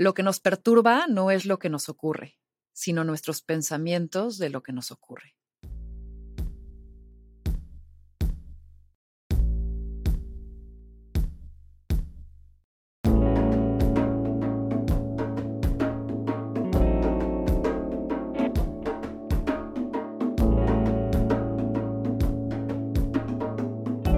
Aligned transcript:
Lo 0.00 0.14
que 0.14 0.22
nos 0.22 0.38
perturba 0.38 1.08
no 1.08 1.32
es 1.32 1.44
lo 1.44 1.58
que 1.58 1.68
nos 1.68 1.88
ocurre, 1.88 2.38
sino 2.72 3.02
nuestros 3.02 3.42
pensamientos 3.42 4.38
de 4.38 4.48
lo 4.48 4.62
que 4.62 4.72
nos 4.72 4.92
ocurre. 4.92 5.34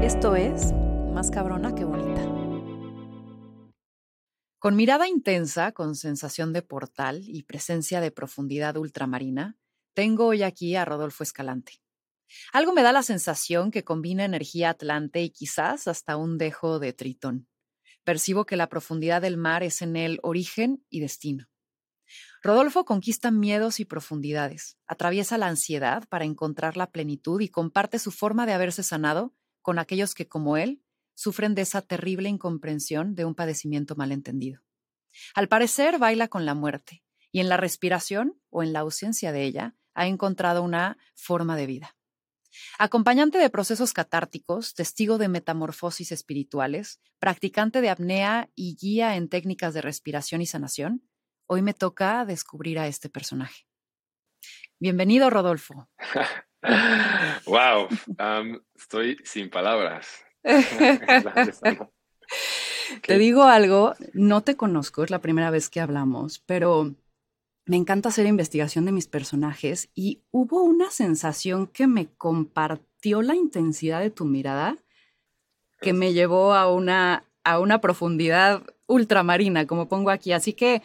Esto 0.03 0.37
es 0.37 0.75
Más 1.15 1.31
cabrona. 1.31 1.75
Con 4.61 4.77
mirada 4.77 5.09
intensa, 5.09 5.73
con 5.73 5.97
sensación 5.97 6.53
de 6.53 6.61
portal 6.61 7.23
y 7.25 7.45
presencia 7.45 8.03
de 8.03 8.11
profundidad 8.11 8.77
ultramarina, 8.77 9.57
tengo 9.95 10.27
hoy 10.27 10.43
aquí 10.43 10.77
a 10.77 10.85
Rodolfo 10.85 11.23
Escalante. 11.23 11.81
Algo 12.53 12.75
me 12.75 12.82
da 12.82 12.93
la 12.93 13.03
sensación 13.03 13.71
que 13.71 13.85
combina 13.85 14.27
energía 14.27 14.68
atlante 14.68 15.23
y 15.23 15.31
quizás 15.31 15.89
hasta 15.89 16.18
un 16.18 16.37
dejo 16.37 16.79
de 16.79 16.93
tritón. 16.93 17.49
Percibo 18.04 18.45
que 18.45 18.59
la 18.59 18.68
profundidad 18.68 19.23
del 19.23 19.39
mar 19.39 19.63
es 19.63 19.81
en 19.81 19.96
él 19.96 20.21
origen 20.23 20.85
y 20.90 21.01
destino. 21.01 21.49
Rodolfo 22.43 22.85
conquista 22.85 23.31
miedos 23.31 23.81
y 23.81 23.87
profundidades, 23.87 24.77
atraviesa 24.87 25.39
la 25.39 25.46
ansiedad 25.46 26.07
para 26.11 26.27
encontrar 26.27 26.77
la 26.77 26.90
plenitud 26.90 27.40
y 27.40 27.49
comparte 27.49 27.99
su 27.99 28.11
forma 28.11 28.45
de 28.45 28.53
haberse 28.53 28.82
sanado 28.82 29.35
con 29.63 29.79
aquellos 29.79 30.13
que, 30.13 30.29
como 30.29 30.59
él, 30.59 30.82
sufren 31.21 31.55
de 31.55 31.61
esa 31.61 31.83
terrible 31.83 32.31
incomprensión 32.31 33.15
de 33.15 33.27
un 33.27 33.34
padecimiento 33.34 33.95
malentendido. 33.95 34.62
Al 35.34 35.48
parecer, 35.48 35.98
baila 35.98 36.29
con 36.29 36.47
la 36.47 36.55
muerte 36.55 37.05
y 37.31 37.41
en 37.41 37.51
la 37.51 37.59
respiración 37.59 38.41
o 38.48 38.62
en 38.62 38.73
la 38.73 38.81
ausencia 38.81 39.31
de 39.31 39.45
ella 39.45 39.75
ha 39.93 40.07
encontrado 40.07 40.62
una 40.62 40.97
forma 41.15 41.59
de 41.59 41.67
vida. 41.67 41.95
Acompañante 42.79 43.37
de 43.37 43.51
procesos 43.51 43.93
catárticos, 43.93 44.73
testigo 44.73 45.19
de 45.19 45.29
metamorfosis 45.29 46.11
espirituales, 46.11 47.03
practicante 47.19 47.83
de 47.83 47.91
apnea 47.91 48.49
y 48.55 48.77
guía 48.81 49.17
en 49.17 49.29
técnicas 49.29 49.75
de 49.75 49.83
respiración 49.83 50.41
y 50.41 50.47
sanación, 50.47 51.07
hoy 51.45 51.61
me 51.61 51.75
toca 51.75 52.25
descubrir 52.25 52.79
a 52.79 52.87
este 52.87 53.11
personaje. 53.11 53.67
Bienvenido, 54.79 55.29
Rodolfo. 55.29 55.91
wow, 57.45 57.89
estoy 58.75 59.19
sin 59.23 59.51
palabras. 59.51 60.25
te 63.07 63.19
digo 63.19 63.45
algo, 63.45 63.95
no 64.13 64.43
te 64.43 64.57
conozco, 64.57 65.05
es 65.05 65.11
la 65.11 65.21
primera 65.21 65.51
vez 65.51 65.69
que 65.69 65.81
hablamos, 65.81 66.39
pero 66.41 66.95
me 67.67 67.77
encanta 67.77 68.09
hacer 68.09 68.27
investigación 68.27 68.85
de 68.85 68.93
mis 68.93 69.07
personajes 69.07 69.91
y 69.95 70.23
hubo 70.31 70.63
una 70.63 70.91
sensación 70.91 71.67
que 71.67 71.87
me 71.87 72.09
compartió 72.15 73.23
la 73.23 73.35
intensidad 73.35 74.01
de 74.01 74.11
tu 74.11 74.25
mirada 74.25 74.79
que 75.81 75.93
me 75.93 76.13
llevó 76.13 76.55
a 76.55 76.71
una, 76.71 77.25
a 77.45 77.59
una 77.59 77.81
profundidad 77.81 78.63
ultramarina, 78.87 79.67
como 79.67 79.89
pongo 79.89 80.11
aquí. 80.11 80.33
Así 80.33 80.53
que 80.53 80.83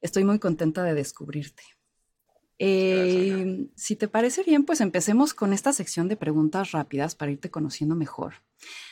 estoy 0.00 0.24
muy 0.24 0.38
contenta 0.38 0.82
de 0.82 0.94
descubrirte. 0.94 1.62
Eh, 2.58 2.99
si 3.74 3.96
te 3.96 4.08
parece 4.08 4.42
bien, 4.42 4.64
pues 4.64 4.80
empecemos 4.80 5.34
con 5.34 5.52
esta 5.52 5.72
sección 5.72 6.08
de 6.08 6.16
preguntas 6.16 6.72
rápidas 6.72 7.14
para 7.14 7.30
irte 7.30 7.50
conociendo 7.50 7.94
mejor. 7.94 8.34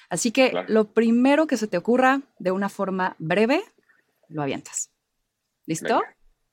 Así 0.09 0.33
que 0.33 0.53
lo 0.69 0.93
primero 0.93 1.47
que 1.47 1.57
se 1.57 1.69
te 1.69 1.77
ocurra 1.77 2.23
de 2.39 2.51
una 2.51 2.69
forma 2.69 3.17
breve, 3.19 3.63
lo 4.29 4.43
avientas. 4.43 4.91
¿Listo? 5.67 6.03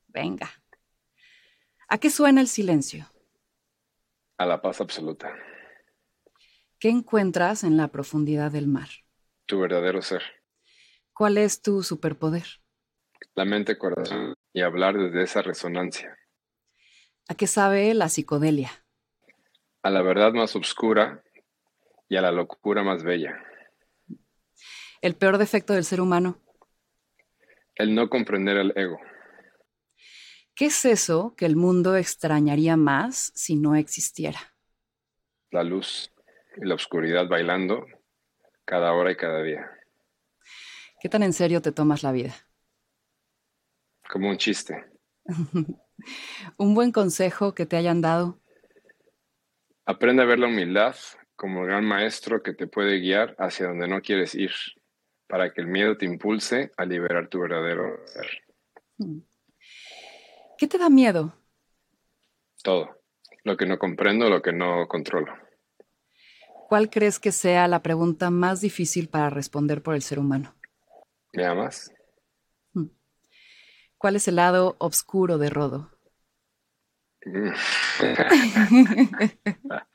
Venga. 0.07 0.49
¿A 1.87 1.97
qué 1.97 2.09
suena 2.09 2.41
el 2.41 2.47
silencio? 2.47 3.05
A 4.37 4.45
la 4.45 4.61
paz 4.61 4.81
absoluta. 4.81 5.33
¿Qué 6.79 6.89
encuentras 6.89 7.63
en 7.63 7.77
la 7.77 7.87
profundidad 7.87 8.51
del 8.51 8.67
mar? 8.67 8.89
Tu 9.45 9.59
verdadero 9.59 10.01
ser. 10.01 10.21
¿Cuál 11.13 11.37
es 11.37 11.61
tu 11.61 11.83
superpoder? 11.83 12.45
La 13.35 13.45
mente, 13.45 13.77
corazón 13.77 14.33
y 14.51 14.61
hablar 14.61 14.97
desde 14.97 15.23
esa 15.23 15.41
resonancia. 15.41 16.17
¿A 17.27 17.33
qué 17.33 17.47
sabe 17.47 17.93
la 17.95 18.07
psicodelia? 18.09 18.71
A 19.81 19.89
la 19.89 20.03
verdad 20.03 20.31
más 20.33 20.55
oscura 20.55 21.23
y 22.07 22.17
a 22.17 22.21
la 22.21 22.31
locura 22.31 22.83
más 22.83 23.03
bella. 23.03 23.43
¿El 25.01 25.15
peor 25.15 25.39
defecto 25.39 25.73
del 25.73 25.85
ser 25.85 26.01
humano? 26.01 26.39
El 27.75 27.95
no 27.95 28.09
comprender 28.09 28.57
el 28.57 28.73
ego. 28.75 28.99
¿Qué 30.53 30.67
es 30.67 30.85
eso 30.85 31.35
que 31.35 31.45
el 31.45 31.55
mundo 31.55 31.95
extrañaría 31.95 32.77
más 32.77 33.31
si 33.35 33.55
no 33.55 33.75
existiera? 33.75 34.39
La 35.51 35.63
luz 35.63 36.13
y 36.57 36.65
la 36.65 36.75
oscuridad 36.75 37.27
bailando 37.27 37.85
cada 38.65 38.93
hora 38.93 39.11
y 39.11 39.17
cada 39.17 39.41
día. 39.41 39.69
¿Qué 41.01 41.09
tan 41.09 41.23
en 41.23 41.33
serio 41.33 41.61
te 41.61 41.71
tomas 41.71 42.03
la 42.03 42.11
vida? 42.11 42.35
Como 44.07 44.29
un 44.29 44.37
chiste. 44.37 44.85
Un 46.57 46.73
buen 46.73 46.91
consejo 46.91 47.53
que 47.53 47.65
te 47.65 47.77
hayan 47.77 48.01
dado. 48.01 48.39
Aprende 49.85 50.23
a 50.23 50.25
ver 50.25 50.39
la 50.39 50.47
humildad 50.47 50.95
como 51.35 51.61
el 51.61 51.67
gran 51.67 51.85
maestro 51.85 52.41
que 52.41 52.53
te 52.53 52.67
puede 52.67 52.99
guiar 52.99 53.35
hacia 53.37 53.67
donde 53.67 53.87
no 53.87 54.01
quieres 54.01 54.33
ir, 54.35 54.51
para 55.27 55.53
que 55.53 55.61
el 55.61 55.67
miedo 55.67 55.97
te 55.97 56.05
impulse 56.05 56.71
a 56.77 56.85
liberar 56.85 57.27
tu 57.27 57.39
verdadero 57.39 58.05
ser. 58.07 58.27
Hmm. 58.97 59.19
¿Qué 60.57 60.67
te 60.67 60.77
da 60.77 60.89
miedo? 60.89 61.35
Todo. 62.63 63.01
Lo 63.43 63.57
que 63.57 63.65
no 63.65 63.77
comprendo, 63.77 64.29
lo 64.29 64.41
que 64.41 64.53
no 64.53 64.87
controlo. 64.87 65.31
¿Cuál 66.67 66.89
crees 66.89 67.19
que 67.19 67.31
sea 67.31 67.67
la 67.67 67.83
pregunta 67.83 68.31
más 68.31 68.61
difícil 68.61 69.07
para 69.07 69.29
responder 69.29 69.83
por 69.83 69.93
el 69.93 70.01
ser 70.01 70.17
humano? 70.17 70.55
¿Me 71.33 71.45
amas? 71.45 71.91
¿Cuál 73.97 74.17
es 74.17 74.27
el 74.27 74.35
lado 74.35 74.75
oscuro 74.79 75.37
de 75.37 75.49
Rodo? 75.49 75.94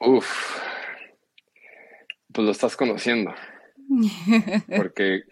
Uf, 0.00 0.60
pues 2.32 2.44
lo 2.44 2.52
estás 2.52 2.76
conociendo, 2.76 3.34
porque 4.76 5.24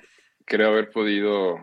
creo 0.45 0.71
haber 0.71 0.91
podido 0.91 1.59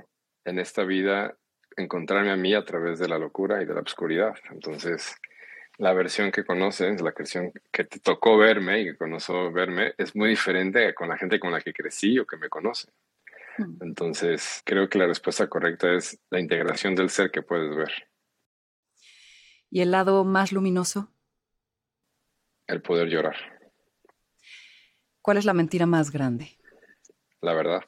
en 0.46 0.60
esta 0.60 0.84
vida 0.84 1.36
encontrarme 1.76 2.32
a 2.32 2.38
mí 2.38 2.54
a 2.54 2.64
través 2.64 3.00
de 3.00 3.10
la 3.10 3.18
locura 3.18 3.62
y 3.62 3.66
de 3.66 3.74
la 3.74 3.82
oscuridad. 3.82 4.36
Entonces, 4.52 5.16
la 5.78 5.94
versión 5.94 6.32
que 6.32 6.46
conoces, 6.46 7.02
la 7.02 7.14
versión 7.18 7.52
que 7.72 7.84
te 7.84 8.00
tocó 8.00 8.38
verme 8.38 8.82
y 8.82 8.86
que 8.86 8.96
conoció 8.96 9.52
verme, 9.52 9.94
es 9.98 10.16
muy 10.16 10.30
diferente 10.30 10.94
con 10.94 11.10
la 11.10 11.18
gente 11.18 11.40
con 11.40 11.52
la 11.52 11.62
que 11.62 11.74
crecí 11.74 12.20
o 12.20 12.26
que 12.26 12.38
me 12.38 12.50
conoce. 12.50 12.90
Hmm. 13.58 13.78
Entonces, 13.82 14.62
creo 14.66 14.88
que 14.88 15.00
la 15.00 15.08
respuesta 15.08 15.48
correcta 15.48 15.92
es 15.94 16.20
la 16.30 16.40
integración 16.40 16.96
del 16.96 17.10
ser 17.10 17.32
que 17.32 17.42
puedes 17.42 17.76
ver. 17.76 17.92
¿Y 19.74 19.82
el 19.82 19.90
lado 19.90 20.24
más 20.24 20.52
luminoso? 20.52 21.12
El 22.68 22.84
poder 22.84 23.10
llorar. 23.10 23.36
¿Cuál 25.20 25.38
es 25.38 25.46
la 25.46 25.56
mentira 25.56 25.88
más 25.88 26.12
grande? 26.12 26.60
La 27.42 27.56
verdad. 27.56 27.82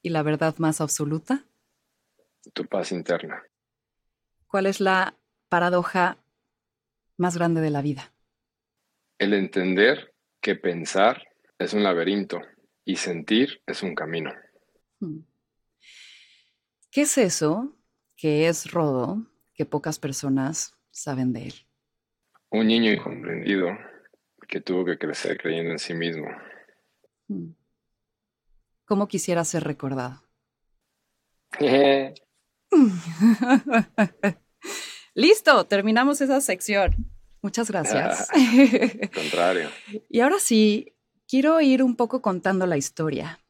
¿Y 0.00 0.08
la 0.08 0.22
verdad 0.22 0.54
más 0.56 0.80
absoluta? 0.80 1.44
Tu 2.54 2.64
paz 2.64 2.92
interna. 2.92 3.42
¿Cuál 4.46 4.64
es 4.64 4.80
la 4.80 5.18
paradoja 5.50 6.16
más 7.18 7.36
grande 7.36 7.60
de 7.60 7.68
la 7.68 7.82
vida? 7.82 8.14
El 9.18 9.34
entender 9.34 10.14
que 10.40 10.54
pensar 10.54 11.28
es 11.58 11.74
un 11.74 11.82
laberinto 11.82 12.40
y 12.86 12.96
sentir 12.96 13.60
es 13.66 13.82
un 13.82 13.94
camino. 13.94 14.32
Hmm. 15.00 15.26
¿Qué 16.90 17.02
es 17.02 17.18
eso 17.18 17.76
que 18.16 18.48
es 18.48 18.70
Rodo 18.70 19.26
que 19.54 19.64
pocas 19.64 19.98
personas 19.98 20.74
saben 20.90 21.32
de 21.32 21.46
él? 21.46 21.54
Un 22.50 22.66
niño 22.66 22.92
incomprendido 22.92 23.68
que 24.46 24.60
tuvo 24.60 24.84
que 24.84 24.98
crecer 24.98 25.38
creyendo 25.38 25.70
en 25.70 25.78
sí 25.78 25.94
mismo. 25.94 26.26
Hmm. 27.28 27.52
¿Cómo 28.84 29.08
quisiera 29.08 29.44
ser 29.44 29.64
recordado? 29.64 30.22
Listo, 35.14 35.66
terminamos 35.66 36.20
esa 36.20 36.40
sección. 36.40 36.94
Muchas 37.40 37.70
gracias. 37.70 38.28
contrario. 39.14 39.70
y 40.08 40.20
ahora 40.20 40.38
sí, 40.38 40.94
Quiero 41.26 41.58
ir 41.62 41.82
un 41.82 41.96
poco 41.96 42.20
contando 42.20 42.66
la 42.66 42.76
historia. 42.76 43.40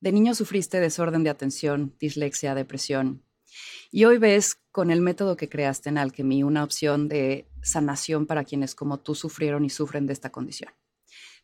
De 0.00 0.10
niño 0.10 0.34
sufriste 0.34 0.80
desorden 0.80 1.22
de 1.22 1.30
atención, 1.30 1.94
dislexia, 2.00 2.54
depresión. 2.54 3.24
Y 3.90 4.04
hoy 4.04 4.18
ves 4.18 4.56
con 4.70 4.90
el 4.90 5.00
método 5.00 5.36
que 5.36 5.48
creaste 5.48 5.88
en 5.88 5.98
Alchemy 5.98 6.42
una 6.42 6.64
opción 6.64 7.08
de 7.08 7.46
sanación 7.62 8.26
para 8.26 8.44
quienes 8.44 8.74
como 8.74 8.98
tú 9.00 9.14
sufrieron 9.14 9.64
y 9.64 9.70
sufren 9.70 10.06
de 10.06 10.12
esta 10.12 10.30
condición. 10.30 10.72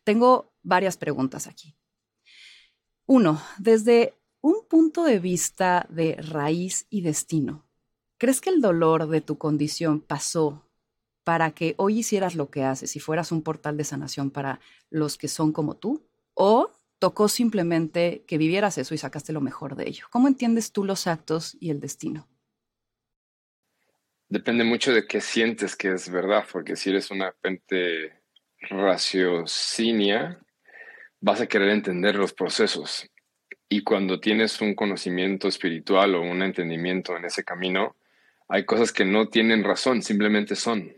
Tengo 0.03 0.53
varias 0.63 0.97
preguntas 0.97 1.47
aquí. 1.47 1.75
Uno, 3.05 3.41
desde 3.57 4.15
un 4.41 4.65
punto 4.67 5.03
de 5.03 5.19
vista 5.19 5.85
de 5.89 6.15
raíz 6.15 6.87
y 6.89 7.01
destino, 7.01 7.65
¿crees 8.17 8.41
que 8.41 8.49
el 8.49 8.61
dolor 8.61 9.07
de 9.07 9.21
tu 9.21 9.37
condición 9.37 9.99
pasó 9.99 10.65
para 11.23 11.51
que 11.51 11.75
hoy 11.77 11.99
hicieras 11.99 12.35
lo 12.35 12.49
que 12.49 12.63
haces 12.63 12.95
y 12.95 12.99
fueras 12.99 13.31
un 13.31 13.43
portal 13.43 13.77
de 13.77 13.83
sanación 13.83 14.31
para 14.31 14.59
los 14.89 15.17
que 15.17 15.27
son 15.27 15.51
como 15.51 15.75
tú? 15.75 16.07
¿O 16.33 16.70
tocó 17.01 17.27
simplemente 17.27 18.23
que 18.27 18.37
vivieras 18.37 18.77
eso 18.77 18.93
y 18.93 18.99
sacaste 18.99 19.33
lo 19.33 19.41
mejor 19.41 19.75
de 19.75 19.89
ello? 19.89 20.05
¿Cómo 20.11 20.27
entiendes 20.27 20.71
tú 20.71 20.85
los 20.85 21.07
actos 21.07 21.57
y 21.59 21.71
el 21.71 21.79
destino? 21.79 22.29
Depende 24.29 24.63
mucho 24.63 24.93
de 24.93 25.07
qué 25.07 25.19
sientes 25.19 25.75
que 25.75 25.91
es 25.91 26.11
verdad, 26.11 26.45
porque 26.51 26.75
si 26.75 26.91
eres 26.91 27.09
una 27.09 27.33
gente 27.43 28.21
raciocinia, 28.69 30.39
vas 31.19 31.41
a 31.41 31.47
querer 31.47 31.69
entender 31.69 32.15
los 32.15 32.33
procesos. 32.33 33.09
Y 33.67 33.81
cuando 33.81 34.19
tienes 34.19 34.61
un 34.61 34.75
conocimiento 34.75 35.47
espiritual 35.47 36.13
o 36.13 36.21
un 36.21 36.43
entendimiento 36.43 37.17
en 37.17 37.25
ese 37.25 37.43
camino, 37.43 37.95
hay 38.47 38.63
cosas 38.63 38.91
que 38.91 39.05
no 39.05 39.27
tienen 39.27 39.63
razón, 39.63 40.03
simplemente 40.03 40.55
son. 40.55 40.93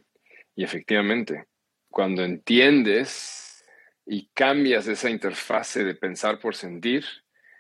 Y 0.54 0.66
efectivamente, 0.66 1.46
cuando 1.88 2.26
entiendes 2.26 3.43
y 4.06 4.28
cambias 4.34 4.88
esa 4.88 5.10
interfase 5.10 5.84
de 5.84 5.96
pensar 5.96 6.40
por 6.40 6.56
sentir, 6.56 7.06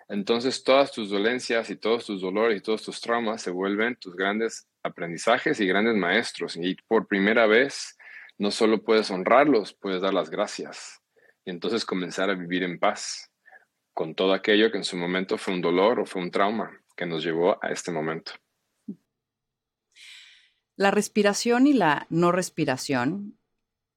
entonces 0.09 0.63
todas 0.63 0.91
tus 0.91 1.09
dolencias 1.09 1.69
y 1.69 1.75
todos 1.75 2.05
tus 2.05 2.21
dolores 2.21 2.57
y 2.57 2.61
todos 2.61 2.83
tus 2.83 3.01
traumas 3.01 3.41
se 3.41 3.51
vuelven 3.51 3.95
tus 3.95 4.15
grandes 4.15 4.67
aprendizajes 4.83 5.59
y 5.59 5.67
grandes 5.67 5.95
maestros. 5.95 6.57
Y 6.57 6.75
por 6.87 7.07
primera 7.07 7.47
vez, 7.47 7.97
no 8.37 8.51
solo 8.51 8.83
puedes 8.83 9.09
honrarlos, 9.09 9.73
puedes 9.73 10.01
dar 10.01 10.13
las 10.13 10.29
gracias. 10.29 11.01
Y 11.45 11.51
entonces 11.51 11.85
comenzar 11.85 12.29
a 12.29 12.35
vivir 12.35 12.63
en 12.63 12.79
paz 12.79 13.31
con 13.93 14.15
todo 14.15 14.33
aquello 14.33 14.71
que 14.71 14.77
en 14.77 14.83
su 14.83 14.97
momento 14.97 15.37
fue 15.37 15.53
un 15.53 15.61
dolor 15.61 15.99
o 15.99 16.05
fue 16.05 16.21
un 16.21 16.31
trauma 16.31 16.79
que 16.95 17.05
nos 17.05 17.23
llevó 17.23 17.57
a 17.63 17.71
este 17.71 17.91
momento. 17.91 18.33
La 20.75 20.91
respiración 20.91 21.67
y 21.67 21.73
la 21.73 22.07
no 22.09 22.31
respiración 22.31 23.37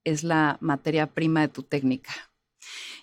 es 0.04 0.22
la 0.22 0.58
materia 0.60 1.08
prima 1.08 1.40
de 1.40 1.48
tu 1.48 1.62
técnica. 1.62 2.12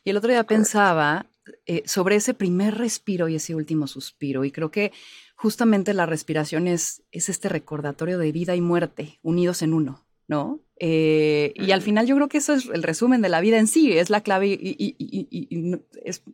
Y 0.03 0.09
el 0.09 0.17
otro 0.17 0.31
día 0.31 0.43
pensaba 0.45 1.27
eh, 1.65 1.83
sobre 1.85 2.15
ese 2.15 2.33
primer 2.33 2.77
respiro 2.77 3.27
y 3.27 3.35
ese 3.35 3.55
último 3.55 3.87
suspiro, 3.87 4.45
y 4.45 4.51
creo 4.51 4.71
que 4.71 4.91
justamente 5.35 5.93
la 5.93 6.05
respiración 6.05 6.67
es, 6.67 7.03
es 7.11 7.29
este 7.29 7.49
recordatorio 7.49 8.17
de 8.17 8.31
vida 8.31 8.55
y 8.55 8.61
muerte 8.61 9.19
unidos 9.23 9.61
en 9.61 9.73
uno, 9.73 10.05
¿no? 10.27 10.61
Eh, 10.77 11.53
y 11.55 11.71
al 11.71 11.81
final 11.81 12.07
yo 12.07 12.15
creo 12.15 12.27
que 12.27 12.39
eso 12.39 12.53
es 12.53 12.65
el 12.67 12.83
resumen 12.83 13.21
de 13.21 13.29
la 13.29 13.41
vida 13.41 13.57
en 13.57 13.67
sí, 13.67 13.93
es 13.93 14.09
la 14.09 14.21
clave 14.21 14.47
y, 14.47 15.79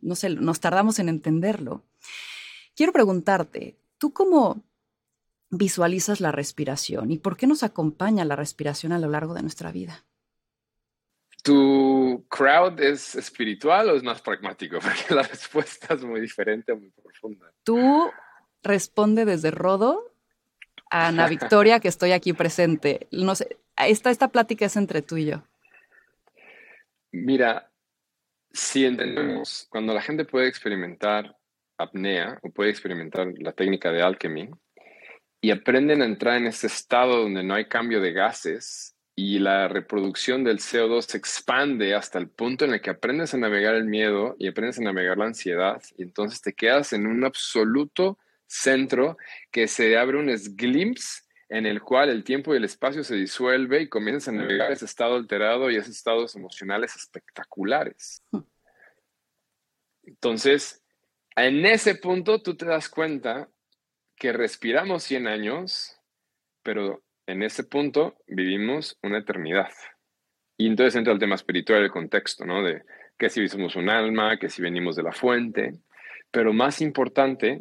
no 0.02 0.14
sé, 0.16 0.30
nos 0.30 0.60
tardamos 0.60 0.98
en 0.98 1.08
entenderlo. 1.08 1.84
Quiero 2.74 2.92
preguntarte, 2.92 3.76
¿tú 3.98 4.12
cómo 4.12 4.64
visualizas 5.50 6.20
la 6.20 6.32
respiración 6.32 7.10
y 7.10 7.18
por 7.18 7.36
qué 7.36 7.46
nos 7.46 7.62
acompaña 7.62 8.24
la 8.24 8.36
respiración 8.36 8.92
a 8.92 8.98
lo 8.98 9.08
largo 9.08 9.34
de 9.34 9.42
nuestra 9.42 9.72
vida? 9.72 10.04
¿Tu 11.42 12.26
crowd 12.28 12.80
es 12.80 13.14
espiritual 13.14 13.90
o 13.90 13.96
es 13.96 14.02
más 14.02 14.20
pragmático? 14.20 14.78
Porque 14.80 15.14
la 15.14 15.22
respuesta 15.22 15.94
es 15.94 16.02
muy 16.02 16.20
diferente, 16.20 16.74
muy 16.74 16.90
profunda. 16.90 17.52
Tú 17.64 18.10
responde 18.62 19.24
desde 19.24 19.50
Rodo 19.50 20.12
a 20.90 21.08
Ana 21.08 21.28
Victoria, 21.28 21.80
que 21.80 21.88
estoy 21.88 22.12
aquí 22.12 22.32
presente. 22.32 23.06
No 23.10 23.34
sé, 23.34 23.58
esta, 23.76 24.10
esta 24.10 24.28
plática 24.28 24.66
es 24.66 24.76
entre 24.76 25.02
tú 25.02 25.16
y 25.16 25.26
yo. 25.26 25.42
Mira, 27.12 27.70
si 28.52 28.84
entendemos, 28.84 29.66
cuando 29.70 29.94
la 29.94 30.02
gente 30.02 30.24
puede 30.24 30.48
experimentar 30.48 31.36
apnea 31.78 32.38
o 32.42 32.50
puede 32.50 32.70
experimentar 32.70 33.32
la 33.38 33.52
técnica 33.52 33.90
de 33.90 34.02
alchemy 34.02 34.50
y 35.40 35.50
aprenden 35.50 36.02
a 36.02 36.04
entrar 36.04 36.36
en 36.36 36.46
ese 36.46 36.66
estado 36.66 37.22
donde 37.22 37.42
no 37.42 37.54
hay 37.54 37.66
cambio 37.66 38.00
de 38.00 38.12
gases 38.12 38.96
y 39.22 39.38
la 39.38 39.68
reproducción 39.68 40.44
del 40.44 40.60
CO2 40.60 41.02
se 41.02 41.18
expande 41.18 41.94
hasta 41.94 42.18
el 42.18 42.30
punto 42.30 42.64
en 42.64 42.72
el 42.72 42.80
que 42.80 42.88
aprendes 42.88 43.34
a 43.34 43.36
navegar 43.36 43.74
el 43.74 43.84
miedo 43.84 44.34
y 44.38 44.48
aprendes 44.48 44.78
a 44.78 44.82
navegar 44.82 45.18
la 45.18 45.26
ansiedad 45.26 45.82
y 45.98 46.04
entonces 46.04 46.40
te 46.40 46.54
quedas 46.54 46.94
en 46.94 47.06
un 47.06 47.22
absoluto 47.24 48.18
centro 48.46 49.18
que 49.50 49.68
se 49.68 49.98
abre 49.98 50.16
un 50.16 50.34
glimpse 50.56 51.24
en 51.50 51.66
el 51.66 51.82
cual 51.82 52.08
el 52.08 52.24
tiempo 52.24 52.54
y 52.54 52.56
el 52.56 52.64
espacio 52.64 53.04
se 53.04 53.14
disuelve 53.14 53.82
y 53.82 53.90
comienzas 53.90 54.28
a 54.28 54.32
navegar 54.32 54.72
ese 54.72 54.86
estado 54.86 55.16
alterado 55.16 55.70
y 55.70 55.76
esos 55.76 55.94
estados 55.94 56.34
emocionales 56.34 56.96
espectaculares. 56.96 58.22
Hmm. 58.30 58.40
Entonces, 60.04 60.82
en 61.36 61.66
ese 61.66 61.94
punto 61.94 62.40
tú 62.40 62.56
te 62.56 62.64
das 62.64 62.88
cuenta 62.88 63.50
que 64.16 64.32
respiramos 64.32 65.02
100 65.02 65.26
años, 65.26 66.00
pero 66.62 67.02
en 67.30 67.42
ese 67.42 67.64
punto 67.64 68.16
vivimos 68.26 68.98
una 69.02 69.18
eternidad. 69.18 69.70
Y 70.56 70.66
entonces 70.66 70.96
entra 70.96 71.12
el 71.12 71.18
tema 71.18 71.36
espiritual, 71.36 71.82
el 71.82 71.90
contexto, 71.90 72.44
¿no? 72.44 72.62
De 72.62 72.82
que 73.18 73.30
si 73.30 73.48
somos 73.48 73.76
un 73.76 73.88
alma, 73.88 74.38
que 74.38 74.50
si 74.50 74.62
venimos 74.62 74.96
de 74.96 75.02
la 75.02 75.12
fuente. 75.12 75.74
Pero 76.30 76.52
más 76.52 76.80
importante, 76.80 77.60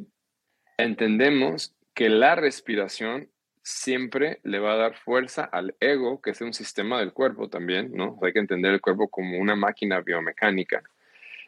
entendemos 0.77 1.75
que 1.93 2.09
la 2.09 2.35
respiración 2.35 3.29
siempre 3.61 4.39
le 4.43 4.59
va 4.59 4.73
a 4.73 4.77
dar 4.77 4.95
fuerza 4.95 5.43
al 5.43 5.75
ego, 5.79 6.21
que 6.21 6.31
es 6.31 6.41
un 6.41 6.53
sistema 6.53 6.99
del 6.99 7.13
cuerpo 7.13 7.49
también, 7.49 7.91
¿no? 7.93 8.17
hay 8.23 8.33
que 8.33 8.39
entender 8.39 8.73
el 8.73 8.81
cuerpo 8.81 9.09
como 9.09 9.37
una 9.37 9.55
máquina 9.55 9.99
biomecánica. 10.01 10.81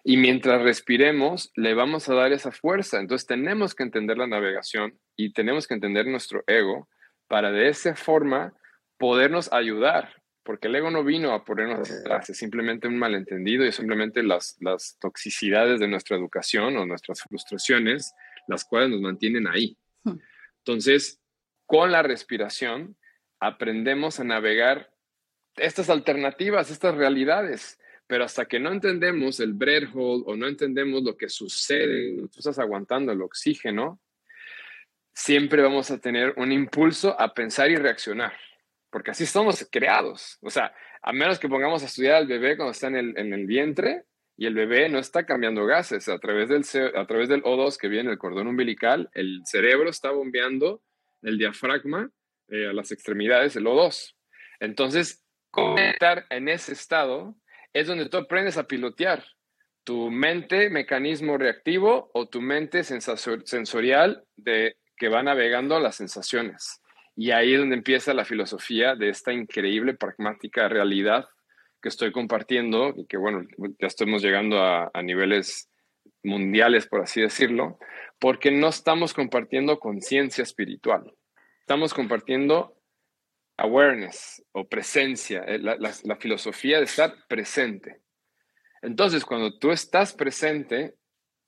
Y 0.04 0.18
mientras 0.18 0.62
respiremos, 0.62 1.52
le 1.56 1.74
vamos 1.74 2.10
a 2.10 2.16
dar 2.16 2.32
esa 2.32 2.52
fuerza. 2.52 3.00
Entonces 3.00 3.28
tenemos 3.28 3.76
que 3.76 3.84
entender 3.84 4.18
la 4.18 4.28
navegación 4.28 4.98
y 5.16 5.32
tenemos 5.32 5.68
que 5.68 5.76
entender 5.76 6.08
nuestro 6.08 6.44
ego 6.48 6.90
para 7.32 7.50
de 7.50 7.70
esa 7.70 7.96
forma 7.96 8.54
podernos 8.98 9.54
ayudar, 9.54 10.22
porque 10.44 10.68
el 10.68 10.76
ego 10.76 10.92
no 10.92 11.02
vino 11.02 11.32
a 11.32 11.46
ponernos 11.46 11.90
atrás, 11.90 12.30
es 12.30 12.38
simplemente 12.38 12.90
un 12.90 13.00
malentendido 13.00 13.66
y 13.66 13.72
simplemente 13.72 14.22
las, 14.22 14.58
las 14.60 14.98
toxicidades 15.00 15.80
de 15.80 15.88
nuestra 15.88 16.18
educación 16.18 16.76
o 16.76 16.86
nuestras 16.86 17.22
frustraciones, 17.22 18.14
las 18.50 18.66
cuales 18.66 18.90
nos 18.90 19.00
mantienen 19.00 19.48
ahí. 19.48 19.78
Hmm. 20.04 20.18
Entonces, 20.58 21.22
con 21.66 21.94
la 21.94 22.04
respiración 22.04 22.98
aprendemos 23.40 24.20
a 24.20 24.26
navegar 24.26 24.92
estas 25.56 25.90
alternativas, 25.90 26.70
estas 26.70 26.96
realidades. 26.96 27.80
Pero 28.08 28.26
hasta 28.26 28.44
que 28.44 28.60
no 28.60 28.74
entendemos 28.74 29.40
el 29.40 29.54
bread 29.54 29.84
hole 29.94 30.24
o 30.26 30.36
no 30.36 30.50
entendemos 30.50 31.02
lo 31.04 31.16
que 31.16 31.30
sucede, 31.30 32.18
tú 32.28 32.40
estás 32.40 32.60
aguantando 32.60 33.14
el 33.14 33.22
oxígeno, 33.22 34.02
siempre 35.14 35.62
vamos 35.62 35.92
a 35.92 36.00
tener 36.00 36.34
un 36.38 36.52
impulso 36.52 37.20
a 37.20 37.34
pensar 37.34 37.70
y 37.70 37.76
reaccionar, 37.76 38.34
porque 38.90 39.12
así 39.12 39.26
somos 39.26 39.68
creados. 39.72 40.38
O 40.42 40.50
sea, 40.50 40.74
a 41.02 41.14
menos 41.14 41.40
que 41.40 41.50
pongamos 41.50 41.84
a 41.84 41.86
estudiar 41.86 42.16
al 42.16 42.28
bebé 42.28 42.56
cuando 42.56 42.72
está 42.72 42.88
en 42.88 42.96
el, 42.96 43.18
en 43.18 43.34
el 43.34 43.46
vientre 43.46 44.04
y 44.38 44.46
el 44.46 44.54
bebé 44.54 44.90
no 44.90 45.00
está 45.00 45.26
cambiando 45.26 45.66
gases, 45.66 46.08
a 46.10 46.18
través, 46.20 46.50
del, 46.50 46.64
a 46.96 47.06
través 47.06 47.30
del 47.30 47.44
O2 47.44 47.78
que 47.78 47.88
viene 47.88 48.12
el 48.12 48.18
cordón 48.18 48.48
umbilical, 48.48 49.10
el 49.14 49.42
cerebro 49.46 49.90
está 49.90 50.12
bombeando 50.12 50.82
el 51.22 51.38
diafragma 51.38 52.10
eh, 52.48 52.68
a 52.68 52.74
las 52.74 52.92
extremidades, 52.92 53.56
el 53.56 53.66
O2. 53.66 54.16
Entonces, 54.60 55.24
estar 55.78 56.26
en 56.30 56.50
ese 56.50 56.74
estado 56.74 57.36
es 57.74 57.88
donde 57.88 58.10
tú 58.10 58.18
aprendes 58.18 58.58
a 58.58 58.68
pilotear 58.68 59.24
tu 59.84 60.12
mente 60.12 60.70
mecanismo 60.70 61.38
reactivo 61.38 62.12
o 62.14 62.28
tu 62.30 62.42
mente 62.42 62.84
sensorial 62.84 64.24
de 64.36 64.78
que 65.02 65.10
va 65.10 65.24
navegando 65.24 65.80
las 65.80 65.96
sensaciones. 65.96 66.80
Y 67.16 67.32
ahí 67.32 67.56
es 67.56 67.60
donde 67.60 67.76
empieza 67.76 68.14
la 68.14 68.24
filosofía 68.24 68.94
de 68.94 69.10
esta 69.10 69.34
increíble 69.34 69.96
pragmática 69.96 70.70
realidad 70.70 71.28
que 71.82 71.90
estoy 71.90 72.12
compartiendo 72.12 72.94
y 72.96 73.08
que, 73.08 73.18
bueno, 73.18 73.42
ya 73.80 73.88
estamos 73.88 74.22
llegando 74.22 74.62
a, 74.62 74.92
a 74.94 75.02
niveles 75.02 75.72
mundiales, 76.22 76.86
por 76.86 77.02
así 77.02 77.20
decirlo, 77.20 77.80
porque 78.20 78.52
no 78.52 78.68
estamos 78.68 79.16
compartiendo 79.16 79.80
conciencia 79.80 80.44
espiritual. 80.44 81.12
Estamos 81.62 81.96
compartiendo 81.96 82.78
awareness 83.58 84.46
o 84.52 84.70
presencia, 84.70 85.44
eh, 85.48 85.58
la, 85.58 85.78
la, 85.80 86.16
filosofía 86.18 86.78
de 86.78 86.84
estar 86.84 87.16
presente. 87.28 88.02
Entonces, 88.84 89.26
cuando 89.26 89.58
tú 89.58 89.72
estás 89.72 90.14
presente, 90.14 90.94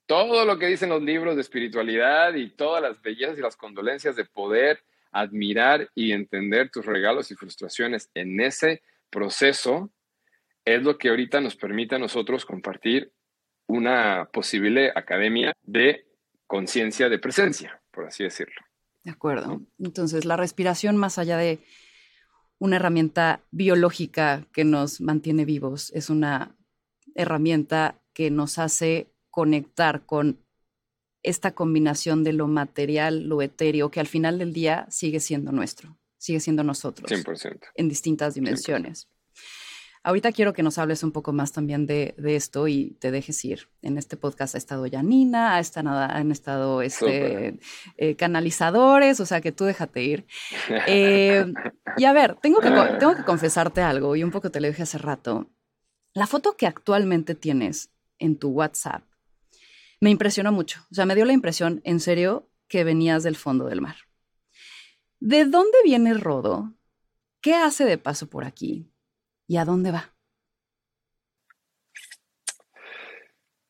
todo 0.06 0.46
lo 0.46 0.58
que 0.60 0.68
dicen 0.68 0.90
los 0.90 1.02
libros 1.02 1.36
de 1.36 1.42
espiritualidad 1.42 2.34
y 2.34 2.50
todas 2.50 2.82
las 2.82 3.02
bellezas 3.02 3.38
y 3.38 3.42
las 3.42 3.56
condolencias 3.56 4.16
de 4.16 4.26
poder 4.26 4.84
admirar 5.12 5.90
y 5.96 6.12
entender 6.12 6.70
tus 6.70 6.86
regalos 6.86 7.32
y 7.32 7.36
frustraciones 7.36 8.10
en 8.14 8.42
ese 8.42 8.82
proceso, 9.10 9.92
es 10.66 10.82
lo 10.82 10.98
que 10.98 11.10
ahorita 11.10 11.40
nos 11.40 11.56
permite 11.56 11.96
a 11.96 12.00
nosotros 12.00 12.46
compartir 12.46 13.12
una 13.68 14.30
posible 14.32 14.92
academia 14.96 15.54
de 15.62 16.06
conciencia 16.48 17.10
de 17.10 17.20
presencia, 17.20 17.82
por 17.92 18.06
así 18.06 18.24
decirlo. 18.24 18.62
De 19.04 19.12
acuerdo. 19.12 19.62
Entonces, 19.80 20.26
la 20.26 20.38
respiración, 20.38 20.98
más 20.98 21.18
allá 21.18 21.38
de 21.38 21.60
una 22.58 22.78
herramienta 22.78 23.42
biológica 23.52 24.48
que 24.54 24.64
nos 24.64 25.02
mantiene 25.02 25.46
vivos, 25.46 25.92
es 25.94 26.10
una 26.10 26.56
herramienta 27.16 28.02
que 28.14 28.32
nos 28.32 28.58
hace 28.58 29.13
conectar 29.34 30.06
con 30.06 30.38
esta 31.24 31.56
combinación 31.56 32.24
de 32.24 32.34
lo 32.34 32.48
material, 32.48 33.24
lo 33.24 33.42
etéreo, 33.42 33.90
que 33.90 34.00
al 34.00 34.06
final 34.06 34.38
del 34.38 34.54
día 34.54 34.86
sigue 34.92 35.20
siendo 35.20 35.52
nuestro, 35.52 35.98
sigue 36.20 36.40
siendo 36.40 36.64
nosotros. 36.64 37.10
100%. 37.10 37.60
En 37.74 37.90
distintas 37.90 38.36
dimensiones. 38.36 39.08
Ahorita 40.04 40.32
quiero 40.34 40.54
que 40.54 40.62
nos 40.62 40.78
hables 40.78 41.02
un 41.02 41.12
poco 41.12 41.34
más 41.34 41.52
también 41.52 41.88
de, 41.88 42.14
esto 42.24 42.68
y 42.68 42.96
te 43.00 43.10
dejes 43.10 43.44
ir. 43.44 43.70
En 43.82 43.98
este 43.98 44.18
podcast 44.18 44.54
ha 44.54 44.60
estado 44.60 44.86
Janina, 44.92 45.56
ha 45.56 45.60
estado, 45.60 45.90
han 45.90 46.30
estado 46.30 46.84
este, 46.84 47.58
eh, 47.98 48.16
canalizadores, 48.16 49.20
o 49.20 49.26
sea 49.26 49.42
que 49.42 49.52
tú 49.52 49.66
déjate 49.66 50.04
ir. 50.04 50.28
Eh, 50.86 51.44
y 51.98 52.06
a 52.06 52.14
ver, 52.14 52.36
tengo 52.36 52.60
que, 52.60 52.70
tengo 53.00 53.16
que 53.16 53.24
confesarte 53.24 53.82
algo 53.82 54.16
y 54.16 54.24
un 54.24 54.30
poco 54.30 54.52
te 54.52 54.62
lo 54.62 54.68
dije 54.68 54.84
hace 54.84 55.00
rato. 55.00 55.50
La 56.14 56.28
foto 56.28 56.56
que 56.56 56.68
actualmente 56.68 57.34
tienes 57.34 57.90
en 58.20 58.38
tu 58.38 58.50
WhatsApp 58.50 59.04
me 60.04 60.10
impresionó 60.10 60.52
mucho. 60.52 60.82
O 60.92 60.96
sea, 60.96 61.06
me 61.06 61.16
dio 61.16 61.24
la 61.24 61.32
impresión, 61.32 61.80
en 61.86 62.02
serio, 62.02 62.50
que 62.68 62.84
venías 62.84 63.24
del 63.24 63.38
fondo 63.38 63.68
del 63.68 63.80
mar. 63.80 63.96
¿De 65.22 65.46
dónde 65.46 65.78
viene 65.86 66.14
Rodo? 66.14 66.74
¿Qué 67.40 67.54
hace 67.54 67.86
de 67.86 67.98
paso 67.98 68.30
por 68.30 68.44
aquí? 68.44 68.92
¿Y 69.48 69.56
a 69.56 69.64
dónde 69.64 69.92
va? 69.92 70.14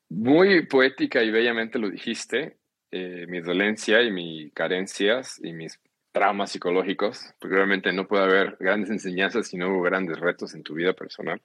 Muy 0.10 0.66
poética 0.66 1.22
y 1.22 1.30
bellamente 1.30 1.78
lo 1.78 1.92
dijiste. 1.92 2.58
Eh, 2.90 3.28
mi 3.28 3.40
dolencia 3.40 4.02
y 4.02 4.12
mis 4.12 4.52
carencias 4.54 5.40
y 5.44 5.54
mis 5.54 5.80
traumas 6.12 6.52
psicológicos, 6.52 7.32
porque 7.40 7.58
realmente 7.58 7.94
no 7.94 8.08
puede 8.08 8.24
haber 8.24 8.58
grandes 8.60 8.90
enseñanzas 8.90 9.50
si 9.50 9.58
no 9.58 9.70
hubo 9.70 9.84
grandes 9.84 10.20
retos 10.20 10.56
en 10.56 10.64
tu 10.64 10.74
vida 10.74 10.94
personal, 10.94 11.40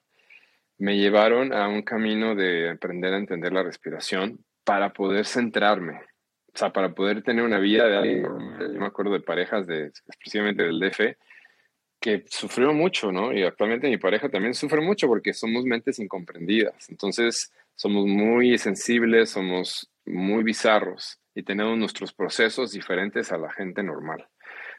me 0.78 0.96
llevaron 0.96 1.52
a 1.52 1.68
un 1.68 1.82
camino 1.82 2.34
de 2.34 2.70
aprender 2.70 3.12
a 3.12 3.18
entender 3.18 3.52
la 3.52 3.62
respiración 3.62 4.46
para 4.68 4.92
poder 4.92 5.24
centrarme, 5.24 6.02
o 6.52 6.58
sea, 6.58 6.70
para 6.70 6.94
poder 6.94 7.22
tener 7.22 7.42
una 7.42 7.58
vida 7.58 7.88
de 7.88 8.20
Yo 8.20 8.78
me 8.78 8.84
acuerdo 8.84 9.14
de 9.14 9.20
parejas, 9.20 9.66
de, 9.66 9.90
especialmente 10.06 10.62
del 10.62 10.78
DF, 10.78 11.16
que 11.98 12.24
sufrió 12.28 12.74
mucho, 12.74 13.10
¿no? 13.10 13.32
Y 13.32 13.44
actualmente 13.44 13.88
mi 13.88 13.96
pareja 13.96 14.28
también 14.28 14.52
sufre 14.52 14.82
mucho 14.82 15.08
porque 15.08 15.32
somos 15.32 15.64
mentes 15.64 15.98
incomprendidas. 15.98 16.90
Entonces, 16.90 17.50
somos 17.76 18.04
muy 18.04 18.58
sensibles, 18.58 19.30
somos 19.30 19.90
muy 20.04 20.44
bizarros 20.44 21.18
y 21.34 21.44
tenemos 21.44 21.78
nuestros 21.78 22.12
procesos 22.12 22.72
diferentes 22.72 23.32
a 23.32 23.38
la 23.38 23.50
gente 23.50 23.82
normal. 23.82 24.28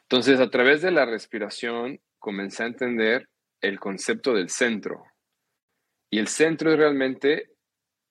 Entonces, 0.02 0.38
a 0.38 0.50
través 0.50 0.82
de 0.82 0.92
la 0.92 1.04
respiración, 1.04 1.98
comencé 2.20 2.62
a 2.62 2.66
entender 2.66 3.28
el 3.60 3.80
concepto 3.80 4.34
del 4.34 4.50
centro. 4.50 5.02
Y 6.10 6.20
el 6.20 6.28
centro 6.28 6.70
es 6.70 6.78
realmente 6.78 7.50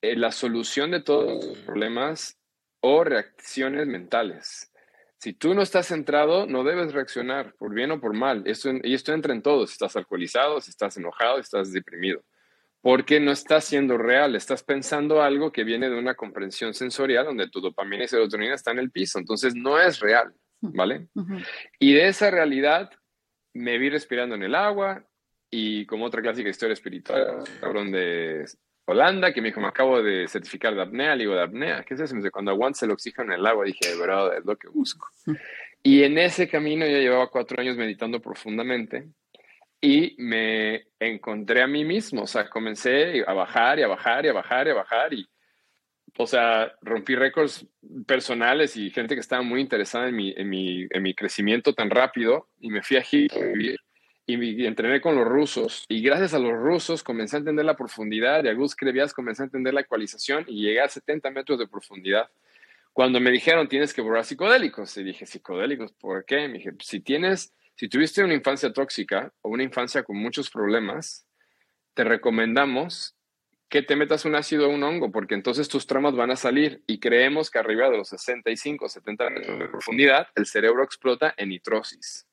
eh, 0.01 0.15
la 0.15 0.31
solución 0.31 0.91
de 0.91 1.01
todos 1.01 1.45
los 1.45 1.57
problemas 1.59 2.39
o 2.81 3.03
reacciones 3.03 3.87
mentales. 3.87 4.71
Si 5.17 5.33
tú 5.33 5.53
no 5.53 5.61
estás 5.61 5.87
centrado, 5.87 6.45
no 6.45 6.63
debes 6.63 6.93
reaccionar, 6.93 7.53
por 7.55 7.73
bien 7.73 7.91
o 7.91 7.99
por 7.99 8.13
mal. 8.13 8.43
Esto, 8.45 8.71
y 8.81 8.93
esto 8.93 9.13
entra 9.13 9.33
en 9.33 9.41
todo. 9.41 9.67
Si 9.67 9.73
estás 9.73 9.97
alcoholizado, 9.97 10.61
si 10.61 10.69
estás 10.69 10.95
enojado, 10.95 11.35
si 11.35 11.41
estás 11.41 11.73
deprimido. 11.73 12.23
Porque 12.81 13.19
no 13.19 13.31
estás 13.31 13.65
siendo 13.65 13.97
real. 13.97 14.35
Estás 14.37 14.63
pensando 14.63 15.21
algo 15.21 15.51
que 15.51 15.65
viene 15.65 15.89
de 15.89 15.97
una 15.97 16.15
comprensión 16.15 16.73
sensorial 16.73 17.25
donde 17.25 17.49
tu 17.49 17.59
dopamina 17.59 18.05
y 18.05 18.07
serotonina 18.07 18.55
están 18.55 18.77
en 18.77 18.85
el 18.85 18.91
piso. 18.91 19.19
Entonces, 19.19 19.55
no 19.55 19.77
es 19.77 19.99
real, 19.99 20.33
¿vale? 20.61 21.09
Y 21.77 21.91
de 21.91 22.07
esa 22.07 22.31
realidad 22.31 22.89
me 23.53 23.77
vi 23.77 23.89
respirando 23.89 24.35
en 24.35 24.43
el 24.43 24.55
agua 24.55 25.05
y 25.51 25.85
como 25.85 26.05
otra 26.05 26.21
clásica 26.21 26.49
historia 26.49 26.73
espiritual, 26.73 27.43
cabrón 27.59 27.91
de 27.91 28.45
Holanda, 28.89 29.33
que 29.33 29.41
me 29.41 29.49
dijo, 29.49 29.61
me 29.61 29.67
acabo 29.67 30.01
de 30.01 30.27
certificar 30.27 30.75
de 30.75 30.81
apnea. 30.81 31.15
Le 31.15 31.23
digo, 31.23 31.35
¿de 31.35 31.43
apnea? 31.43 31.83
¿Qué 31.83 31.93
es 31.93 31.99
eso? 31.99 32.15
Cuando 32.31 32.51
aguantes 32.51 32.83
el 32.83 32.91
oxígeno 32.91 33.33
en 33.33 33.39
el 33.39 33.45
agua, 33.45 33.65
dije, 33.65 33.95
bro, 33.95 34.33
es 34.33 34.45
lo 34.45 34.55
que 34.57 34.67
busco. 34.67 35.07
Y 35.83 36.03
en 36.03 36.17
ese 36.17 36.47
camino 36.47 36.85
yo 36.85 36.97
llevaba 36.97 37.29
cuatro 37.29 37.61
años 37.61 37.77
meditando 37.77 38.19
profundamente 38.19 39.07
y 39.81 40.15
me 40.17 40.87
encontré 40.99 41.61
a 41.61 41.67
mí 41.67 41.85
mismo. 41.85 42.23
O 42.23 42.27
sea, 42.27 42.49
comencé 42.49 43.23
a 43.25 43.33
bajar 43.33 43.79
y 43.79 43.83
a 43.83 43.87
bajar 43.87 44.25
y 44.25 44.29
a 44.29 44.33
bajar 44.33 44.67
y 44.67 44.69
a 44.71 44.73
bajar 44.73 45.13
y, 45.13 45.29
o 46.17 46.27
sea, 46.27 46.73
rompí 46.81 47.15
récords 47.15 47.65
personales 48.05 48.75
y 48.75 48.89
gente 48.89 49.15
que 49.15 49.21
estaba 49.21 49.41
muy 49.41 49.61
interesada 49.61 50.09
en 50.09 50.15
mi, 50.15 50.33
en 50.35 50.49
mi, 50.49 50.87
en 50.89 51.03
mi 51.03 51.13
crecimiento 51.13 51.73
tan 51.73 51.89
rápido 51.89 52.49
y 52.59 52.69
me 52.69 52.81
fui 52.81 52.97
a 52.97 53.01
Egipto 53.01 53.39
y, 54.33 54.65
entrené 54.65 55.01
con 55.01 55.15
los 55.15 55.27
rusos. 55.27 55.85
Y 55.87 56.01
gracias 56.01 56.33
a 56.33 56.39
los 56.39 56.53
rusos 56.53 57.03
comencé 57.03 57.37
a 57.37 57.39
entender 57.39 57.65
la 57.65 57.75
profundidad. 57.75 58.43
Y 58.43 58.49
a 58.49 58.53
Gus 58.53 58.75
Krevias 58.75 59.13
comencé 59.13 59.43
a 59.43 59.45
entender 59.45 59.73
la 59.73 59.81
ecualización 59.81 60.45
y 60.47 60.61
llegué 60.61 60.81
a 60.81 60.89
70 60.89 61.31
metros 61.31 61.57
de 61.57 61.67
profundidad. 61.67 62.29
Cuando 62.93 63.19
me 63.19 63.31
dijeron 63.31 63.67
tienes 63.67 63.93
que 63.93 64.01
borrar 64.01 64.25
psicodélicos, 64.25 64.95
y 64.97 65.03
dije, 65.03 65.25
¿psicodélicos? 65.25 65.93
¿Por 65.93 66.25
qué? 66.25 66.47
Me 66.47 66.55
dije, 66.55 66.71
si 66.79 66.99
tienes, 66.99 67.53
si 67.75 67.87
tuviste 67.87 68.23
una 68.23 68.33
infancia 68.33 68.71
tóxica 68.73 69.31
o 69.41 69.49
una 69.49 69.63
infancia 69.63 70.03
con 70.03 70.17
muchos 70.17 70.49
problemas, 70.49 71.25
te 71.93 72.03
recomendamos 72.03 73.15
que 73.69 73.83
te 73.83 73.95
metas 73.95 74.25
un 74.25 74.35
ácido 74.35 74.67
o 74.67 74.69
un 74.71 74.83
hongo, 74.83 75.11
porque 75.11 75.35
entonces 75.35 75.67
tus 75.67 75.85
traumas 75.85 76.15
van 76.15 76.31
a 76.31 76.35
salir 76.35 76.81
y 76.87 76.99
creemos 76.99 77.51
que 77.51 77.59
arriba 77.59 77.89
de 77.89 77.97
los 77.97 78.09
65, 78.09 78.89
70 78.89 79.29
metros 79.29 79.59
de 79.59 79.67
profundidad, 79.67 80.27
el 80.35 80.47
cerebro 80.47 80.83
explota 80.83 81.35
en 81.37 81.49
nitrosis. 81.49 82.28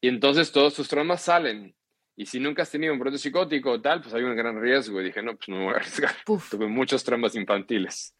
Y 0.00 0.08
entonces 0.08 0.52
todos 0.52 0.74
tus 0.74 0.88
traumas 0.88 1.22
salen. 1.22 1.74
Y 2.16 2.26
si 2.26 2.40
nunca 2.40 2.62
has 2.62 2.70
tenido 2.70 2.92
un 2.92 2.98
brote 2.98 3.18
psicótico 3.18 3.70
o 3.70 3.80
tal, 3.80 4.00
pues 4.00 4.12
hay 4.14 4.22
un 4.22 4.34
gran 4.36 4.60
riesgo. 4.60 5.00
Y 5.00 5.04
dije, 5.04 5.22
no, 5.22 5.36
pues 5.36 5.48
no 5.48 5.56
me 5.56 5.64
voy 5.66 5.74
a 5.74 5.76
arriesgar. 5.76 6.14
Tuve 6.50 6.66
muchos 6.66 7.04
traumas 7.04 7.34
infantiles. 7.34 8.14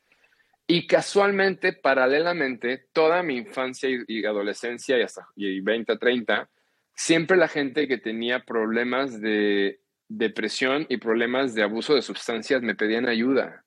Y 0.69 0.87
casualmente, 0.87 1.73
paralelamente, 1.73 2.87
toda 2.93 3.23
mi 3.23 3.39
infancia 3.39 3.89
y, 4.07 4.25
adolescencia 4.25 4.99
y 4.99 5.03
hasta 5.03 5.27
y 5.35 5.61
20, 5.61 5.97
30, 5.97 6.49
siempre 6.95 7.37
la 7.37 7.49
gente 7.49 7.89
que 7.89 7.97
tenía 7.97 8.45
problemas 8.45 9.21
de 9.21 9.81
depresión 10.09 10.87
y 10.89 10.99
problemas 10.99 11.55
de 11.55 11.63
abuso 11.63 11.95
de 11.95 12.03
sustancias 12.03 12.63
me 12.63 12.75
pedían 12.75 13.09
ayuda. 13.09 13.65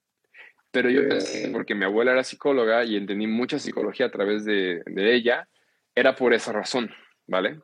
Pero 0.71 0.89
yo, 0.89 1.01
porque 1.51 1.75
mi 1.75 1.85
abuela 1.85 2.11
era 2.11 2.23
psicóloga 2.23 2.85
y 2.85 2.95
entendí 2.95 3.27
mucha 3.27 3.59
psicología 3.59 4.05
a 4.05 4.11
través 4.11 4.45
de, 4.45 4.83
de 4.85 5.13
ella, 5.13 5.49
era 5.95 6.15
por 6.15 6.33
esa 6.33 6.53
razón, 6.53 6.91
¿vale? 7.27 7.59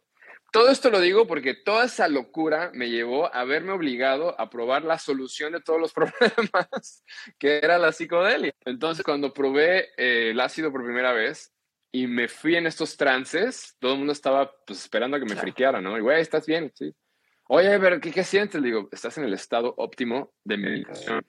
Todo 0.51 0.69
esto 0.69 0.89
lo 0.89 1.01
digo 1.01 1.27
porque 1.27 1.53
toda 1.53 1.85
esa 1.85 2.07
locura 2.07 2.71
me 2.73 2.89
llevó 2.89 3.33
a 3.33 3.43
verme 3.43 3.73
obligado 3.73 4.39
a 4.39 4.49
probar 4.49 4.83
la 4.83 4.97
solución 4.97 5.53
de 5.53 5.61
todos 5.61 5.79
los 5.79 5.93
problemas, 5.93 7.03
que 7.37 7.57
era 7.57 7.77
la 7.77 7.91
psicodelia. 7.91 8.53
Entonces, 8.65 9.03
cuando 9.03 9.33
probé 9.33 9.89
eh, 9.97 10.31
el 10.31 10.39
ácido 10.39 10.71
por 10.71 10.83
primera 10.83 11.11
vez 11.11 11.53
y 11.91 12.07
me 12.07 12.27
fui 12.27 12.55
en 12.55 12.67
estos 12.67 12.95
trances, 12.95 13.75
todo 13.79 13.93
el 13.93 13.97
mundo 13.99 14.13
estaba 14.13 14.51
pues, 14.65 14.79
esperando 14.79 15.17
a 15.17 15.19
que 15.19 15.25
me 15.25 15.35
friqueara, 15.35 15.81
¿no? 15.81 15.97
Y, 15.97 16.01
güey, 16.01 16.21
¿estás 16.21 16.45
bien? 16.45 16.71
Sí. 16.75 16.93
Oye, 17.49 17.79
pero 17.79 17.99
¿qué, 17.99 18.11
¿qué 18.11 18.23
sientes? 18.23 18.61
Le 18.61 18.67
digo, 18.67 18.89
estás 18.91 19.17
en 19.17 19.25
el 19.25 19.33
estado 19.33 19.73
óptimo 19.77 20.33
de 20.43 20.57
meditación. 20.57 21.25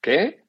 ¿Qué? 0.00 0.45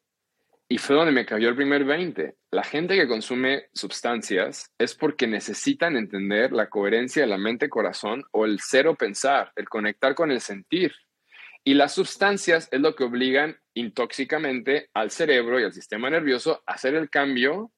Y 0.70 0.80
fue 0.80 0.98
donde 0.98 1.14
me 1.14 1.26
cayó 1.26 1.48
el 1.48 1.56
primer 1.56 1.86
20. 1.86 2.36
La 2.52 2.64
gente 2.64 2.96
que 2.96 3.08
consume 3.08 3.68
sustancias 3.74 4.74
es 4.78 4.96
porque 4.96 5.26
necesitan 5.26 5.96
entender 5.96 6.52
la 6.52 6.70
coherencia 6.70 7.22
de 7.22 7.30
la 7.30 7.38
mente-corazón 7.38 8.26
o 8.32 8.46
el 8.46 8.60
cero 8.60 8.96
pensar, 8.96 9.54
el 9.56 9.70
conectar 9.70 10.14
con 10.14 10.30
el 10.30 10.42
sentir. 10.42 10.94
Y 11.64 11.74
las 11.74 11.94
sustancias 11.94 12.68
es 12.72 12.82
lo 12.82 12.96
que 12.96 13.06
obligan 13.06 13.58
intóxicamente 13.74 14.90
al 14.94 15.12
cerebro 15.12 15.60
y 15.60 15.64
al 15.64 15.74
sistema 15.74 16.10
nervioso 16.10 16.64
a 16.66 16.74
hacer 16.74 16.96
el 16.96 17.10
cambio 17.10 17.72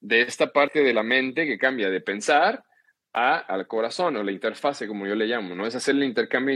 de 0.00 0.22
esta 0.22 0.52
parte 0.52 0.84
de 0.84 0.94
la 0.94 1.02
mente 1.02 1.46
que 1.46 1.58
cambia 1.58 1.90
de 1.90 2.00
pensar 2.00 2.64
a, 3.12 3.38
al 3.38 3.66
corazón 3.66 4.16
o 4.16 4.22
la 4.22 4.30
interfase, 4.30 4.86
como 4.86 5.06
yo 5.06 5.14
le 5.14 5.26
llamo, 5.26 5.54
¿no? 5.54 5.66
Es 5.66 5.74
hacer 5.74 5.96
el 5.96 6.04
intercambio 6.04 6.54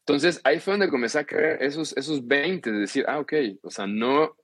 Entonces, 0.00 0.40
ahí 0.44 0.60
fue 0.60 0.74
donde 0.74 0.88
comencé 0.88 1.18
a 1.18 1.24
creer 1.24 1.62
esos, 1.62 1.96
esos 1.96 2.26
20, 2.26 2.70
de 2.70 2.78
decir, 2.78 3.04
ah, 3.08 3.18
ok, 3.18 3.32
o 3.62 3.70
sea, 3.70 3.86
no, 3.86 4.36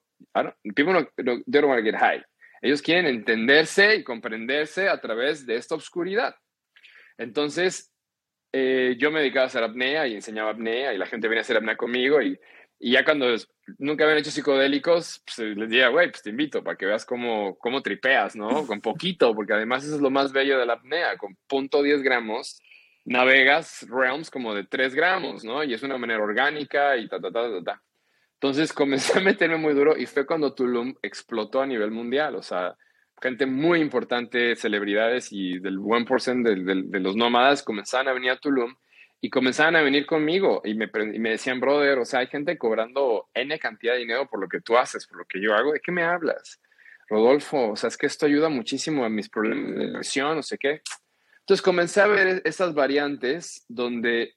people 0.75 0.93
no, 0.93 1.01
no, 1.19 1.43
they 1.47 1.61
don't 1.61 1.69
want 1.69 1.79
to 1.79 1.85
get 1.85 1.99
high. 1.99 2.23
Ellos 2.61 2.83
quieren 2.83 3.07
entenderse 3.07 3.97
y 3.97 4.05
comprenderse 4.05 4.89
a 4.89 5.01
través 5.01 5.47
de 5.47 5.57
esta 5.57 5.75
oscuridad. 5.75 6.35
Entonces, 7.17 7.93
eh, 8.53 8.97
yo 8.99 9.11
me 9.11 9.21
dedicaba 9.21 9.45
a 9.45 9.47
hacer 9.47 9.63
apnea 9.63 10.07
y 10.07 10.15
enseñaba 10.15 10.51
apnea 10.51 10.93
y 10.93 10.99
la 10.99 11.07
gente 11.07 11.29
venía 11.29 11.41
a 11.41 11.43
hacer 11.43 11.57
apnea 11.57 11.77
conmigo 11.77 12.21
y, 12.23 12.39
y 12.81 12.93
ya 12.93 13.05
cuando 13.05 13.27
nunca 13.79 14.05
habían 14.05 14.19
hecho 14.19 14.31
psicodélicos, 14.31 15.23
pues 15.25 15.39
les 15.57 15.69
decía, 15.69 15.89
güey, 15.89 16.11
pues 16.11 16.23
te 16.23 16.31
invito 16.31 16.63
para 16.63 16.77
que 16.77 16.87
veas 16.87 17.05
cómo, 17.05 17.57
cómo 17.59 17.83
tripeas, 17.83 18.37
¿no? 18.37 18.67
Con 18.67 18.81
poquito, 18.81 19.35
porque 19.35 19.53
además 19.53 19.85
eso 19.85 19.97
es 19.97 20.01
lo 20.01 20.11
más 20.11 20.33
bello 20.33 20.59
de 20.59 20.67
la 20.67 20.75
apnea, 20.75 21.17
con 21.17 21.37
punto 21.47 21.83
10 21.83 22.03
gramos 22.03 22.61
navegas 23.05 23.87
realms 23.89 24.31
como 24.31 24.55
de 24.55 24.65
3 24.65 24.95
gramos, 24.95 25.43
¿no? 25.43 25.65
Y 25.65 25.75
es 25.75 25.83
una 25.83 25.99
manera 25.99 26.23
orgánica 26.23 26.97
y 26.97 27.09
ta, 27.09 27.19
ta, 27.21 27.33
ta, 27.33 27.51
ta, 27.51 27.65
ta. 27.65 27.83
Entonces 28.41 28.73
comencé 28.73 29.19
a 29.19 29.23
meterme 29.23 29.57
muy 29.57 29.75
duro 29.75 29.97
y 29.97 30.07
fue 30.07 30.27
cuando 30.27 30.55
Tulum 30.55 30.95
explotó 31.03 31.61
a 31.61 31.67
nivel 31.67 31.91
mundial. 31.91 32.37
O 32.37 32.43
sea, 32.43 32.77
gente 33.21 33.47
muy 33.47 33.81
importante, 33.81 34.55
celebridades 34.57 35.33
y 35.33 35.59
del 35.59 35.79
buen 35.79 36.05
porcentaje 36.05 36.57
de, 36.57 36.83
de, 36.87 37.01
los 37.01 37.17
nómadas 37.17 37.63
comenzaban 37.63 38.09
a 38.09 38.13
venir 38.13 38.31
a 38.31 38.39
Tulum 38.39 38.77
y 39.21 39.31
comenzaban 39.31 39.75
a 39.75 39.83
venir 39.83 40.07
conmigo 40.07 40.63
y 40.65 40.75
me, 40.75 40.89
y 41.13 41.19
me 41.19 41.31
decían, 41.31 41.59
brother, 41.59 41.99
o 41.99 42.05
sea, 42.05 42.21
hay 42.21 42.29
gente 42.29 42.57
cobrando 42.57 43.29
N 43.35 43.59
cantidad 43.59 43.95
de 43.95 44.01
dinero 44.01 44.29
por 44.29 44.41
lo 44.41 44.49
que 44.49 44.61
tú 44.61 44.77
haces, 44.77 45.07
por 45.07 45.19
lo 45.19 45.25
que 45.25 45.41
yo 45.41 45.55
hago. 45.55 45.73
¿De 45.73 45.81
qué 45.81 45.91
me 45.91 46.05
hablas? 46.05 46.61
Rodolfo, 47.09 47.71
o 47.71 47.77
sea, 47.77 47.89
es 47.89 47.97
que 47.97 48.07
esto 48.07 48.27
ayuda 48.27 48.49
muchísimo 48.49 49.05
a 49.05 49.09
mis 49.09 49.29
problemas 49.29 49.75
de 49.75 49.87
depresión, 49.87 50.37
no 50.37 50.43
sé 50.43 50.59
qué. 50.59 50.83
Entonces 51.41 51.63
comencé 51.63 52.03
a 52.03 52.07
ver 52.07 52.43
esas 52.45 52.75
variantes 52.75 53.65
donde 53.69 54.35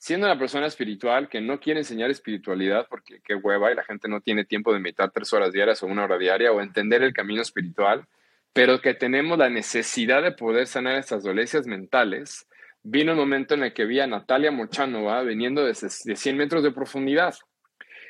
siendo 0.00 0.26
una 0.26 0.38
persona 0.38 0.66
espiritual 0.66 1.28
que 1.28 1.42
no 1.42 1.60
quiere 1.60 1.80
enseñar 1.80 2.10
espiritualidad 2.10 2.86
porque 2.88 3.20
qué 3.22 3.34
hueva 3.34 3.70
y 3.70 3.74
la 3.74 3.84
gente 3.84 4.08
no 4.08 4.22
tiene 4.22 4.46
tiempo 4.46 4.72
de 4.72 4.80
meditar 4.80 5.10
tres 5.10 5.30
horas 5.34 5.52
diarias 5.52 5.82
o 5.82 5.86
una 5.86 6.04
hora 6.04 6.16
diaria 6.16 6.52
o 6.52 6.62
entender 6.62 7.02
el 7.02 7.12
camino 7.12 7.42
espiritual, 7.42 8.06
pero 8.54 8.80
que 8.80 8.94
tenemos 8.94 9.36
la 9.36 9.50
necesidad 9.50 10.22
de 10.22 10.32
poder 10.32 10.66
sanar 10.66 10.96
estas 10.96 11.22
dolencias 11.22 11.66
mentales, 11.66 12.48
vino 12.82 13.12
un 13.12 13.18
momento 13.18 13.52
en 13.52 13.62
el 13.62 13.74
que 13.74 13.84
vi 13.84 14.00
a 14.00 14.06
Natalia 14.06 14.50
Mochanova 14.50 15.22
viniendo 15.22 15.66
de 15.66 15.74
100 15.74 16.34
metros 16.34 16.62
de 16.62 16.70
profundidad. 16.70 17.34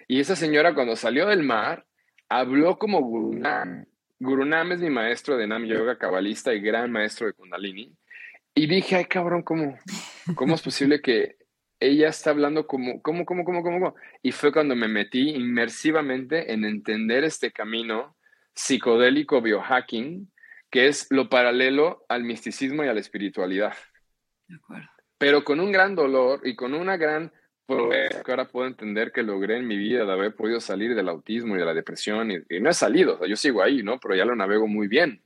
Y 0.06 0.20
esa 0.20 0.36
señora 0.36 0.74
cuando 0.74 0.94
salió 0.94 1.26
del 1.26 1.42
mar 1.42 1.86
habló 2.28 2.78
como 2.78 3.00
Gurunam. 3.00 3.84
Gurunam 4.20 4.70
es 4.70 4.80
mi 4.80 4.90
maestro 4.90 5.36
de 5.36 5.48
Nam 5.48 5.64
Yoga 5.64 5.98
cabalista 5.98 6.54
y 6.54 6.60
gran 6.60 6.92
maestro 6.92 7.26
de 7.26 7.32
Kundalini. 7.32 7.92
Y 8.54 8.68
dije, 8.68 8.94
ay 8.94 9.06
cabrón, 9.06 9.42
¿cómo, 9.42 9.76
cómo 10.36 10.54
es 10.54 10.62
posible 10.62 11.00
que 11.00 11.39
ella 11.80 12.08
está 12.08 12.30
hablando 12.30 12.66
como, 12.66 13.02
¿cómo, 13.02 13.24
cómo, 13.24 13.44
cómo, 13.44 13.62
cómo? 13.62 13.94
Y 14.22 14.32
fue 14.32 14.52
cuando 14.52 14.76
me 14.76 14.86
metí 14.86 15.30
inmersivamente 15.30 16.52
en 16.52 16.64
entender 16.64 17.24
este 17.24 17.50
camino 17.50 18.16
psicodélico 18.54 19.40
biohacking, 19.40 20.30
que 20.70 20.86
es 20.86 21.06
lo 21.10 21.28
paralelo 21.28 22.04
al 22.08 22.22
misticismo 22.22 22.84
y 22.84 22.88
a 22.88 22.94
la 22.94 23.00
espiritualidad. 23.00 23.74
De 24.46 24.56
acuerdo. 24.56 24.88
Pero 25.18 25.42
con 25.42 25.60
un 25.60 25.72
gran 25.72 25.94
dolor 25.94 26.40
y 26.44 26.54
con 26.54 26.74
una 26.74 26.96
gran 26.96 27.32
que 28.24 28.30
ahora 28.30 28.48
puedo 28.48 28.66
entender 28.66 29.12
que 29.12 29.22
logré 29.22 29.56
en 29.56 29.66
mi 29.66 29.76
vida 29.76 30.04
de 30.04 30.12
haber 30.12 30.34
podido 30.34 30.60
salir 30.60 30.94
del 30.94 31.08
autismo 31.08 31.54
y 31.54 31.58
de 31.58 31.64
la 31.64 31.74
depresión, 31.74 32.30
y, 32.30 32.60
no 32.60 32.70
he 32.70 32.74
salido, 32.74 33.24
yo 33.26 33.36
sigo 33.36 33.62
ahí, 33.62 33.82
¿no? 33.82 33.98
Pero 34.00 34.16
ya 34.16 34.24
lo 34.24 34.34
navego 34.34 34.66
muy 34.66 34.88
bien. 34.88 35.22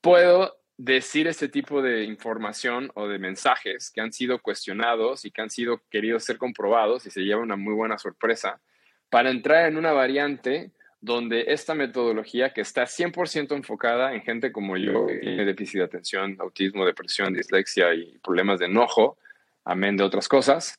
Puedo 0.00 0.59
decir 0.82 1.26
este 1.26 1.48
tipo 1.48 1.82
de 1.82 2.04
información 2.04 2.90
o 2.94 3.06
de 3.06 3.18
mensajes 3.18 3.90
que 3.90 4.00
han 4.00 4.14
sido 4.14 4.40
cuestionados 4.40 5.26
y 5.26 5.30
que 5.30 5.42
han 5.42 5.50
sido 5.50 5.82
queridos 5.90 6.24
ser 6.24 6.38
comprobados 6.38 7.04
y 7.04 7.10
se 7.10 7.20
lleva 7.20 7.42
una 7.42 7.56
muy 7.56 7.74
buena 7.74 7.98
sorpresa 7.98 8.62
para 9.10 9.30
entrar 9.30 9.68
en 9.68 9.76
una 9.76 9.92
variante 9.92 10.70
donde 11.02 11.44
esta 11.48 11.74
metodología 11.74 12.54
que 12.54 12.62
está 12.62 12.84
100% 12.84 13.54
enfocada 13.54 14.14
en 14.14 14.22
gente 14.22 14.52
como 14.52 14.78
yo, 14.78 15.06
que 15.06 15.18
tiene 15.18 15.44
déficit 15.44 15.80
de 15.80 15.84
atención, 15.84 16.36
autismo, 16.40 16.86
depresión, 16.86 17.34
dislexia 17.34 17.92
y 17.92 18.16
problemas 18.18 18.58
de 18.58 18.66
enojo, 18.66 19.18
amén 19.66 19.98
de 19.98 20.04
otras 20.04 20.28
cosas, 20.28 20.78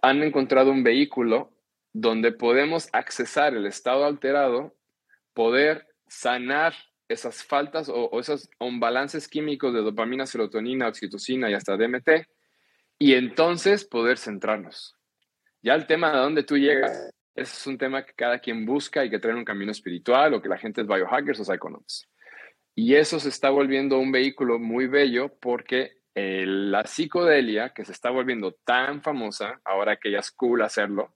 han 0.00 0.22
encontrado 0.22 0.70
un 0.70 0.84
vehículo 0.84 1.50
donde 1.92 2.32
podemos 2.32 2.88
accesar 2.94 3.54
el 3.54 3.66
estado 3.66 4.06
alterado, 4.06 4.74
poder 5.34 5.86
sanar 6.08 6.72
esas 7.12 7.44
faltas 7.44 7.88
o, 7.88 8.18
esos 8.18 8.48
balances 8.58 9.28
químicos 9.28 9.72
de 9.74 9.80
dopamina, 9.80 10.26
serotonina, 10.26 10.88
oxitocina 10.88 11.50
y 11.50 11.54
hasta 11.54 11.76
DMT, 11.76 12.26
y 12.98 13.14
entonces 13.14 13.84
poder 13.84 14.18
centrarnos. 14.18 14.96
Ya 15.62 15.74
el 15.74 15.86
tema 15.86 16.12
de 16.12 16.18
dónde 16.18 16.42
tú 16.42 16.56
llegas, 16.56 17.10
es 17.34 17.66
un 17.66 17.78
tema 17.78 18.04
que 18.04 18.12
cada 18.12 18.38
quien 18.38 18.66
busca 18.66 19.04
y 19.04 19.10
que 19.10 19.18
trae 19.18 19.34
un 19.34 19.44
camino 19.44 19.72
espiritual 19.72 20.34
o 20.34 20.42
que 20.42 20.48
la 20.48 20.58
gente 20.58 20.80
es 20.82 20.86
biohackers 20.86 21.40
o 21.40 21.44
psychonauts. 21.44 22.08
Y 22.74 22.94
eso 22.94 23.20
se 23.20 23.28
está 23.28 23.50
volviendo 23.50 23.98
un 23.98 24.12
vehículo 24.12 24.58
muy 24.58 24.86
bello 24.86 25.32
porque 25.40 25.98
la 26.14 26.84
psicodelia, 26.84 27.70
que 27.70 27.84
se 27.84 27.92
está 27.92 28.10
volviendo 28.10 28.52
tan 28.64 29.02
famosa, 29.02 29.60
ahora 29.64 29.96
que 29.96 30.10
ya 30.10 30.18
es 30.18 30.30
cool 30.30 30.62
hacerlo, 30.62 31.14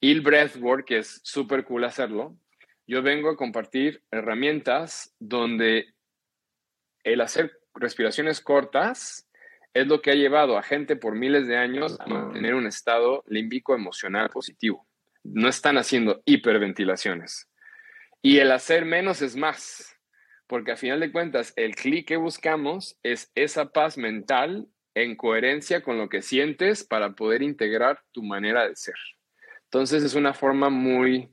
y 0.00 0.10
el 0.12 0.22
breathwork, 0.22 0.86
que 0.86 0.98
es 0.98 1.20
súper 1.22 1.64
cool 1.64 1.84
hacerlo, 1.84 2.36
yo 2.90 3.02
vengo 3.02 3.30
a 3.30 3.36
compartir 3.36 4.02
herramientas 4.10 5.14
donde 5.20 5.94
el 7.04 7.20
hacer 7.20 7.52
respiraciones 7.72 8.40
cortas 8.40 9.30
es 9.72 9.86
lo 9.86 10.02
que 10.02 10.10
ha 10.10 10.16
llevado 10.16 10.58
a 10.58 10.64
gente 10.64 10.96
por 10.96 11.14
miles 11.14 11.46
de 11.46 11.56
años 11.56 11.96
a 12.00 12.06
mantener 12.06 12.56
un 12.56 12.66
estado 12.66 13.22
límbico 13.28 13.76
emocional 13.76 14.28
positivo. 14.28 14.88
No 15.22 15.48
están 15.48 15.78
haciendo 15.78 16.20
hiperventilaciones. 16.24 17.48
Y 18.22 18.38
el 18.38 18.50
hacer 18.50 18.84
menos 18.84 19.22
es 19.22 19.36
más 19.36 19.96
porque 20.48 20.72
a 20.72 20.76
final 20.76 20.98
de 20.98 21.12
cuentas 21.12 21.52
el 21.54 21.76
clic 21.76 22.08
que 22.08 22.16
buscamos 22.16 22.98
es 23.04 23.30
esa 23.36 23.70
paz 23.70 23.98
mental 23.98 24.66
en 24.96 25.14
coherencia 25.14 25.80
con 25.80 25.96
lo 25.96 26.08
que 26.08 26.22
sientes 26.22 26.82
para 26.82 27.12
poder 27.12 27.42
integrar 27.42 28.02
tu 28.10 28.24
manera 28.24 28.68
de 28.68 28.74
ser. 28.74 28.96
Entonces 29.66 30.02
es 30.02 30.14
una 30.14 30.34
forma 30.34 30.70
muy, 30.70 31.30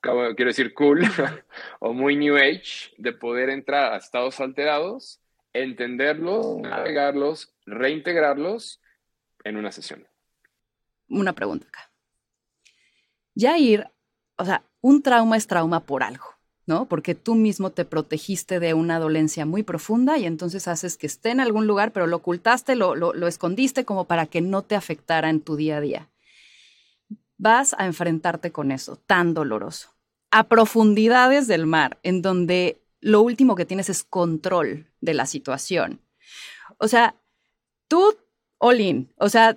quiero 0.00 0.48
decir, 0.48 0.74
cool 0.74 1.02
o 1.80 1.92
muy 1.92 2.16
new 2.16 2.36
age 2.36 2.94
de 2.96 3.12
poder 3.12 3.50
entrar 3.50 3.92
a 3.92 3.96
estados 3.96 4.40
alterados, 4.40 5.20
entenderlos, 5.52 6.58
navegarlos, 6.58 7.54
reintegrarlos 7.66 8.80
en 9.44 9.56
una 9.56 9.72
sesión. 9.72 10.06
Una 11.08 11.32
pregunta 11.32 11.66
acá. 11.68 11.90
Ya 13.34 13.56
ir, 13.56 13.86
o 14.36 14.44
sea, 14.44 14.64
un 14.80 15.02
trauma 15.02 15.36
es 15.36 15.46
trauma 15.46 15.80
por 15.80 16.02
algo. 16.02 16.38
¿no? 16.68 16.84
Porque 16.84 17.14
tú 17.14 17.34
mismo 17.34 17.70
te 17.70 17.86
protegiste 17.86 18.60
de 18.60 18.74
una 18.74 18.98
dolencia 18.98 19.46
muy 19.46 19.62
profunda 19.62 20.18
y 20.18 20.26
entonces 20.26 20.68
haces 20.68 20.98
que 20.98 21.06
esté 21.06 21.30
en 21.30 21.40
algún 21.40 21.66
lugar, 21.66 21.92
pero 21.92 22.06
lo 22.06 22.16
ocultaste, 22.16 22.76
lo, 22.76 22.94
lo, 22.94 23.26
escondiste 23.26 23.86
como 23.86 24.04
para 24.04 24.26
que 24.26 24.42
no 24.42 24.60
te 24.60 24.76
afectara 24.76 25.30
en 25.30 25.40
tu 25.40 25.56
día 25.56 25.78
a 25.78 25.80
día. 25.80 26.08
Vas 27.38 27.74
a 27.78 27.86
enfrentarte 27.86 28.52
con 28.52 28.72
eso 28.72 28.96
tan 28.96 29.32
doloroso, 29.32 29.94
a 30.30 30.48
profundidades 30.48 31.46
del 31.46 31.66
mar, 31.66 31.98
en 32.02 32.20
donde 32.20 32.82
lo 33.00 33.22
último 33.22 33.54
que 33.54 33.64
tienes 33.64 33.88
es 33.88 34.02
control 34.02 34.86
de 35.00 35.14
la 35.14 35.24
situación. 35.24 36.00
O 36.78 36.88
sea, 36.88 37.14
tú, 37.86 38.16
Olin, 38.58 39.12
o 39.16 39.28
sea, 39.28 39.56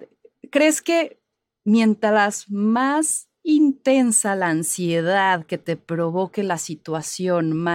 ¿crees 0.51 0.81
que 0.81 1.19
mientras 1.63 2.49
más 2.49 3.29
intensa 3.43 4.35
la 4.35 4.49
ansiedad 4.49 5.45
que 5.45 5.57
te 5.57 5.75
provoque 5.75 6.43
la 6.43 6.57
situación, 6.57 7.65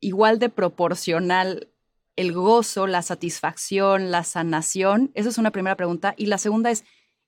igual 0.00 0.38
de 0.38 0.48
proporcional 0.50 1.68
el 2.16 2.32
gozo, 2.32 2.86
la 2.86 3.02
satisfacción, 3.02 4.10
la 4.10 4.24
sanación? 4.24 5.10
Esa 5.14 5.30
es 5.30 5.38
una 5.38 5.50
primera 5.50 5.76
pregunta. 5.76 6.14
Y 6.16 6.26
la 6.26 6.38
segunda 6.38 6.70
es, 6.70 6.84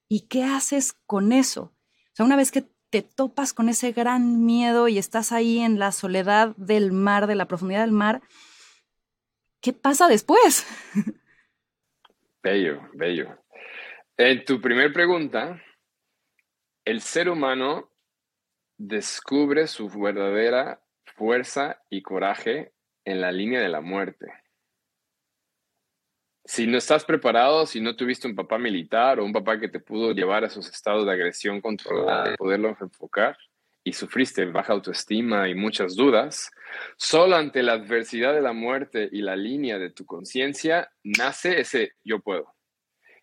¿y 0.08 0.20
qué 0.22 0.44
haces 0.44 0.94
con 1.06 1.32
eso? 1.32 1.71
O 2.12 2.16
sea, 2.16 2.26
una 2.26 2.36
vez 2.36 2.52
que 2.52 2.64
te 2.90 3.00
topas 3.00 3.54
con 3.54 3.70
ese 3.70 3.92
gran 3.92 4.44
miedo 4.44 4.86
y 4.86 4.98
estás 4.98 5.32
ahí 5.32 5.60
en 5.60 5.78
la 5.78 5.92
soledad 5.92 6.54
del 6.56 6.92
mar, 6.92 7.26
de 7.26 7.34
la 7.34 7.46
profundidad 7.46 7.80
del 7.80 7.92
mar, 7.92 8.20
¿qué 9.62 9.72
pasa 9.72 10.08
después? 10.08 10.66
Bello, 12.42 12.90
bello. 12.94 13.38
En 14.16 14.44
tu 14.44 14.60
primera 14.60 14.92
pregunta, 14.92 15.62
el 16.84 17.00
ser 17.00 17.28
humano 17.28 17.92
descubre 18.76 19.68
su 19.68 19.88
verdadera 19.88 20.82
fuerza 21.04 21.80
y 21.88 22.02
coraje 22.02 22.72
en 23.04 23.20
la 23.20 23.30
línea 23.30 23.60
de 23.60 23.68
la 23.68 23.80
muerte. 23.80 24.26
Si 26.52 26.66
no 26.66 26.76
estás 26.76 27.02
preparado, 27.06 27.64
si 27.64 27.80
no 27.80 27.96
tuviste 27.96 28.28
un 28.28 28.34
papá 28.34 28.58
militar 28.58 29.18
o 29.18 29.24
un 29.24 29.32
papá 29.32 29.58
que 29.58 29.70
te 29.70 29.80
pudo 29.80 30.12
llevar 30.12 30.44
a 30.44 30.48
esos 30.48 30.68
estados 30.68 31.06
de 31.06 31.12
agresión 31.12 31.62
controlada, 31.62 32.36
poderlo 32.36 32.76
enfocar 32.78 33.38
y 33.82 33.94
sufriste 33.94 34.44
baja 34.44 34.74
autoestima 34.74 35.48
y 35.48 35.54
muchas 35.54 35.96
dudas, 35.96 36.50
solo 36.98 37.36
ante 37.36 37.62
la 37.62 37.72
adversidad 37.72 38.34
de 38.34 38.42
la 38.42 38.52
muerte 38.52 39.08
y 39.10 39.22
la 39.22 39.34
línea 39.34 39.78
de 39.78 39.88
tu 39.88 40.04
conciencia 40.04 40.92
nace 41.02 41.58
ese 41.58 41.94
yo 42.04 42.20
puedo. 42.20 42.54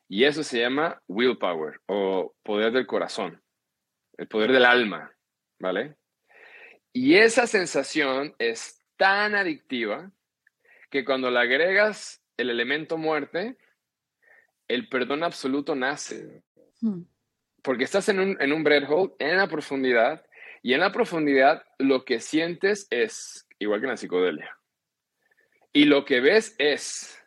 Y 0.08 0.24
eso 0.24 0.42
se 0.42 0.62
llama 0.62 1.00
willpower 1.08 1.82
o 1.86 2.34
poder 2.42 2.72
del 2.72 2.88
corazón 2.88 3.44
el 4.18 4.28
poder 4.28 4.52
del 4.52 4.66
alma, 4.66 5.16
¿vale? 5.60 5.98
Y 6.92 7.14
esa 7.14 7.46
sensación 7.46 8.34
es 8.40 8.84
tan 8.98 9.36
adictiva 9.36 10.12
que 10.90 11.06
cuando 11.06 11.30
le 11.30 11.38
agregas 11.38 12.19
el 12.40 12.50
elemento 12.50 12.98
muerte, 12.98 13.58
el 14.68 14.88
perdón 14.90 15.24
absoluto 15.24 15.76
nace. 15.76 16.44
Hmm. 16.82 17.02
Porque 17.62 17.84
estás 17.84 18.08
en 18.10 18.20
un, 18.20 18.38
en 18.42 18.54
un 18.54 18.64
bread 18.64 18.90
hole, 18.90 19.14
en 19.20 19.38
la 19.38 19.48
profundidad, 19.48 20.26
y 20.62 20.74
en 20.74 20.80
la 20.80 20.92
profundidad 20.92 21.64
lo 21.78 22.06
que 22.06 22.20
sientes 22.20 22.88
es 22.90 23.48
igual 23.60 23.80
que 23.80 23.86
en 23.86 23.92
la 23.92 23.98
psicodelia. 23.98 24.58
Y 25.74 25.86
lo 25.86 26.06
que 26.06 26.20
ves 26.20 26.56
es 26.58 27.22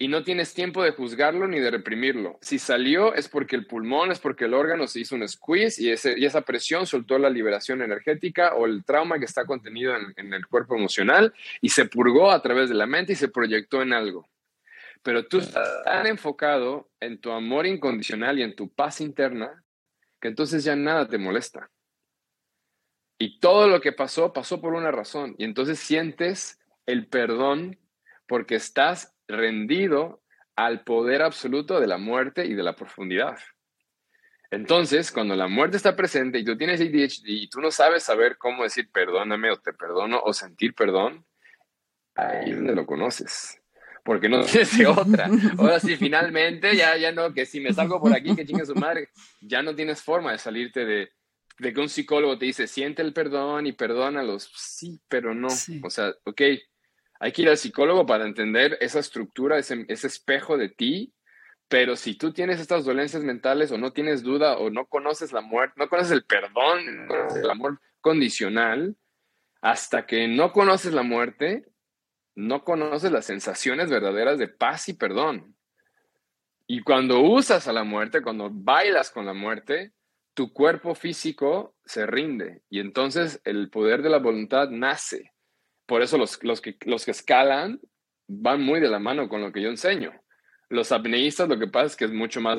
y 0.00 0.06
no 0.06 0.22
tienes 0.22 0.54
tiempo 0.54 0.82
de 0.82 0.92
juzgarlo 0.92 1.48
ni 1.48 1.58
de 1.58 1.72
reprimirlo. 1.72 2.38
Si 2.40 2.58
salió 2.60 3.14
es 3.14 3.28
porque 3.28 3.56
el 3.56 3.66
pulmón, 3.66 4.12
es 4.12 4.20
porque 4.20 4.44
el 4.44 4.54
órgano 4.54 4.86
se 4.86 5.00
hizo 5.00 5.16
un 5.16 5.28
squeeze 5.28 5.82
y, 5.82 5.90
ese, 5.90 6.16
y 6.16 6.24
esa 6.24 6.42
presión 6.42 6.86
soltó 6.86 7.18
la 7.18 7.28
liberación 7.28 7.82
energética 7.82 8.54
o 8.54 8.66
el 8.66 8.84
trauma 8.84 9.18
que 9.18 9.24
está 9.24 9.44
contenido 9.44 9.96
en, 9.96 10.14
en 10.16 10.32
el 10.32 10.46
cuerpo 10.46 10.76
emocional 10.76 11.34
y 11.60 11.70
se 11.70 11.86
purgó 11.86 12.30
a 12.30 12.40
través 12.40 12.68
de 12.68 12.76
la 12.76 12.86
mente 12.86 13.14
y 13.14 13.16
se 13.16 13.28
proyectó 13.28 13.82
en 13.82 13.92
algo. 13.92 14.28
Pero 15.02 15.26
tú 15.26 15.38
estás 15.38 15.82
tan 15.84 16.06
enfocado 16.06 16.88
en 17.00 17.20
tu 17.20 17.32
amor 17.32 17.66
incondicional 17.66 18.38
y 18.38 18.42
en 18.42 18.54
tu 18.54 18.72
paz 18.72 19.00
interna 19.00 19.64
que 20.20 20.28
entonces 20.28 20.62
ya 20.62 20.76
nada 20.76 21.08
te 21.08 21.18
molesta. 21.18 21.70
Y 23.18 23.40
todo 23.40 23.66
lo 23.66 23.80
que 23.80 23.92
pasó, 23.92 24.32
pasó 24.32 24.60
por 24.60 24.74
una 24.74 24.92
razón. 24.92 25.34
Y 25.38 25.44
entonces 25.44 25.80
sientes 25.80 26.60
el 26.86 27.08
perdón 27.08 27.78
porque 28.26 28.54
estás 28.54 29.17
rendido 29.28 30.22
al 30.56 30.82
poder 30.82 31.22
absoluto 31.22 31.78
de 31.78 31.86
la 31.86 31.98
muerte 31.98 32.46
y 32.46 32.54
de 32.54 32.62
la 32.62 32.74
profundidad. 32.74 33.38
Entonces, 34.50 35.12
cuando 35.12 35.36
la 35.36 35.46
muerte 35.46 35.76
está 35.76 35.94
presente 35.94 36.38
y 36.38 36.44
tú 36.44 36.56
tienes 36.56 36.80
ADHD 36.80 37.26
y 37.26 37.48
tú 37.48 37.60
no 37.60 37.70
sabes 37.70 38.02
saber 38.02 38.38
cómo 38.38 38.62
decir 38.62 38.90
perdóname 38.90 39.50
o 39.50 39.58
te 39.58 39.72
perdono 39.72 40.20
o 40.20 40.32
sentir 40.32 40.74
perdón, 40.74 41.24
ahí 42.14 42.50
es 42.50 42.56
donde 42.56 42.74
lo 42.74 42.86
conoces. 42.86 43.60
Porque 44.02 44.28
no 44.28 44.40
tienes 44.44 44.76
de 44.76 44.86
otra. 44.86 45.28
Ahora 45.58 45.78
sí, 45.78 45.96
finalmente, 45.96 46.74
ya, 46.74 46.96
ya 46.96 47.12
no, 47.12 47.34
que 47.34 47.44
si 47.44 47.60
me 47.60 47.74
salgo 47.74 48.00
por 48.00 48.14
aquí, 48.14 48.34
que 48.34 48.46
chingue 48.46 48.64
su 48.64 48.74
madre, 48.74 49.10
ya 49.42 49.62
no 49.62 49.74
tienes 49.74 50.02
forma 50.02 50.32
de 50.32 50.38
salirte 50.38 50.86
de, 50.86 51.10
de 51.58 51.72
que 51.74 51.80
un 51.80 51.90
psicólogo 51.90 52.38
te 52.38 52.46
dice, 52.46 52.66
siente 52.66 53.02
el 53.02 53.12
perdón 53.12 53.66
y 53.66 53.72
perdónalos. 53.72 54.50
Sí, 54.56 54.98
pero 55.08 55.34
no. 55.34 55.48
O 55.82 55.90
sea, 55.90 56.14
ok, 56.24 56.40
hay 57.20 57.32
que 57.32 57.42
ir 57.42 57.48
al 57.48 57.58
psicólogo 57.58 58.06
para 58.06 58.26
entender 58.26 58.78
esa 58.80 59.00
estructura, 59.00 59.58
ese, 59.58 59.86
espejo 59.88 60.56
de 60.56 60.68
ti 60.68 61.12
pero 61.68 61.96
si 61.96 62.14
tú 62.14 62.32
tienes 62.32 62.60
estas 62.60 62.84
dolencias 62.84 63.22
mentales 63.22 63.70
o 63.70 63.78
no 63.78 63.92
tienes 63.92 64.22
duda 64.22 64.56
o 64.56 64.70
no 64.70 64.86
conoces 64.86 65.32
la 65.32 65.42
muerte, 65.42 65.74
no 65.76 65.88
conoces 65.88 66.12
el 66.12 66.24
perdón, 66.24 67.02
no 67.02 67.08
conoces 67.08 67.44
el 67.44 67.50
amor 67.50 67.80
condicional, 68.00 68.96
hasta 69.60 70.06
que 70.06 70.28
no 70.28 70.52
conoces 70.52 70.94
la 70.94 71.02
muerte, 71.02 71.66
no 72.34 72.64
conoces 72.64 73.12
las 73.12 73.26
sensaciones 73.26 73.90
verdaderas 73.90 74.38
de 74.38 74.48
paz 74.48 74.88
y 74.88 74.94
perdón. 74.94 75.56
Y 76.66 76.82
cuando 76.82 77.20
usas 77.20 77.68
a 77.68 77.72
la 77.72 77.84
muerte, 77.84 78.22
cuando 78.22 78.48
bailas 78.50 79.10
con 79.10 79.26
la 79.26 79.34
muerte, 79.34 79.92
tu 80.32 80.52
cuerpo 80.52 80.94
físico 80.94 81.74
se 81.84 82.06
rinde 82.06 82.62
y 82.70 82.80
entonces 82.80 83.40
el 83.44 83.68
poder 83.70 84.02
de 84.02 84.10
la 84.10 84.18
voluntad 84.18 84.70
nace. 84.70 85.32
Por 85.88 86.02
eso 86.02 86.18
los, 86.18 86.38
los, 86.44 86.60
que, 86.60 86.76
los 86.84 87.04
que 87.04 87.10
escalan 87.10 87.80
van 88.28 88.62
muy 88.62 88.78
de 88.78 88.88
la 88.88 89.00
mano 89.00 89.28
con 89.28 89.40
lo 89.40 89.50
que 89.50 89.62
yo 89.62 89.70
enseño 89.70 90.12
los 90.68 90.92
apneístas 90.92 91.48
lo 91.48 91.58
que 91.58 91.66
pasa 91.66 91.86
es 91.86 91.96
que 91.96 92.04
es 92.04 92.12
mucho 92.12 92.40
más, 92.40 92.58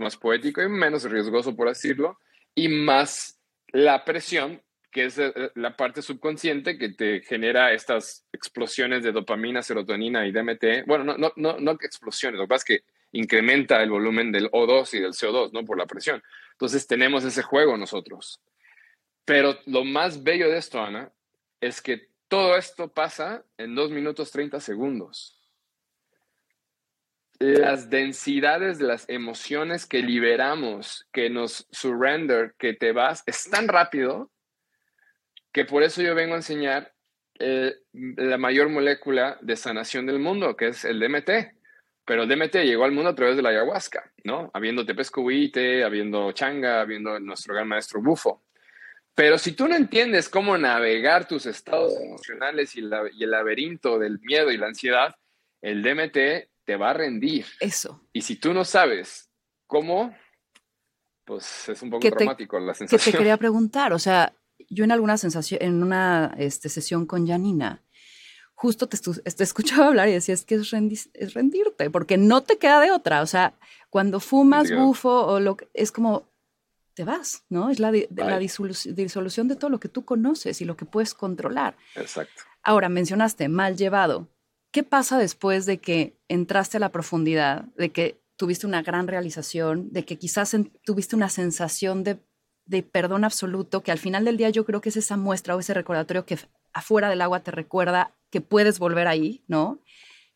más 0.00 0.16
poético 0.16 0.62
y 0.62 0.68
menos 0.68 1.04
riesgoso, 1.04 1.54
por 1.54 1.68
decirlo, 1.68 2.18
y 2.54 2.68
más 2.68 3.38
la 3.68 4.04
presión, 4.04 4.62
que 4.90 5.04
es 5.04 5.18
eh, 5.18 5.32
la 5.54 5.76
parte 5.76 6.02
subconsciente 6.02 6.78
que 6.78 6.88
te 6.90 7.20
genera 7.20 7.72
estas 7.72 8.26
explosiones 8.32 9.04
de 9.04 9.12
dopamina, 9.12 9.62
serotonina 9.62 10.26
y 10.26 10.32
DMT. 10.32 10.86
Bueno, 10.86 11.04
no, 11.04 11.16
no, 11.16 11.32
no, 11.36 11.58
no 11.60 11.72
explosiones, 11.72 12.38
lo 12.38 12.44
que 12.44 12.48
pasa 12.48 12.64
es 12.68 12.78
que 12.78 12.84
incrementa 13.12 13.82
el 13.82 13.90
volumen 13.90 14.32
del 14.32 14.50
O2 14.50 14.94
y 14.94 15.00
del 15.00 15.12
CO2, 15.12 15.52
¿no? 15.52 15.64
Por 15.64 15.78
la 15.78 15.86
presión. 15.86 16.22
Entonces 16.52 16.86
tenemos 16.86 17.24
ese 17.24 17.42
juego 17.42 17.76
nosotros. 17.76 18.40
Pero 19.24 19.58
lo 19.66 19.84
más 19.84 20.22
bello 20.22 20.48
de 20.48 20.58
esto, 20.58 20.80
Ana, 20.80 21.12
es 21.60 21.82
que 21.82 22.08
todo 22.30 22.56
esto 22.56 22.88
pasa 22.88 23.44
en 23.58 23.74
2 23.74 23.90
minutos 23.90 24.30
30 24.30 24.58
segundos 24.60 25.36
las 27.40 27.88
densidades 27.88 28.78
de 28.78 28.84
las 28.84 29.08
emociones 29.08 29.86
que 29.86 30.02
liberamos, 30.02 31.08
que 31.10 31.30
nos 31.30 31.66
surrender, 31.70 32.54
que 32.58 32.74
te 32.74 32.92
vas, 32.92 33.22
es 33.24 33.48
tan 33.50 33.66
rápido 33.66 34.30
que 35.50 35.64
por 35.64 35.82
eso 35.82 36.02
yo 36.02 36.14
vengo 36.14 36.34
a 36.34 36.38
enseñar 36.38 36.92
eh, 37.38 37.74
la 37.92 38.36
mayor 38.36 38.68
molécula 38.68 39.38
de 39.40 39.56
sanación 39.56 40.04
del 40.04 40.18
mundo, 40.18 40.54
que 40.54 40.68
es 40.68 40.84
el 40.84 41.00
DMT. 41.00 41.30
Pero 42.04 42.24
el 42.24 42.28
DMT 42.28 42.56
llegó 42.56 42.84
al 42.84 42.92
mundo 42.92 43.10
a 43.10 43.14
través 43.14 43.36
de 43.36 43.42
la 43.42 43.50
ayahuasca, 43.50 44.12
¿no? 44.24 44.50
Habiendo 44.52 44.84
tepescohuite, 44.84 45.82
habiendo 45.82 46.32
changa, 46.32 46.82
habiendo 46.82 47.18
nuestro 47.20 47.54
gran 47.54 47.68
maestro 47.68 48.02
bufo. 48.02 48.42
Pero 49.14 49.38
si 49.38 49.52
tú 49.52 49.68
no 49.68 49.76
entiendes 49.76 50.28
cómo 50.28 50.56
navegar 50.56 51.28
tus 51.28 51.46
estados 51.46 51.92
emocionales 52.00 52.74
y, 52.76 52.80
y 52.80 53.24
el 53.24 53.30
laberinto 53.30 53.98
del 53.98 54.18
miedo 54.20 54.50
y 54.50 54.56
la 54.56 54.68
ansiedad, 54.68 55.14
el 55.60 55.82
DMT 55.82 56.48
te 56.64 56.76
va 56.76 56.90
a 56.90 56.94
rendir. 56.94 57.46
Eso. 57.58 58.06
Y 58.12 58.22
si 58.22 58.36
tú 58.36 58.54
no 58.54 58.64
sabes 58.64 59.30
cómo, 59.66 60.14
pues 61.24 61.68
es 61.68 61.82
un 61.82 61.90
poco 61.90 62.08
traumático 62.08 62.58
la 62.58 62.74
sensación. 62.74 63.04
Que 63.04 63.12
te 63.12 63.18
quería 63.18 63.36
preguntar, 63.36 63.92
o 63.92 63.98
sea, 63.98 64.34
yo 64.68 64.84
en 64.84 64.92
alguna 64.92 65.18
sensación, 65.18 65.60
en 65.62 65.82
una 65.82 66.34
este, 66.38 66.68
sesión 66.68 67.06
con 67.06 67.26
Janina, 67.26 67.82
justo 68.54 68.88
te, 68.88 68.98
te, 68.98 69.42
escuchaba 69.42 69.86
hablar 69.88 70.08
y 70.08 70.12
decías 70.12 70.44
que 70.44 70.56
es, 70.56 70.72
es, 71.14 71.34
rendirte, 71.34 71.90
porque 71.90 72.16
no 72.18 72.42
te 72.42 72.58
queda 72.58 72.80
de 72.80 72.90
otra. 72.90 73.22
O 73.22 73.26
sea, 73.26 73.54
cuando 73.88 74.20
fumas 74.20 74.70
bufo 74.70 75.26
o 75.26 75.40
lo 75.40 75.56
es 75.74 75.90
como 75.92 76.29
te 76.94 77.04
vas, 77.04 77.44
¿no? 77.48 77.70
Es 77.70 77.78
la, 77.78 77.92
la 78.10 78.38
disolución 78.38 79.48
de 79.48 79.56
todo 79.56 79.70
lo 79.70 79.80
que 79.80 79.88
tú 79.88 80.04
conoces 80.04 80.60
y 80.60 80.64
lo 80.64 80.76
que 80.76 80.84
puedes 80.84 81.14
controlar. 81.14 81.76
Exacto. 81.96 82.42
Ahora, 82.62 82.88
mencionaste 82.88 83.48
mal 83.48 83.76
llevado. 83.76 84.28
¿Qué 84.70 84.82
pasa 84.82 85.18
después 85.18 85.66
de 85.66 85.78
que 85.78 86.16
entraste 86.28 86.76
a 86.76 86.80
la 86.80 86.92
profundidad, 86.92 87.64
de 87.76 87.90
que 87.90 88.20
tuviste 88.36 88.66
una 88.66 88.82
gran 88.82 89.08
realización, 89.08 89.92
de 89.92 90.04
que 90.04 90.16
quizás 90.16 90.56
tuviste 90.84 91.16
una 91.16 91.28
sensación 91.28 92.04
de, 92.04 92.82
perdón 92.82 93.24
absoluto, 93.24 93.82
que 93.82 93.92
al 93.92 93.98
final 93.98 94.24
del 94.24 94.36
día 94.36 94.50
yo 94.50 94.64
creo 94.64 94.80
que 94.80 94.90
es 94.90 94.96
esa 94.96 95.16
muestra 95.16 95.56
o 95.56 95.60
ese 95.60 95.74
recordatorio 95.74 96.24
que 96.24 96.38
afuera 96.72 97.08
del 97.08 97.20
agua 97.20 97.40
te 97.40 97.50
recuerda 97.50 98.14
que 98.30 98.40
puedes 98.40 98.78
volver 98.78 99.08
ahí, 99.08 99.42
¿no? 99.48 99.80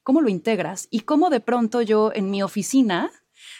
¿Cómo 0.03 0.21
lo 0.21 0.29
integras? 0.29 0.89
Y 0.91 1.01
cómo 1.01 1.31
de 1.31 1.41
pronto 1.41 1.81
yo 1.81 2.13
en 2.13 2.31
mi 2.31 2.43
oficina 2.43 3.11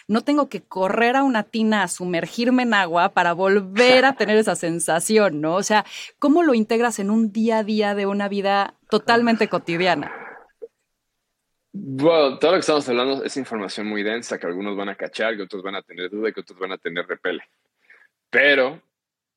no 0.07 0.21
tengo 0.23 0.49
que 0.49 0.61
correr 0.61 1.15
a 1.15 1.23
una 1.23 1.43
tina 1.43 1.83
a 1.83 1.87
sumergirme 1.87 2.63
en 2.63 2.73
agua 2.73 3.13
para 3.13 3.33
volver 3.33 4.05
a 4.05 4.13
tener 4.13 4.37
esa 4.37 4.55
sensación, 4.55 5.41
¿no? 5.41 5.55
O 5.55 5.63
sea, 5.63 5.85
¿cómo 6.19 6.43
lo 6.43 6.53
integras 6.53 6.99
en 6.99 7.09
un 7.09 7.31
día 7.31 7.59
a 7.59 7.63
día 7.63 7.95
de 7.95 8.05
una 8.05 8.27
vida 8.27 8.75
totalmente 8.89 9.47
cotidiana? 9.47 10.11
Bueno, 11.77 12.39
todo 12.39 12.51
lo 12.51 12.55
que 12.57 12.61
estamos 12.61 12.87
hablando 12.87 13.23
es 13.25 13.35
información 13.35 13.87
muy 13.87 14.01
densa 14.01 14.39
que 14.39 14.47
algunos 14.47 14.77
van 14.77 14.87
a 14.87 14.95
cachar, 14.95 15.35
que 15.35 15.43
otros 15.43 15.61
van 15.61 15.75
a 15.75 15.81
tener 15.81 16.09
duda 16.09 16.29
y 16.29 16.33
que 16.33 16.39
otros 16.39 16.57
van 16.57 16.71
a 16.71 16.77
tener 16.77 17.05
repele. 17.05 17.43
Pero 18.29 18.81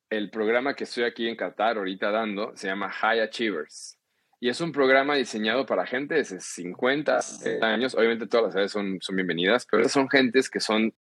el 0.09 0.29
programa 0.29 0.73
que 0.73 0.85
estoy 0.85 1.03
aquí 1.03 1.27
en 1.27 1.35
Qatar 1.35 1.77
ahorita 1.77 2.11
dando 2.11 2.55
se 2.55 2.67
llama 2.67 2.89
High 2.89 3.19
Achievers. 3.19 3.98
Y 4.39 4.49
es 4.49 4.61
un 4.61 4.71
programa 4.71 5.15
diseñado 5.15 5.65
para 5.65 5.85
gente 5.85 6.15
de 6.15 6.23
50 6.23 7.19
años. 7.61 7.93
Obviamente 7.95 8.27
todas 8.27 8.47
las 8.47 8.55
edades 8.55 8.71
son, 8.71 8.99
son 9.01 9.15
bienvenidas, 9.15 9.67
pero 9.69 9.87
son 9.89 10.09
gentes 10.09 10.49
que 10.49 10.59
son 10.59 10.93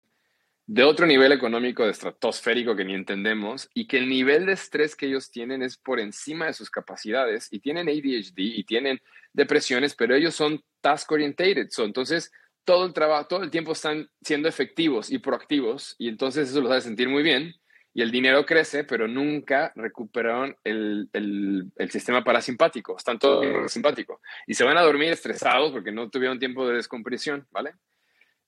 de 0.67 0.83
otro 0.83 1.05
nivel 1.05 1.31
económico, 1.31 1.85
de 1.85 1.91
estratosférico 1.91 2.75
que 2.75 2.83
ni 2.83 2.93
entendemos, 2.93 3.69
y 3.73 3.87
que 3.87 3.99
el 3.99 4.09
nivel 4.09 4.45
de 4.45 4.51
estrés 4.51 4.95
que 4.97 5.05
ellos 5.05 5.31
tienen 5.31 5.63
es 5.63 5.77
por 5.77 5.99
encima 5.99 6.47
de 6.47 6.53
sus 6.53 6.69
capacidades, 6.69 7.47
y 7.51 7.59
tienen 7.59 7.87
ADHD 7.87 8.37
y 8.37 8.65
tienen 8.65 8.99
depresiones, 9.31 9.95
pero 9.95 10.13
ellos 10.13 10.35
son 10.35 10.61
task 10.81 11.09
orientated, 11.09 11.69
entonces 11.77 12.33
todo 12.65 12.85
el 12.85 12.91
trabajo, 12.91 13.27
todo 13.27 13.43
el 13.43 13.49
tiempo 13.49 13.71
están 13.71 14.09
siendo 14.21 14.49
efectivos 14.49 15.09
y 15.09 15.19
proactivos, 15.19 15.95
y 15.97 16.09
entonces 16.09 16.49
eso 16.49 16.59
los 16.59 16.71
hace 16.71 16.87
sentir 16.87 17.07
muy 17.07 17.23
bien, 17.23 17.55
y 17.97 18.03
el 18.03 18.11
dinero 18.11 18.45
crece, 18.45 18.83
pero 18.83 19.07
nunca 19.07 19.73
recuperaron 19.75 20.55
el, 20.63 21.09
el, 21.13 21.71
el 21.77 21.89
sistema 21.89 22.23
parasimpático, 22.23 22.95
están 22.95 23.17
todos 23.17 23.71
simpático, 23.71 24.21
y 24.45 24.53
se 24.53 24.63
van 24.63 24.77
a 24.77 24.83
dormir 24.83 25.11
estresados 25.11 25.71
porque 25.71 25.91
no 25.91 26.07
tuvieron 26.07 26.37
tiempo 26.37 26.67
de 26.67 26.75
descompresión, 26.75 27.47
¿vale? 27.49 27.71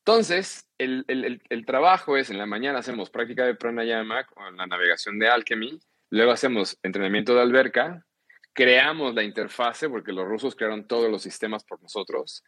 Entonces, 0.05 0.69
el, 0.77 1.03
el, 1.49 1.65
trabajo 1.65 2.15
es, 2.15 2.29
en 2.29 2.37
la 2.37 2.45
mañana 2.45 2.77
hacemos 2.77 3.09
práctica 3.09 3.43
de 3.43 3.55
pranayama 3.55 4.23
con 4.25 4.55
la 4.55 4.67
navegación 4.67 5.17
de 5.17 5.29
Alchemy, 5.29 5.79
luego 6.11 6.31
hacemos 6.31 6.77
entrenamiento 6.83 7.33
de 7.33 7.41
alberca, 7.41 8.05
creamos 8.53 9.15
la 9.15 9.23
interfase, 9.23 9.89
porque 9.89 10.11
los 10.11 10.27
rusos 10.27 10.55
crearon 10.55 10.87
todos 10.87 11.09
los 11.09 11.23
sistemas 11.23 11.63
por 11.63 11.81
nosotros, 11.81 12.43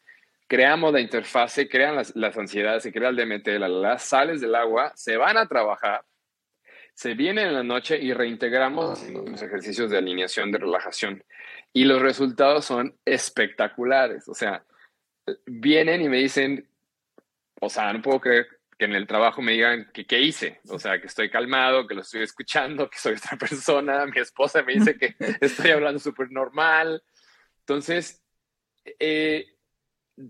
creamos 0.48 0.94
la 0.94 1.00
interfase, 1.00 1.68
crean 1.68 1.96
las, 1.96 2.16
las 2.16 2.38
ansiedades, 2.38 2.84
se 2.84 2.94
crea 2.94 3.10
el 3.10 3.16
DMT, 3.16 3.48
las 3.58 4.04
sales 4.04 4.40
del 4.40 4.54
agua, 4.54 4.92
se 4.96 5.18
van 5.18 5.38
a 5.38 5.48
trabajar, 5.48 6.04
se 7.02 7.16
vienen 7.16 7.48
en 7.48 7.56
la 7.56 7.64
noche 7.64 7.98
y 7.98 8.14
reintegramos 8.14 9.10
los 9.10 9.42
ejercicios 9.42 9.90
de 9.90 9.98
alineación, 9.98 10.52
de 10.52 10.60
relajación. 10.60 11.24
Y 11.74 11.86
los 11.86 12.00
resultados 12.00 12.66
son 12.66 12.96
espectaculares. 13.06 14.30
O 14.30 14.36
sea, 14.36 14.64
vienen 15.48 16.04
y 16.04 16.10
me 16.10 16.18
dicen, 16.18 16.70
o 17.60 17.72
sea, 17.72 17.92
no 17.92 18.04
puedo 18.04 18.22
creer 18.22 18.48
que 18.78 18.86
en 18.86 18.94
el 18.94 19.08
trabajo 19.08 19.42
me 19.42 19.54
digan 19.54 19.90
que 19.92 20.06
qué 20.06 20.22
hice, 20.22 20.62
o 20.70 20.78
sea, 20.78 21.02
que 21.02 21.08
estoy 21.08 21.32
calmado, 21.32 21.88
que 21.88 21.96
lo 21.96 22.02
estoy 22.02 22.22
escuchando, 22.22 22.88
que 22.88 23.00
soy 23.00 23.16
otra 23.16 23.36
persona, 23.40 24.06
mi 24.06 24.20
esposa 24.22 24.62
me 24.62 24.74
dice 24.74 24.96
que 24.96 25.16
estoy 25.42 25.72
hablando 25.72 26.00
súper 26.00 26.32
normal. 26.32 27.02
Entonces, 27.62 28.22
eh, 29.00 29.48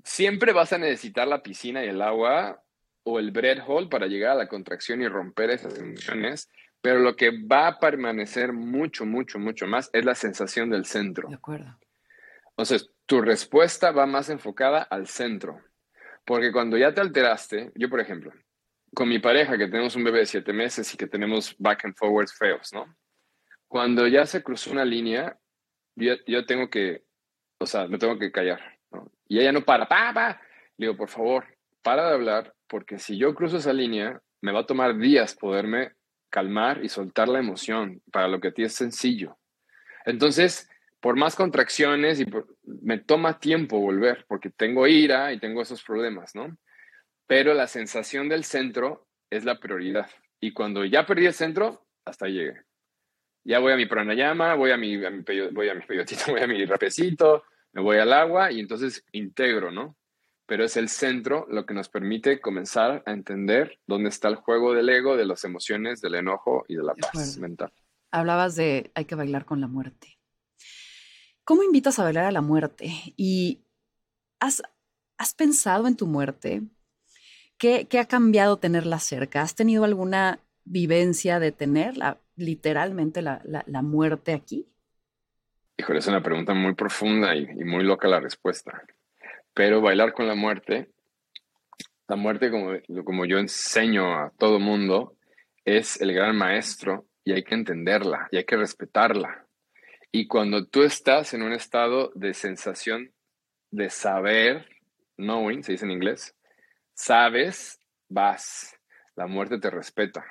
siempre 0.06 0.54
vas 0.54 0.72
a 0.72 0.78
necesitar 0.78 1.28
la 1.28 1.44
piscina 1.44 1.84
y 1.84 1.90
el 1.90 2.02
agua 2.02 2.64
o 3.04 3.20
el 3.20 3.32
bread 3.32 3.62
hole 3.68 3.88
para 3.88 4.08
llegar 4.08 4.32
a 4.32 4.36
la 4.36 4.48
contracción 4.48 5.02
y 5.02 5.10
romper 5.10 5.50
esas 5.50 5.78
emociones, 5.78 6.50
pero 6.82 7.00
lo 7.00 7.16
que 7.16 7.32
va 7.46 7.68
a 7.68 7.80
permanecer 7.80 8.54
mucho, 8.54 9.06
mucho, 9.06 9.40
mucho 9.40 9.68
más 9.68 9.90
es 9.94 10.04
la 10.04 10.16
sensación 10.16 10.70
del 10.70 10.86
centro. 10.86 11.30
De 11.30 11.36
acuerdo. 11.36 11.78
Entonces, 12.50 12.90
tu 13.06 13.22
respuesta 13.22 13.92
va 13.92 14.06
más 14.06 14.30
enfocada 14.30 14.82
al 14.84 15.08
centro. 15.08 15.62
Porque 16.26 16.52
cuando 16.52 16.78
ya 16.78 16.94
te 16.94 17.02
alteraste, 17.02 17.72
yo 17.76 17.90
por 17.90 18.00
ejemplo, 18.00 18.32
con 18.94 19.10
mi 19.10 19.20
pareja 19.20 19.58
que 19.58 19.68
tenemos 19.68 19.96
un 19.96 20.04
bebé 20.04 20.20
de 20.20 20.26
siete 20.26 20.54
meses 20.54 20.94
y 20.94 20.98
que 20.98 21.08
tenemos 21.08 21.56
back 21.58 21.86
and 21.86 21.96
forwards 21.96 22.34
feos, 22.34 22.72
¿no? 22.74 22.86
cuando 23.72 24.06
ya 24.06 24.26
se 24.26 24.44
cruzó 24.44 24.70
una 24.74 24.84
línea, 24.84 25.40
yo, 25.96 26.46
tengo 26.46 26.70
que, 26.70 27.06
o 27.58 27.66
sea, 27.66 27.88
me 27.88 27.98
tengo 27.98 28.20
que 28.20 28.30
callar. 28.30 28.60
Y 29.30 29.40
ella 29.40 29.54
no 29.54 29.62
para, 29.62 29.88
pa, 29.88 30.12
pa. 30.14 30.42
Le 30.76 30.88
digo, 30.88 30.98
por 30.98 31.08
favor, 31.08 31.46
para 31.82 32.06
de 32.08 32.16
hablar, 32.16 32.54
porque 32.68 33.00
si 33.00 33.18
yo 33.18 33.34
cruzo 33.34 33.60
esa 33.60 33.72
línea, 33.72 34.22
me 34.42 34.52
va 34.52 34.60
a 34.60 34.66
tomar 34.66 34.98
días 34.98 35.36
poderme 35.36 35.94
calmar 36.32 36.84
y 36.84 36.90
soltar 36.90 37.28
la 37.28 37.40
emoción, 37.40 38.02
para 38.12 38.28
lo 38.28 38.40
que 38.40 38.48
a 38.48 38.54
ti 38.54 38.64
es 38.64 38.74
sencillo. 38.74 39.38
Entonces, 40.06 40.68
por 41.00 41.16
más 41.16 41.36
contracciones 41.36 42.20
y 42.20 42.26
me 42.64 42.98
toma 42.98 43.40
tiempo 43.40 43.80
volver, 43.80 44.26
porque 44.28 44.50
tengo 44.50 44.88
ira 44.88 45.34
y 45.34 45.40
tengo 45.40 45.62
esos 45.62 45.84
problemas, 45.84 46.34
¿no? 46.34 46.58
Pero 47.28 47.54
la 47.54 47.68
sensación 47.68 48.30
del 48.30 48.44
centro 48.44 49.08
es 49.30 49.46
la 49.46 49.60
prioridad. 49.60 50.10
Y 50.40 50.54
cuando 50.54 50.86
ya 50.86 51.06
perdí 51.06 51.28
el 51.28 51.34
centro, 51.34 51.86
hasta 52.06 52.28
llegué. 52.28 52.62
Ya 53.44 53.60
voy 53.60 53.74
a 53.74 53.78
mi 53.78 53.86
pranayama, 53.86 54.56
voy 54.56 54.72
a 54.72 54.78
mi, 54.78 54.98
voy 54.98 55.70
a 55.70 55.74
mi 55.76 55.82
peyotito, 55.82 56.24
voy 56.30 56.42
a 56.42 56.48
mi 56.48 56.66
rapecito, 56.66 57.44
me 57.74 57.82
voy 57.82 57.98
al 57.98 58.14
agua 58.14 58.52
y 58.52 58.60
entonces 58.60 59.06
integro, 59.12 59.72
¿no? 59.72 59.96
Pero 60.52 60.66
es 60.66 60.76
el 60.76 60.90
centro 60.90 61.48
lo 61.50 61.66
que 61.66 61.74
nos 61.74 61.88
permite 61.88 62.42
comenzar 62.42 63.04
a 63.06 63.12
entender 63.14 63.80
dónde 63.88 64.10
está 64.10 64.28
el 64.28 64.36
juego 64.36 64.74
del 64.74 64.90
ego, 64.90 65.16
de 65.16 65.26
las 65.26 65.46
emociones, 65.46 66.02
del 66.02 66.16
enojo 66.16 66.66
y 66.68 66.76
de 66.76 66.84
la 66.84 66.94
paz 66.94 67.38
mental. 67.38 67.72
Hablabas 68.12 68.58
de 68.58 68.92
hay 68.94 69.06
que 69.06 69.16
bailar 69.16 69.46
con 69.46 69.62
la 69.62 69.70
muerte. 69.70 70.20
¿Cómo 71.46 71.64
invitas 71.64 72.00
a 72.00 72.04
bailar 72.04 72.26
a 72.26 72.34
la 72.34 72.42
muerte? 72.42 72.92
¿Y 73.16 73.62
has, 74.42 74.62
has 75.18 75.34
pensado 75.34 75.88
en 75.88 75.96
tu 75.96 76.06
muerte? 76.06 76.64
¿Qué, 77.58 77.88
¿Qué, 77.90 78.00
ha 78.00 78.06
cambiado 78.10 78.58
tenerla 78.58 79.00
cerca? 79.00 79.44
¿Has 79.44 79.56
tenido 79.56 79.86
alguna 79.86 80.42
vivencia 80.66 81.40
de 81.40 81.54
tenerla, 81.54 82.20
literalmente 82.36 83.22
la, 83.22 83.42
la, 83.46 83.82
muerte 83.82 84.34
aquí? 84.34 84.68
Híjole, 85.78 86.00
es 86.00 86.08
una 86.08 86.22
pregunta 86.22 86.54
muy 86.54 86.76
profunda 86.76 87.38
y, 87.38 87.44
y, 87.44 87.64
muy 87.64 87.86
loca 87.86 88.10
la 88.10 88.20
respuesta. 88.20 88.84
Pero 89.54 89.82
bailar 89.82 90.14
con 90.14 90.28
la 90.28 90.36
muerte, 90.36 90.90
la 92.08 92.16
muerte, 92.16 92.52
como, 92.52 92.74
como 93.06 93.26
yo 93.26 93.38
enseño 93.38 94.14
a 94.14 94.32
todo 94.38 94.60
mundo, 94.60 95.16
es 95.66 96.02
el 96.02 96.14
gran 96.14 96.36
maestro 96.36 97.06
y 97.24 97.34
hay 97.34 97.44
que 97.44 97.56
entenderla 97.56 98.28
y 98.32 98.38
hay 98.38 98.44
que 98.44 98.58
respetarla. 98.58 99.48
Y 100.12 100.28
cuando 100.28 100.68
tú 100.68 100.84
estás 100.84 101.34
en 101.34 101.42
un 101.42 101.54
estado 101.54 102.12
de 102.16 102.34
sensación 102.34 103.14
de 103.72 103.90
saber, 103.90 104.68
knowing, 105.16 105.64
se 105.64 105.72
dice 105.74 105.86
en 105.86 105.92
inglés, 105.92 106.36
sabes, 106.94 107.80
vas. 108.10 108.78
La 109.16 109.28
muerte 109.28 109.60
te 109.60 109.70
respeta. 109.70 110.26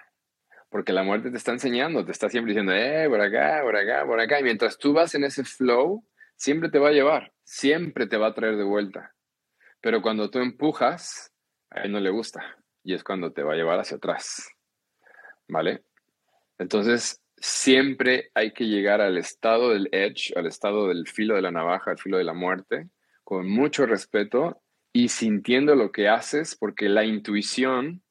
Porque 0.69 0.93
la 0.93 1.03
muerte 1.03 1.31
te 1.31 1.37
está 1.37 1.53
enseñando, 1.53 2.05
te 2.05 2.13
está 2.13 2.29
siempre 2.29 2.53
diciendo, 2.53 2.73
eh, 2.73 3.09
por 3.09 3.21
acá, 3.21 3.61
por 3.63 3.77
acá, 3.77 4.05
por 4.07 4.21
acá. 4.21 4.41
Y 4.41 4.45
mientras 4.45 4.79
tú 4.79 4.93
vas 4.93 5.15
en 5.15 5.25
ese 5.25 5.45
flow, 5.45 6.05
siempre 6.41 6.71
te 6.71 6.79
va 6.79 6.89
a 6.89 6.93
llevar, 6.93 7.33
siempre 7.45 8.07
te 8.07 8.17
va 8.17 8.29
a 8.29 8.35
traer 8.35 8.57
de 8.57 8.65
vuelta. 8.65 9.15
Pero 9.83 10.01
cuando 10.01 10.31
tú 10.31 10.39
empujas, 10.39 11.33
a 11.69 11.83
él 11.83 11.93
no 11.93 12.01
le 12.01 12.09
gusta. 12.09 12.57
Y 12.83 12.95
es 12.95 13.05
cuando 13.05 13.31
te 13.31 13.43
va 13.43 13.53
a 13.53 13.57
llevar 13.57 13.79
hacia 13.79 13.99
atrás. 13.99 14.49
¿Vale? 15.49 15.85
Entonces, 16.59 17.23
siempre 17.37 18.31
hay 18.35 18.53
que 18.53 18.65
llegar 18.65 19.03
al 19.03 19.19
estado 19.19 19.71
del 19.71 19.91
edge, 19.93 20.33
al 20.35 20.47
estado 20.47 20.89
del 20.89 21.07
filo 21.07 21.35
de 21.35 21.43
la 21.43 21.51
navaja, 21.51 21.91
al 21.91 21.99
filo 21.99 22.17
de 22.17 22.25
la 22.25 22.33
muerte, 22.33 22.89
con 23.23 23.49
mucho 23.49 23.85
respeto 23.85 24.63
y 24.95 25.09
sintiendo 25.09 25.75
lo 25.75 25.93
que 25.93 26.09
haces, 26.09 26.57
porque 26.57 26.89
la 26.89 27.05
intuición, 27.05 28.03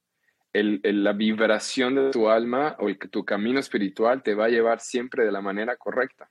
la 0.54 1.14
vibración 1.14 1.96
de 1.96 2.12
tu 2.12 2.30
alma 2.30 2.76
o 2.78 2.94
tu 3.10 3.26
camino 3.26 3.60
espiritual 3.60 4.22
te 4.22 4.36
va 4.36 4.46
a 4.46 4.50
llevar 4.50 4.82
siempre 4.82 5.26
de 5.26 5.32
la 5.32 5.42
manera 5.42 5.78
correcta. 5.78 6.30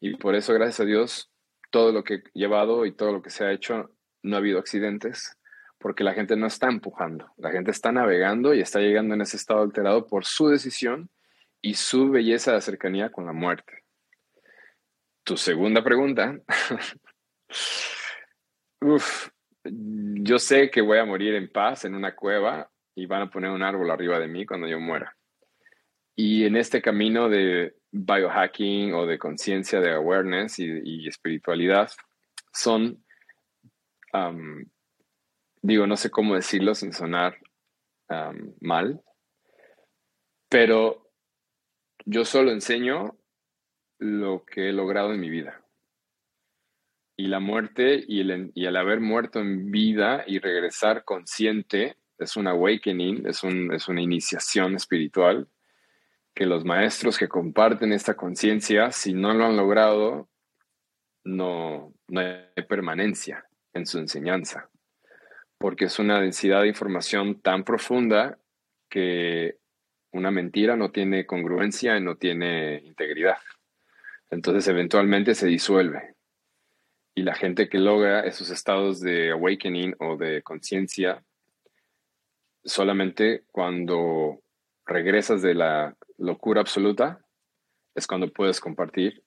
Y 0.00 0.16
por 0.16 0.34
eso, 0.34 0.54
gracias 0.54 0.80
a 0.80 0.84
Dios, 0.84 1.30
todo 1.70 1.92
lo 1.92 2.02
que 2.02 2.14
he 2.14 2.22
llevado 2.32 2.86
y 2.86 2.92
todo 2.92 3.12
lo 3.12 3.22
que 3.22 3.30
se 3.30 3.44
ha 3.44 3.52
hecho, 3.52 3.90
no 4.22 4.36
ha 4.36 4.38
habido 4.38 4.58
accidentes, 4.58 5.36
porque 5.78 6.04
la 6.04 6.14
gente 6.14 6.36
no 6.36 6.46
está 6.46 6.68
empujando, 6.68 7.32
la 7.36 7.50
gente 7.50 7.70
está 7.70 7.92
navegando 7.92 8.54
y 8.54 8.60
está 8.60 8.80
llegando 8.80 9.14
en 9.14 9.22
ese 9.22 9.36
estado 9.36 9.62
alterado 9.62 10.06
por 10.06 10.24
su 10.24 10.48
decisión 10.48 11.10
y 11.62 11.74
su 11.74 12.10
belleza 12.10 12.52
de 12.52 12.60
cercanía 12.60 13.10
con 13.10 13.26
la 13.26 13.32
muerte. 13.32 13.84
Tu 15.24 15.36
segunda 15.36 15.84
pregunta. 15.84 16.38
Uf, 18.80 19.28
yo 19.64 20.38
sé 20.38 20.70
que 20.70 20.80
voy 20.80 20.98
a 20.98 21.04
morir 21.04 21.34
en 21.34 21.50
paz 21.50 21.84
en 21.84 21.94
una 21.94 22.14
cueva 22.14 22.70
y 22.94 23.06
van 23.06 23.22
a 23.22 23.30
poner 23.30 23.50
un 23.50 23.62
árbol 23.62 23.90
arriba 23.90 24.18
de 24.18 24.28
mí 24.28 24.46
cuando 24.46 24.66
yo 24.66 24.80
muera. 24.80 25.16
Y 26.16 26.44
en 26.44 26.56
este 26.56 26.82
camino 26.82 27.28
de 27.28 27.74
biohacking 27.92 28.94
o 28.94 29.06
de 29.06 29.18
conciencia, 29.18 29.80
de 29.80 29.92
awareness 29.92 30.58
y, 30.58 31.06
espiritualidad, 31.06 31.90
son, 32.52 33.04
digo, 35.62 35.86
no 35.86 35.96
sé 35.96 36.10
cómo 36.10 36.34
decirlo 36.34 36.74
sin 36.74 36.92
sonar 36.92 37.38
mal, 38.60 39.00
pero 40.48 41.10
yo 42.04 42.24
solo 42.24 42.50
enseño 42.50 43.16
lo 43.98 44.44
que 44.44 44.68
he 44.68 44.72
logrado 44.72 45.12
en 45.12 45.20
mi 45.20 45.30
vida. 45.30 45.64
Y 47.16 47.26
la 47.26 47.38
muerte 47.38 48.02
y 48.08 48.20
el, 48.20 48.50
y 48.54 48.64
el 48.64 48.76
haber 48.76 49.00
muerto 49.00 49.40
en 49.40 49.70
vida 49.70 50.24
y 50.26 50.38
regresar 50.38 51.04
consciente 51.04 51.96
es 52.18 52.36
un 52.36 52.46
awakening, 52.46 53.26
es, 53.26 53.42
un, 53.42 53.72
es 53.74 53.88
una 53.88 54.00
iniciación 54.00 54.74
espiritual 54.74 55.46
que 56.34 56.46
los 56.46 56.64
maestros 56.64 57.18
que 57.18 57.28
comparten 57.28 57.92
esta 57.92 58.14
conciencia, 58.14 58.92
si 58.92 59.12
no 59.12 59.34
lo 59.34 59.46
han 59.46 59.56
logrado, 59.56 60.28
no, 61.24 61.92
no 62.08 62.20
hay 62.20 62.62
permanencia 62.68 63.46
en 63.72 63.86
su 63.86 63.98
enseñanza, 63.98 64.70
porque 65.58 65.86
es 65.86 65.98
una 65.98 66.20
densidad 66.20 66.62
de 66.62 66.68
información 66.68 67.40
tan 67.40 67.64
profunda 67.64 68.38
que 68.88 69.58
una 70.12 70.30
mentira 70.30 70.76
no 70.76 70.90
tiene 70.90 71.26
congruencia 71.26 71.96
y 71.96 72.00
no 72.00 72.16
tiene 72.16 72.80
integridad. 72.84 73.38
Entonces 74.30 74.66
eventualmente 74.68 75.34
se 75.34 75.46
disuelve. 75.46 76.14
Y 77.14 77.22
la 77.22 77.34
gente 77.34 77.68
que 77.68 77.78
logra 77.78 78.20
esos 78.20 78.50
estados 78.50 79.00
de 79.00 79.32
awakening 79.32 79.94
o 79.98 80.16
de 80.16 80.42
conciencia, 80.42 81.22
solamente 82.64 83.44
cuando 83.50 84.42
regresas 84.90 85.40
de 85.42 85.54
la 85.54 85.96
locura 86.18 86.60
absoluta, 86.60 87.24
es 87.94 88.06
cuando 88.06 88.32
puedes 88.32 88.60
compartir 88.60 89.24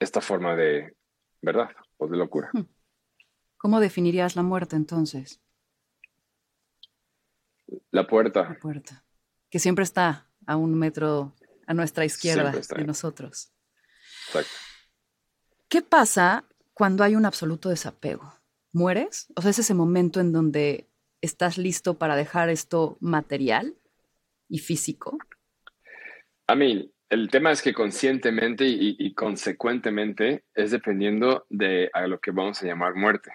esta 0.00 0.20
forma 0.20 0.56
de 0.56 0.96
verdad 1.40 1.70
o 1.96 2.08
de 2.08 2.16
locura. 2.16 2.50
Hmm. 2.52 2.66
¿Cómo 3.56 3.80
definirías 3.80 4.36
la 4.36 4.42
muerte 4.42 4.76
entonces? 4.76 5.40
La 7.90 8.06
puerta. 8.06 8.48
La 8.48 8.58
puerta 8.58 9.04
que 9.50 9.58
siempre 9.58 9.84
está 9.84 10.26
a 10.46 10.56
un 10.56 10.74
metro 10.74 11.34
a 11.66 11.74
nuestra 11.74 12.04
izquierda 12.04 12.52
de 12.52 12.84
nosotros. 12.84 13.52
Exacto. 14.26 14.50
¿Qué 15.68 15.82
pasa 15.82 16.44
cuando 16.72 17.04
hay 17.04 17.14
un 17.14 17.26
absoluto 17.26 17.68
desapego? 17.68 18.34
¿Mueres? 18.72 19.28
O 19.36 19.42
sea, 19.42 19.50
es 19.50 19.58
ese 19.58 19.74
momento 19.74 20.20
en 20.20 20.32
donde 20.32 20.88
estás 21.20 21.58
listo 21.58 21.98
para 21.98 22.16
dejar 22.16 22.48
esto 22.48 22.96
material 23.00 23.74
y 24.48 24.58
físico. 24.58 25.18
A 26.46 26.54
mí, 26.54 26.92
el 27.10 27.30
tema 27.30 27.52
es 27.52 27.62
que 27.62 27.72
conscientemente 27.72 28.64
y, 28.66 29.14
consecuentemente 29.14 30.44
es 30.54 30.70
dependiendo 30.70 31.46
de 31.48 31.90
a 31.92 32.06
lo 32.06 32.20
que 32.20 32.30
vamos 32.30 32.62
a 32.62 32.66
llamar 32.66 32.94
muerte. 32.94 33.30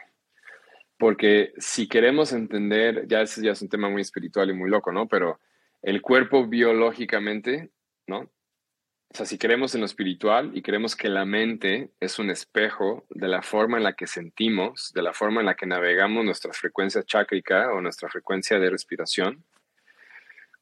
Porque 0.98 1.54
si 1.58 1.88
queremos 1.88 2.34
entender, 2.34 3.08
ya 3.08 3.22
ese 3.22 3.44
ya 3.44 3.52
es 3.52 3.62
un 3.62 3.70
tema 3.70 3.90
muy 3.90 4.02
espiritual 4.02 4.50
y 4.50 4.54
muy 4.54 4.70
loco, 4.70 4.92
¿no? 4.92 5.08
Pero 5.08 5.40
el 5.82 6.02
cuerpo 6.02 6.48
biológicamente, 6.48 7.72
¿no? 8.08 8.20
O 8.20 9.16
sea, 9.16 9.26
si 9.26 9.38
creemos 9.38 9.76
en 9.76 9.82
lo 9.82 9.86
espiritual 9.86 10.52
y 10.56 10.62
creemos 10.62 10.96
que 10.96 11.10
la 11.10 11.26
mente 11.26 11.92
es 12.00 12.18
un 12.20 12.32
espejo 12.32 13.06
de 13.10 13.28
la 13.28 13.42
forma 13.42 13.78
en 13.78 13.84
la 13.84 13.94
que 13.94 14.08
sentimos, 14.08 14.92
de 14.94 15.04
la 15.04 15.14
forma 15.14 15.42
en 15.42 15.46
la 15.46 15.56
que 15.56 15.68
navegamos 15.68 16.26
nuestra 16.26 16.52
frecuencia 16.54 17.04
chácrica 17.04 17.72
o 17.74 17.82
nuestra 17.82 18.10
frecuencia 18.10 18.60
de 18.60 18.72
respiración, 18.72 19.44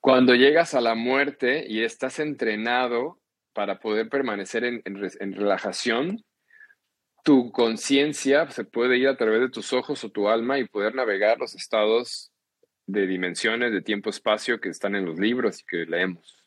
cuando 0.02 0.34
llegas 0.34 0.74
a 0.74 0.82
la 0.82 0.96
muerte 0.96 1.66
y 1.68 1.84
estás 1.84 2.20
entrenado 2.20 3.20
para 3.54 3.80
poder 3.80 4.10
permanecer 4.10 4.64
en, 4.64 5.36
relajación, 5.36 6.24
tu 7.24 7.52
conciencia 7.52 8.50
se 8.50 8.66
puede 8.66 8.98
ir 8.98 9.08
a 9.08 9.16
través 9.16 9.42
de 9.42 9.50
tus 9.50 9.74
ojos 9.74 10.04
o 10.04 10.10
tu 10.10 10.28
alma 10.28 10.58
y 10.58 10.68
poder 10.68 10.96
navegar 10.96 11.38
los 11.38 11.54
estados 11.54 12.32
de 12.88 13.06
dimensiones 13.06 13.72
de 13.72 13.84
tiempo-espacio 13.84 14.60
que 14.60 14.70
están 14.70 14.96
en 14.96 15.06
los 15.06 15.20
libros 15.20 15.62
y 15.62 15.66
que 15.66 15.86
leemos. 15.86 16.44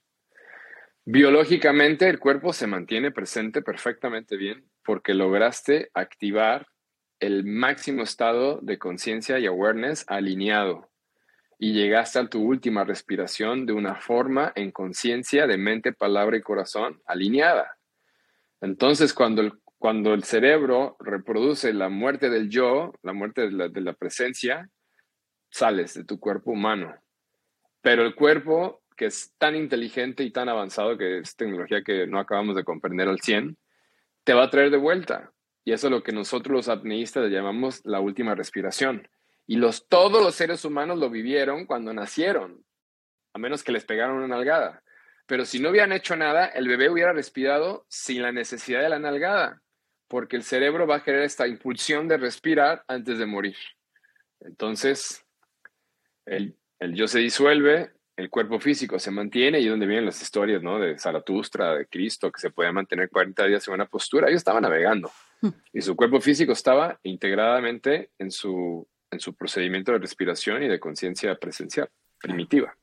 Biológicamente 1.04 2.08
el 2.08 2.18
cuerpo 2.18 2.52
se 2.52 2.66
mantiene 2.66 3.12
presente 3.12 3.62
perfectamente 3.62 4.36
bien 4.36 4.68
porque 4.84 5.14
lograste 5.14 5.90
activar 5.94 6.66
el 7.20 7.44
máximo 7.44 8.02
estado 8.02 8.58
de 8.62 8.78
conciencia 8.78 9.38
y 9.38 9.46
awareness 9.46 10.04
alineado. 10.08 10.90
Y 11.64 11.72
llegaste 11.72 12.18
a 12.18 12.28
tu 12.28 12.42
última 12.42 12.84
respiración 12.84 13.64
de 13.64 13.72
una 13.72 13.94
forma 13.94 14.52
en 14.54 14.70
conciencia 14.70 15.46
de 15.46 15.56
mente, 15.56 15.94
palabra 15.94 16.36
y 16.36 16.42
corazón 16.42 17.00
alineada. 17.06 17.78
Entonces, 18.60 19.14
cuando 19.14 19.40
el, 19.40 19.54
cuando 19.78 20.12
el 20.12 20.24
cerebro 20.24 20.98
reproduce 21.00 21.72
la 21.72 21.88
muerte 21.88 22.28
del 22.28 22.50
yo, 22.50 22.92
la 23.02 23.14
muerte 23.14 23.46
de 23.46 23.52
la, 23.52 23.68
de 23.70 23.80
la 23.80 23.94
presencia, 23.94 24.68
sales 25.48 25.94
de 25.94 26.04
tu 26.04 26.20
cuerpo 26.20 26.50
humano. 26.50 26.96
Pero 27.80 28.02
el 28.02 28.14
cuerpo, 28.14 28.82
que 28.94 29.06
es 29.06 29.32
tan 29.38 29.56
inteligente 29.56 30.22
y 30.22 30.32
tan 30.32 30.50
avanzado, 30.50 30.98
que 30.98 31.20
es 31.20 31.34
tecnología 31.34 31.82
que 31.82 32.06
no 32.06 32.18
acabamos 32.18 32.56
de 32.56 32.64
comprender 32.64 33.08
al 33.08 33.22
100, 33.22 33.56
te 34.22 34.34
va 34.34 34.42
a 34.42 34.50
traer 34.50 34.70
de 34.70 34.76
vuelta. 34.76 35.32
Y 35.64 35.72
eso 35.72 35.86
es 35.86 35.90
lo 35.92 36.02
que 36.02 36.12
nosotros 36.12 36.54
los 36.54 36.68
apneístas 36.68 37.30
llamamos 37.30 37.80
la 37.86 38.00
última 38.00 38.34
respiración. 38.34 39.08
Y 39.46 39.56
los, 39.56 39.88
todos 39.88 40.22
los 40.22 40.34
seres 40.34 40.64
humanos 40.64 40.98
lo 40.98 41.10
vivieron 41.10 41.66
cuando 41.66 41.92
nacieron, 41.92 42.64
a 43.34 43.38
menos 43.38 43.62
que 43.62 43.72
les 43.72 43.84
pegaron 43.84 44.16
una 44.16 44.28
nalgada. 44.28 44.82
Pero 45.26 45.44
si 45.44 45.58
no 45.58 45.70
hubieran 45.70 45.92
hecho 45.92 46.16
nada, 46.16 46.46
el 46.46 46.68
bebé 46.68 46.90
hubiera 46.90 47.12
respirado 47.12 47.86
sin 47.88 48.22
la 48.22 48.32
necesidad 48.32 48.82
de 48.82 48.88
la 48.88 48.98
nalgada, 48.98 49.62
porque 50.08 50.36
el 50.36 50.42
cerebro 50.42 50.86
va 50.86 50.96
a 50.96 51.02
querer 51.02 51.22
esta 51.22 51.46
impulsión 51.46 52.08
de 52.08 52.16
respirar 52.16 52.84
antes 52.88 53.18
de 53.18 53.26
morir. 53.26 53.56
Entonces, 54.40 55.24
el, 56.26 56.56
el 56.78 56.94
yo 56.94 57.08
se 57.08 57.18
disuelve, 57.18 57.92
el 58.16 58.30
cuerpo 58.30 58.60
físico 58.60 58.98
se 58.98 59.10
mantiene 59.10 59.60
y 59.60 59.66
donde 59.66 59.86
vienen 59.86 60.06
las 60.06 60.22
historias 60.22 60.62
¿no? 60.62 60.78
de 60.78 60.98
Zaratustra, 60.98 61.74
de 61.74 61.86
Cristo, 61.86 62.30
que 62.30 62.40
se 62.40 62.50
podía 62.50 62.72
mantener 62.72 63.10
40 63.10 63.46
días 63.46 63.66
en 63.66 63.74
una 63.74 63.86
postura. 63.86 64.28
Ellos 64.28 64.38
estaban 64.38 64.62
navegando 64.62 65.10
hmm. 65.40 65.48
y 65.72 65.80
su 65.80 65.96
cuerpo 65.96 66.20
físico 66.20 66.52
estaba 66.52 66.98
integradamente 67.02 68.10
en 68.18 68.30
su, 68.30 68.86
en 69.14 69.20
su 69.20 69.34
procedimiento 69.34 69.92
de 69.92 69.98
respiración 69.98 70.62
y 70.62 70.68
de 70.68 70.78
conciencia 70.78 71.34
presencial, 71.36 71.88
primitiva. 72.20 72.76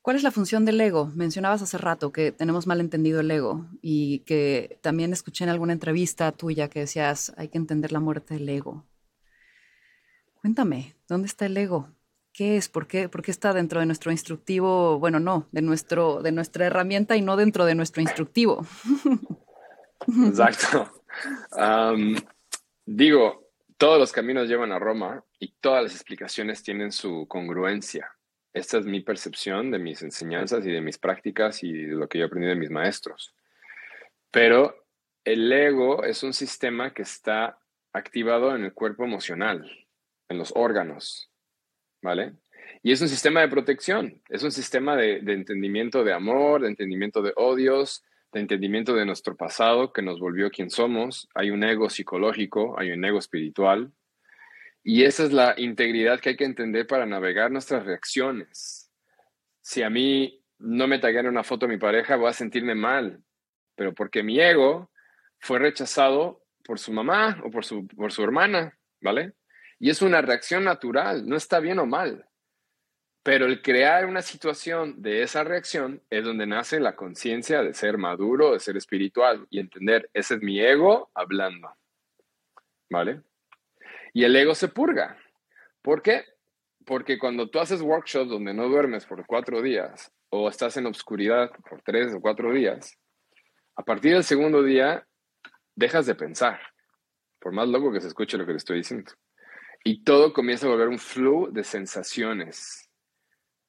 ¿Cuál 0.00 0.16
es 0.16 0.22
la 0.22 0.30
función 0.30 0.64
del 0.64 0.80
ego? 0.80 1.12
Mencionabas 1.14 1.60
hace 1.60 1.76
rato 1.76 2.12
que 2.12 2.32
tenemos 2.32 2.66
mal 2.66 2.80
entendido 2.80 3.20
el 3.20 3.30
ego 3.30 3.66
y 3.82 4.20
que 4.20 4.78
también 4.80 5.12
escuché 5.12 5.44
en 5.44 5.50
alguna 5.50 5.74
entrevista 5.74 6.32
tuya 6.32 6.70
que 6.70 6.80
decías 6.80 7.34
hay 7.36 7.48
que 7.48 7.58
entender 7.58 7.92
la 7.92 8.00
muerte 8.00 8.34
del 8.34 8.48
ego. 8.48 8.86
Cuéntame, 10.40 10.96
¿dónde 11.08 11.26
está 11.26 11.44
el 11.44 11.56
ego? 11.58 11.90
¿Qué 12.32 12.56
es? 12.56 12.68
¿Por 12.68 12.86
qué, 12.86 13.08
¿Por 13.08 13.22
qué 13.22 13.30
está 13.30 13.52
dentro 13.52 13.80
de 13.80 13.86
nuestro 13.86 14.12
instructivo? 14.12 14.98
Bueno, 14.98 15.18
no, 15.20 15.48
de, 15.52 15.60
nuestro, 15.60 16.22
de 16.22 16.32
nuestra 16.32 16.66
herramienta 16.66 17.16
y 17.16 17.20
no 17.20 17.36
dentro 17.36 17.66
de 17.66 17.74
nuestro 17.74 18.00
instructivo. 18.00 18.64
Exacto. 20.26 20.90
digo, 22.86 23.47
todos 23.78 23.98
los 23.98 24.12
caminos 24.12 24.48
llevan 24.48 24.72
a 24.72 24.78
Roma 24.78 25.24
y 25.38 25.54
todas 25.60 25.84
las 25.84 25.94
explicaciones 25.94 26.64
tienen 26.64 26.90
su 26.90 27.26
congruencia. 27.28 28.12
Esta 28.52 28.78
es 28.78 28.84
mi 28.86 29.00
percepción 29.00 29.70
de 29.70 29.78
mis 29.78 30.02
enseñanzas 30.02 30.66
y 30.66 30.72
de 30.72 30.80
mis 30.80 30.98
prácticas 30.98 31.62
y 31.62 31.72
de 31.72 31.94
lo 31.94 32.08
que 32.08 32.18
yo 32.18 32.24
he 32.24 32.26
aprendido 32.26 32.54
de 32.54 32.60
mis 32.60 32.70
maestros. 32.70 33.34
Pero 34.32 34.84
el 35.24 35.50
ego 35.52 36.02
es 36.02 36.24
un 36.24 36.32
sistema 36.32 36.92
que 36.92 37.02
está 37.02 37.60
activado 37.92 38.54
en 38.56 38.64
el 38.64 38.74
cuerpo 38.74 39.04
emocional, 39.04 39.70
en 40.28 40.38
los 40.38 40.52
órganos, 40.56 41.30
¿vale? 42.02 42.34
Y 42.82 42.90
es 42.90 43.00
un 43.00 43.08
sistema 43.08 43.42
de 43.42 43.48
protección, 43.48 44.20
es 44.28 44.42
un 44.42 44.50
sistema 44.50 44.96
de, 44.96 45.20
de 45.20 45.34
entendimiento 45.34 46.02
de 46.02 46.12
amor, 46.12 46.62
de 46.62 46.68
entendimiento 46.68 47.22
de 47.22 47.32
odios, 47.36 48.04
de 48.32 48.40
entendimiento 48.40 48.94
de 48.94 49.06
nuestro 49.06 49.36
pasado 49.36 49.92
que 49.92 50.02
nos 50.02 50.20
volvió 50.20 50.50
quien 50.50 50.70
somos. 50.70 51.28
Hay 51.34 51.50
un 51.50 51.64
ego 51.64 51.88
psicológico, 51.88 52.78
hay 52.78 52.90
un 52.90 53.04
ego 53.04 53.18
espiritual. 53.18 53.92
Y 54.82 55.04
esa 55.04 55.24
es 55.24 55.32
la 55.32 55.54
integridad 55.56 56.20
que 56.20 56.30
hay 56.30 56.36
que 56.36 56.44
entender 56.44 56.86
para 56.86 57.06
navegar 57.06 57.50
nuestras 57.50 57.84
reacciones. 57.84 58.90
Si 59.60 59.82
a 59.82 59.90
mí 59.90 60.42
no 60.58 60.86
me 60.86 60.98
taguean 60.98 61.26
una 61.26 61.44
foto 61.44 61.66
de 61.66 61.72
mi 61.74 61.78
pareja, 61.78 62.16
voy 62.16 62.30
a 62.30 62.32
sentirme 62.32 62.74
mal, 62.74 63.22
pero 63.74 63.94
porque 63.94 64.22
mi 64.22 64.40
ego 64.40 64.90
fue 65.38 65.58
rechazado 65.58 66.44
por 66.64 66.78
su 66.78 66.92
mamá 66.92 67.40
o 67.44 67.50
por 67.50 67.64
su, 67.64 67.86
por 67.86 68.12
su 68.12 68.22
hermana, 68.22 68.78
¿vale? 69.00 69.34
Y 69.78 69.90
es 69.90 70.02
una 70.02 70.20
reacción 70.20 70.64
natural, 70.64 71.26
no 71.26 71.36
está 71.36 71.60
bien 71.60 71.78
o 71.78 71.86
mal. 71.86 72.27
Pero 73.28 73.44
el 73.44 73.60
crear 73.60 74.06
una 74.06 74.22
situación 74.22 75.02
de 75.02 75.20
esa 75.20 75.44
reacción 75.44 76.02
es 76.08 76.24
donde 76.24 76.46
nace 76.46 76.80
la 76.80 76.96
conciencia 76.96 77.62
de 77.62 77.74
ser 77.74 77.98
maduro, 77.98 78.54
de 78.54 78.58
ser 78.58 78.78
espiritual 78.78 79.46
y 79.50 79.60
entender, 79.60 80.08
ese 80.14 80.36
es 80.36 80.40
mi 80.40 80.58
ego 80.58 81.10
hablando. 81.12 81.68
¿Vale? 82.88 83.20
Y 84.14 84.24
el 84.24 84.34
ego 84.34 84.54
se 84.54 84.68
purga. 84.68 85.18
¿Por 85.82 86.00
qué? 86.00 86.24
Porque 86.86 87.18
cuando 87.18 87.50
tú 87.50 87.60
haces 87.60 87.82
workshops 87.82 88.30
donde 88.30 88.54
no 88.54 88.66
duermes 88.66 89.04
por 89.04 89.26
cuatro 89.26 89.60
días 89.60 90.10
o 90.30 90.48
estás 90.48 90.78
en 90.78 90.86
obscuridad 90.86 91.50
por 91.68 91.82
tres 91.82 92.14
o 92.14 92.22
cuatro 92.22 92.50
días, 92.50 92.98
a 93.76 93.82
partir 93.82 94.14
del 94.14 94.24
segundo 94.24 94.62
día 94.62 95.06
dejas 95.74 96.06
de 96.06 96.14
pensar, 96.14 96.58
por 97.38 97.52
más 97.52 97.68
loco 97.68 97.92
que 97.92 98.00
se 98.00 98.08
escuche 98.08 98.38
lo 98.38 98.46
que 98.46 98.52
te 98.52 98.56
estoy 98.56 98.78
diciendo. 98.78 99.12
Y 99.84 100.02
todo 100.02 100.32
comienza 100.32 100.64
a 100.66 100.70
volver 100.70 100.88
un 100.88 100.98
flow 100.98 101.52
de 101.52 101.62
sensaciones 101.62 102.87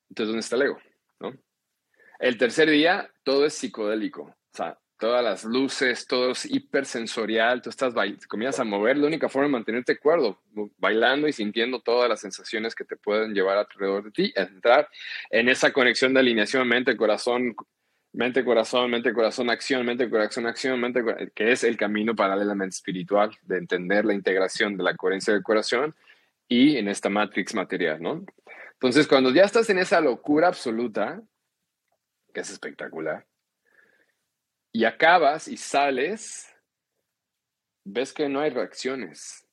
entonces, 0.10 0.28
¿dónde 0.28 0.40
está 0.40 0.56
el 0.56 0.62
ego? 0.64 0.80
¿No? 1.20 1.34
El 2.20 2.38
tercer 2.38 2.70
día, 2.70 3.12
todo 3.24 3.46
es 3.46 3.54
psicodélico. 3.54 4.24
O 4.24 4.58
sea, 4.58 4.78
todas 5.00 5.24
las 5.24 5.46
luces, 5.46 6.06
todo 6.06 6.32
es 6.32 6.46
hipersensorial, 6.46 7.62
tú 7.62 7.70
estás 7.70 7.94
comienzas 8.28 8.60
a 8.60 8.64
mover, 8.66 8.98
la 8.98 9.08
única 9.08 9.30
forma 9.30 9.48
de 9.48 9.54
mantenerte 9.54 9.98
cuerdo, 9.98 10.42
bailando 10.78 11.28
y 11.28 11.34
sintiendo 11.34 11.80
todas 11.80 12.10
las 12.10 12.20
sensaciones 12.20 12.76
que 12.76 12.84
te 12.84 12.98
pueden 12.98 13.34
llevar 13.34 13.58
alrededor 13.58 14.04
de 14.04 14.12
ti, 14.12 14.34
entrar 14.36 14.90
en 15.30 15.48
esa 15.48 15.72
conexión 15.72 16.14
de 16.14 16.20
alineación 16.20 16.68
mente-corazón, 16.68 17.56
mente-corazón, 18.12 18.92
mente-corazón, 18.92 19.50
acción, 19.50 19.86
mente-corazón, 19.86 20.48
acción, 20.48 20.80
mente 20.82 21.02
que 21.34 21.52
es 21.54 21.64
el 21.64 21.78
camino 21.78 22.14
paralelamente 22.14 22.76
espiritual 22.76 23.32
de 23.44 23.58
entender 23.58 24.04
la 24.04 24.14
integración 24.14 24.76
de 24.76 24.84
la 24.84 24.96
coherencia 24.96 25.34
del 25.34 25.44
corazón 25.44 25.96
y 26.50 26.78
en 26.78 26.88
esta 26.88 27.10
matrix 27.10 27.54
material, 27.54 28.02
¿no? 28.02 28.26
Entonces, 28.82 29.08
cuando 29.08 29.32
ya 29.32 29.44
estás 29.44 29.70
en 29.70 29.78
esa 29.78 30.00
locura 30.00 30.48
absoluta, 30.48 31.22
que 32.34 32.40
es 32.40 32.50
espectacular, 32.50 33.28
y 34.72 34.86
acabas 34.86 35.50
y 35.50 35.58
sales, 35.58 36.48
ves 37.84 38.14
que 38.14 38.30
no 38.30 38.40
hay 38.40 38.52
reacciones, 38.52 39.46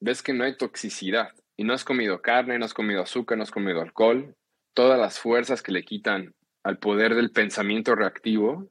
ves 0.00 0.22
que 0.22 0.32
no 0.32 0.44
hay 0.44 0.56
toxicidad, 0.56 1.28
y 1.58 1.64
no 1.64 1.74
has 1.74 1.84
comido 1.84 2.22
carne, 2.22 2.58
no 2.58 2.64
has 2.64 2.72
comido 2.72 3.02
azúcar, 3.02 3.36
no 3.36 3.42
has 3.42 3.50
comido 3.50 3.82
alcohol, 3.82 4.34
todas 4.72 4.98
las 4.98 5.18
fuerzas 5.18 5.62
que 5.62 5.72
le 5.72 5.84
quitan 5.84 6.34
al 6.62 6.78
poder 6.78 7.14
del 7.14 7.32
pensamiento 7.32 7.94
reactivo, 7.94 8.70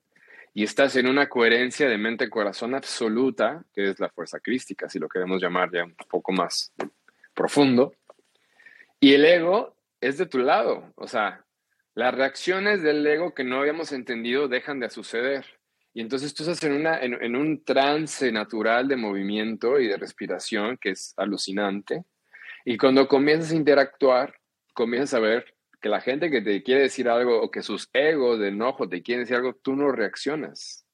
y 0.56 0.64
estás 0.64 0.96
en 0.96 1.06
una 1.06 1.30
coherencia 1.30 1.88
de 1.88 2.00
mente-corazón 2.00 2.74
absoluta, 2.74 3.64
que 3.74 3.92
es 3.92 4.00
la 4.00 4.10
fuerza 4.10 4.40
crística, 4.40 4.90
si 4.90 4.98
lo 4.98 5.08
queremos 5.08 5.40
llamar 5.40 5.72
ya 5.72 5.84
un 5.84 5.96
poco 6.10 6.32
más 6.32 6.74
profundo. 7.36 7.94
Y 9.00 9.14
el 9.14 9.26
ego 9.26 9.76
es 10.04 10.18
de 10.18 10.26
tu 10.26 10.40
lado. 10.40 10.92
O 10.96 11.08
sea, 11.08 11.46
las 11.96 12.14
reacciones 12.14 12.84
del 12.84 13.06
ego 13.06 13.34
que 13.34 13.44
no 13.44 13.60
habíamos 13.60 13.92
entendido 13.92 14.48
dejan 14.48 14.80
de 14.80 14.90
suceder. 14.90 15.46
Y 15.94 16.02
entonces 16.02 16.34
tú 16.34 16.44
estás 16.44 16.64
en, 16.64 16.74
una, 16.74 17.00
en, 17.00 17.36
un 17.36 17.64
trance 17.64 18.32
natural 18.32 18.88
de 18.88 18.96
movimiento 18.96 19.80
y 19.80 19.88
de 19.88 19.98
respiración 19.98 20.78
que 20.78 20.92
es 20.92 21.14
alucinante. 21.18 22.04
Y 22.66 22.78
cuando 22.78 23.08
comienzas 23.08 23.52
a 23.52 23.56
interactuar, 23.56 24.36
comienzas 24.74 25.14
a 25.14 25.20
ver 25.20 25.56
que 25.80 25.90
la 25.90 26.02
gente 26.02 26.32
que 26.32 26.42
te 26.42 26.64
quiere 26.64 26.82
decir 26.82 27.08
algo 27.10 27.40
o 27.42 27.52
que 27.52 27.62
sus 27.62 27.90
egos 27.94 28.40
de 28.40 28.48
enojo 28.48 28.90
te 28.90 29.04
quieren 29.04 29.24
decir 29.24 29.36
algo, 29.36 29.54
tú 29.54 29.76
no 29.76 29.92
reaccionas. 29.92 30.88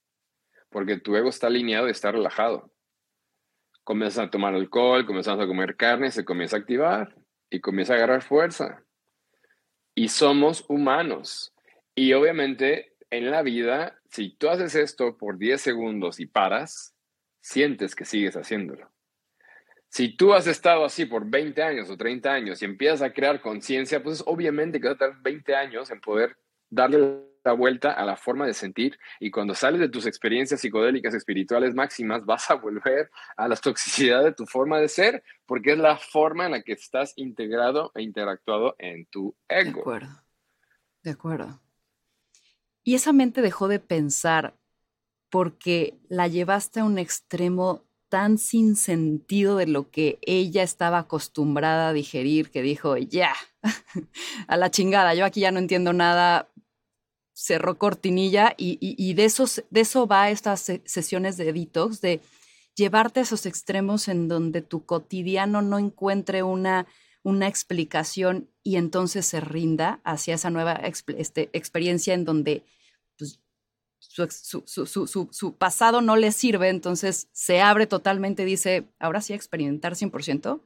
Porque 0.70 1.00
tu 1.00 1.16
ego 1.16 1.30
está 1.30 1.48
alineado 1.48 1.88
y 1.88 1.92
está 1.92 2.12
relajado. 2.12 2.74
Comienzas 3.86 4.28
a 4.28 4.30
tomar 4.30 4.54
alcohol, 4.54 5.06
comienzas 5.06 5.40
a 5.40 5.48
comer 5.48 5.78
carne, 5.78 6.12
se 6.12 6.26
comienza 6.26 6.58
a 6.58 6.60
activar 6.60 7.16
y 7.50 7.62
comienza 7.62 7.94
a 7.94 7.96
agarrar 7.96 8.22
fuerza 8.22 8.84
y 10.00 10.08
somos 10.08 10.64
humanos. 10.70 11.54
Y 11.94 12.14
obviamente 12.14 12.94
en 13.10 13.32
la 13.32 13.42
vida, 13.42 14.00
si 14.10 14.30
tú 14.30 14.48
haces 14.48 14.74
esto 14.76 15.18
por 15.18 15.38
10 15.38 15.60
segundos 15.60 16.22
y 16.22 16.26
paras, 16.26 16.96
sientes 17.42 17.96
que 17.96 18.06
sigues 18.06 18.38
haciéndolo. 18.38 18.90
Si 19.90 20.16
tú 20.16 20.34
has 20.34 20.48
estado 20.48 20.86
así 20.86 21.06
por 21.06 21.30
20 21.30 21.62
años 21.62 21.90
o 21.90 21.98
30 21.98 22.32
años 22.32 22.62
y 22.62 22.66
empiezas 22.66 23.02
a 23.02 23.12
crear 23.12 23.42
conciencia, 23.42 24.02
pues 24.02 24.24
obviamente 24.26 24.80
que 24.80 24.88
vas 24.88 24.96
a 24.96 25.00
tardar 25.00 25.22
20 25.22 25.54
años 25.54 25.92
en 25.92 26.00
poder 26.00 26.38
darle 26.70 27.26
la 27.44 27.54
vuelta 27.54 27.94
a 27.94 28.06
la 28.06 28.18
forma 28.18 28.46
de 28.46 28.54
sentir 28.54 29.00
y 29.20 29.32
cuando 29.32 29.56
sales 29.56 29.80
de 29.80 29.90
tus 29.90 30.06
experiencias 30.06 30.62
psicodélicas 30.62 31.14
espirituales 31.14 31.74
máximas 31.74 32.26
vas 32.26 32.50
a 32.52 32.56
volver 32.56 33.10
a 33.38 33.48
la 33.48 33.56
toxicidad 33.56 34.24
de 34.24 34.34
tu 34.34 34.46
forma 34.46 34.80
de 34.80 34.90
ser 34.90 35.24
porque 35.46 35.74
es 35.74 35.78
la 35.78 35.98
forma 35.98 36.46
en 36.46 36.52
la 36.52 36.62
que 36.62 36.74
estás 36.74 37.14
integrado 37.16 37.92
e 37.96 38.02
interactuado 38.02 38.76
en 38.78 39.06
tu 39.06 39.36
ego. 39.48 39.72
De 39.76 39.82
acuerdo, 39.82 40.24
de 41.04 41.12
acuerdo. 41.12 41.62
Y 42.84 42.96
esa 42.96 43.14
mente 43.14 43.42
dejó 43.42 43.68
de 43.68 43.80
pensar 43.80 44.56
porque 45.30 46.00
la 46.10 46.28
llevaste 46.28 46.80
a 46.80 46.86
un 46.86 46.98
extremo 46.98 47.86
tan 48.10 48.40
sin 48.40 48.76
sentido 48.76 49.56
de 49.56 49.68
lo 49.68 49.92
que 49.92 50.18
ella 50.24 50.64
estaba 50.64 50.98
acostumbrada 50.98 51.90
a 51.90 51.94
digerir 51.94 52.50
que 52.50 52.64
dijo, 52.64 52.98
ya, 52.98 53.34
a 54.48 54.58
la 54.58 54.72
chingada, 54.72 55.14
yo 55.14 55.26
aquí 55.26 55.42
ya 55.42 55.52
no 55.52 55.60
entiendo 55.60 55.94
nada, 55.94 56.49
cerró 57.40 57.78
cortinilla 57.78 58.54
y, 58.58 59.14
de, 59.14 59.24
esos, 59.24 59.64
de 59.70 59.82
eso 59.82 60.08
va 60.08 60.30
estas 60.30 60.72
sesiones 60.84 61.38
de 61.38 61.54
detox, 61.54 62.02
de 62.02 62.20
llevarte 62.76 63.22
a 63.22 63.24
esos 63.24 63.46
extremos 63.46 64.10
en 64.10 64.28
donde 64.28 64.62
tu 64.62 64.86
cotidiano 64.86 65.62
no 65.62 65.80
encuentre 65.80 66.44
una, 66.44 66.86
una 67.24 67.48
explicación 67.48 68.50
y 68.62 68.76
entonces 68.76 69.26
se 69.26 69.40
rinda 69.40 70.02
hacia 70.04 70.36
esa 70.36 70.50
nueva 70.50 70.74
este, 70.74 71.50
experiencia 71.54 72.14
en 72.14 72.26
donde 72.26 72.64
pues, 73.18 73.40
su, 74.00 75.56
pasado 75.58 76.02
no 76.02 76.18
le 76.18 76.34
sirve, 76.34 76.68
entonces 76.68 77.30
se 77.32 77.62
abre 77.62 77.88
totalmente, 77.88 78.44
dice, 78.44 78.90
ahora 79.00 79.22
sí 79.22 79.34
experimentar 79.34 79.94
100%. 79.94 80.62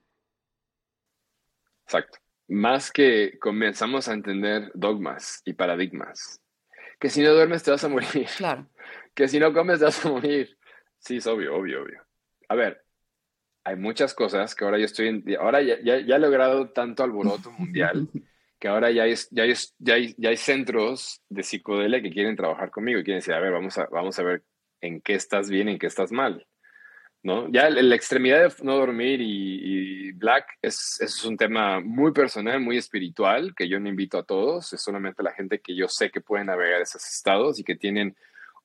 Exacto. 1.86 2.18
Más 2.48 2.92
que 2.92 3.38
comenzamos 3.40 4.08
a 4.08 4.14
entender 4.14 4.72
dogmas 4.74 5.42
y 5.46 5.54
paradigmas. 5.54 6.43
Que 7.04 7.10
si 7.10 7.22
no 7.22 7.34
duermes 7.34 7.62
te 7.62 7.70
vas 7.70 7.84
a 7.84 7.90
morir. 7.90 8.08
Claro. 8.38 8.66
Que 9.14 9.28
si 9.28 9.38
no 9.38 9.52
comes 9.52 9.80
te 9.80 9.84
vas 9.84 10.06
a 10.06 10.10
morir. 10.10 10.58
Sí, 11.00 11.18
es 11.18 11.28
obvio, 11.28 11.54
obvio, 11.54 11.84
obvio. 11.84 12.02
A 12.48 12.56
ver, 12.56 12.82
hay 13.66 13.76
muchas 13.76 14.14
cosas 14.14 14.56
que 14.56 14.64
ahora 14.64 14.78
yo 14.78 14.86
estoy 14.86 15.10
en, 15.10 15.24
ahora 15.38 15.62
ya, 15.62 15.76
ya, 15.84 16.00
ya 16.00 16.16
he 16.16 16.20
logrado 16.20 16.70
tanto 16.70 17.04
alboroto 17.04 17.52
mundial 17.60 18.08
que 18.58 18.70
ahora 18.70 18.90
ya 18.90 19.04
hay, 19.04 19.16
ya, 19.32 19.44
hay, 19.44 19.54
ya, 19.80 19.94
hay, 19.96 20.16
ya 20.18 20.30
hay 20.30 20.38
centros 20.38 21.22
de 21.28 21.44
psicodelia 21.44 22.02
que 22.02 22.10
quieren 22.10 22.38
trabajar 22.38 22.72
conmigo 22.72 23.02
y 23.02 23.04
quieren 23.04 23.20
decir, 23.20 23.34
a 23.34 23.42
ver, 23.42 23.52
vamos 23.52 23.78
a, 23.78 23.86
vamos 23.88 24.18
a 24.20 24.24
ver 24.24 24.46
en 24.80 25.02
qué 25.02 25.16
estás 25.16 25.50
bien, 25.50 25.68
en 25.68 25.80
qué 25.80 25.88
estás 25.88 26.14
mal. 26.14 26.48
Ya 27.24 27.70
la 27.70 27.96
extremidad 27.96 28.50
de 28.50 28.64
no 28.64 28.76
dormir 28.76 29.22
y, 29.22 30.12
black 30.12 30.58
es, 30.62 31.00
es, 31.00 31.24
un 31.24 31.38
tema 31.38 31.80
muy 31.80 32.12
personal, 32.12 32.60
muy 32.60 32.78
espiritual, 32.78 33.54
que 33.56 33.70
yo 33.70 33.80
no 33.80 33.88
invito 33.88 34.18
a 34.18 34.26
todos, 34.26 34.74
es 34.74 34.82
solamente 34.82 35.24
la 35.24 35.32
gente 35.32 35.60
que 35.60 35.74
yo 35.74 35.88
sé 35.88 36.12
que 36.12 36.20
puede 36.20 36.44
navegar 36.44 36.82
esos 36.82 37.06
estados 37.06 37.60
y 37.60 37.64
que 37.64 37.76
tienen 37.76 38.16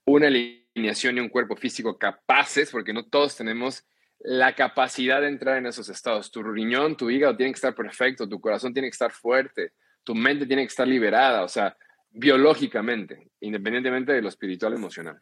una 0.04 0.26
alineación 0.26 1.16
y 1.16 1.20
un 1.20 1.28
cuerpo 1.28 1.54
físico 1.54 1.98
capaces, 1.98 2.70
porque 2.70 2.92
no 2.92 3.04
todos 3.04 3.36
tenemos 3.36 3.84
la 4.18 4.54
capacidad 4.54 5.20
de 5.20 5.28
entrar 5.28 5.58
en 5.58 5.66
esos 5.66 5.88
estados. 5.88 6.30
Tu 6.32 6.42
riñón, 6.42 6.96
tu 6.96 7.10
hígado 7.10 7.36
tiene 7.36 7.52
que 7.52 7.58
estar 7.58 7.74
perfecto, 7.74 8.28
tu 8.28 8.40
corazón 8.40 8.72
tiene 8.72 8.88
que 8.88 8.94
estar 8.94 9.12
fuerte, 9.12 9.72
tu 10.02 10.16
mente 10.16 10.46
tiene 10.46 10.62
que 10.62 10.68
estar 10.68 10.88
liberada, 10.88 11.44
o 11.44 11.48
sea, 11.48 11.76
biológicamente, 12.10 13.30
independientemente 13.40 14.12
de 14.12 14.22
lo 14.22 14.28
espiritual 14.28 14.72
emocional. 14.72 15.18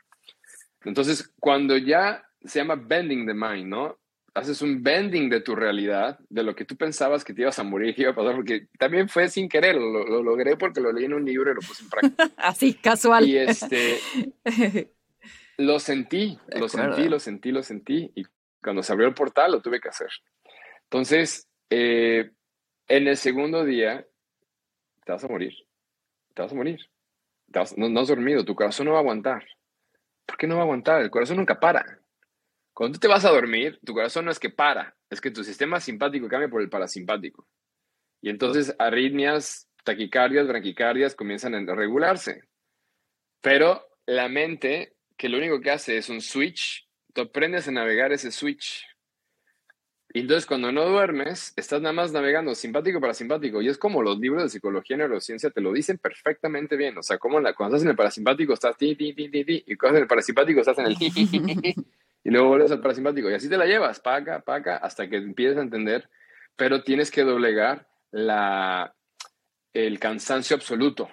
Entonces, 0.85 1.35
cuando 1.39 1.77
ya 1.77 2.26
se 2.47 2.59
llama 2.59 2.77
bending 2.77 3.27
the 3.27 3.35
mind, 3.35 3.67
¿no? 3.67 3.99
Haces 4.35 4.61
un 4.61 4.83
bending 4.83 5.31
de 5.31 5.41
tu 5.41 5.55
realidad, 5.55 6.19
de 6.29 6.43
lo 6.43 6.55
que 6.55 6.67
tú 6.67 6.77
pensabas 6.77 7.25
que 7.25 7.33
te 7.33 7.41
ibas 7.41 7.59
a 7.59 7.63
morir, 7.63 7.95
que 7.95 8.03
iba 8.03 8.11
a 8.11 8.15
pasar, 8.15 8.35
porque 8.35 8.69
también 8.79 9.09
fue 9.09 9.29
sin 9.29 9.49
querer, 9.49 9.77
lo, 9.77 10.23
logré 10.23 10.57
porque 10.57 10.81
lo 10.81 10.93
leí 10.93 11.07
en 11.07 11.15
un 11.15 11.25
libro 11.25 11.51
y 11.51 11.55
lo 11.55 11.61
puse 11.61 11.85
en 11.85 11.91
práctica. 11.91 12.31
Así, 12.37 12.75
casual. 12.75 13.27
Y 13.27 13.39
este, 13.39 13.99
lo 15.57 15.79
sentí, 15.79 16.39
lo 16.49 16.69
sentí, 16.69 17.09
lo 17.09 17.19
sentí, 17.19 17.51
lo 17.51 17.63
sentí, 17.63 18.13
y 18.15 18.25
cuando 18.63 18.83
se 18.83 18.93
abrió 18.93 19.09
el 19.09 19.15
portal 19.15 19.53
lo 19.53 19.63
tuve 19.63 19.81
que 19.81 19.89
hacer. 19.89 20.11
Entonces, 20.85 21.49
eh, 21.71 22.31
en 22.89 23.09
el 23.09 23.17
segundo 23.17 23.65
día, 23.65 24.07
te 25.05 25.13
vas 25.13 25.25
a 25.25 25.29
morir. 25.29 25.55
Te 26.35 26.43
vas 26.43 26.53
a 26.53 26.55
morir. 26.55 26.81
no, 27.77 28.01
has 28.01 28.09
dormido, 28.09 28.45
tu 28.45 28.55
corazón 28.55 28.87
no 28.87 28.93
va 28.93 28.99
a 28.99 29.01
aguantar. 29.01 29.47
¿Por 30.27 30.37
qué 30.37 30.47
no 30.47 30.57
va 30.57 30.63
a 30.63 30.65
aguantar? 30.65 31.03
El 31.03 31.11
corazón 31.11 31.39
nunca 31.39 31.59
para. 31.59 32.01
Cuando 32.77 32.99
tú 32.99 33.01
te 33.01 33.09
vas 33.09 33.25
a 33.25 33.31
dormir, 33.31 33.81
tu 33.87 33.95
corazón 33.95 34.27
no 34.27 34.31
es 34.31 34.39
que 34.39 34.51
para, 34.51 34.95
es 35.09 35.23
que 35.23 35.31
tu 35.31 35.43
sistema 35.43 35.81
simpático 35.81 36.29
cambia 36.29 36.51
por 36.51 36.61
el 36.61 36.69
parasimpático. 36.69 37.49
Y 38.21 38.29
entonces 38.29 38.77
arritmias, 38.79 39.71
taquicardias, 39.83 40.47
branquicardias 40.47 41.15
comienzan 41.15 41.55
a 41.55 41.75
regularse. 41.75 42.43
Pero 43.41 43.83
la 44.05 44.29
mente, 44.29 44.95
que 45.17 45.31
lo 45.31 45.39
único 45.39 45.59
que 45.63 45.71
hace 45.71 45.97
es 45.97 46.11
un 46.11 46.21
switch, 46.21 46.87
tú 47.15 47.23
aprendes 47.23 47.67
a 47.67 47.71
navegar 47.71 48.13
ese 48.13 48.31
switch. 48.31 48.85
Y 50.13 50.21
entonces 50.21 50.45
cuando 50.45 50.71
no 50.71 50.85
duermes, 50.87 51.55
estás 51.57 51.81
nada 51.81 51.95
más 51.95 52.13
navegando 52.13 52.55
simpático 52.55 53.01
para 53.01 53.15
simpático. 53.15 53.63
Y 53.63 53.69
es 53.71 53.79
como 53.79 54.03
los 54.03 54.19
libros 54.19 54.43
de 54.43 54.51
psicología 54.51 54.97
y 54.97 54.99
neurociencia 54.99 55.49
te 55.49 55.63
lo 55.63 55.73
dicen 55.73 55.97
perfectamente 55.97 56.77
bien. 56.77 56.99
O 56.99 57.03
sea, 57.03 57.17
como 57.17 57.41
la, 57.41 57.55
cuando 57.55 57.77
estás 57.77 57.85
en 57.85 57.91
el 57.93 57.97
parasimpático 57.97 58.53
estás 58.53 58.77
ti, 58.77 58.95
ti, 58.97 59.15
ti, 59.15 59.31
ti, 59.31 59.47
ti. 59.47 59.65
Y 59.67 59.77
cuando 59.77 59.97
estás 59.97 59.97
en 59.97 60.03
el 60.03 60.09
parasimpático 60.09 60.61
estás 60.61 60.79
en 60.79 60.87
el 60.87 60.99
ti, 60.99 61.75
Y 62.27 62.31
luego 62.31 62.49
vuelves 62.49 62.73
al 62.73 62.81
parasimpático. 62.81 63.31
Y 63.31 63.35
así 63.35 63.49
te 63.49 63.57
la 63.57 63.67
llevas, 63.67 64.01
paca, 64.01 64.41
paca, 64.41 64.79
hasta 64.79 65.09
que 65.09 65.19
empieces 65.19 65.59
a 65.59 65.63
entender. 65.63 66.11
Pero 66.57 66.83
tienes 66.83 67.13
que 67.13 67.23
doblegar 67.23 67.87
la, 68.11 68.97
el 69.73 70.01
cansancio 70.01 70.57
absoluto. 70.57 71.09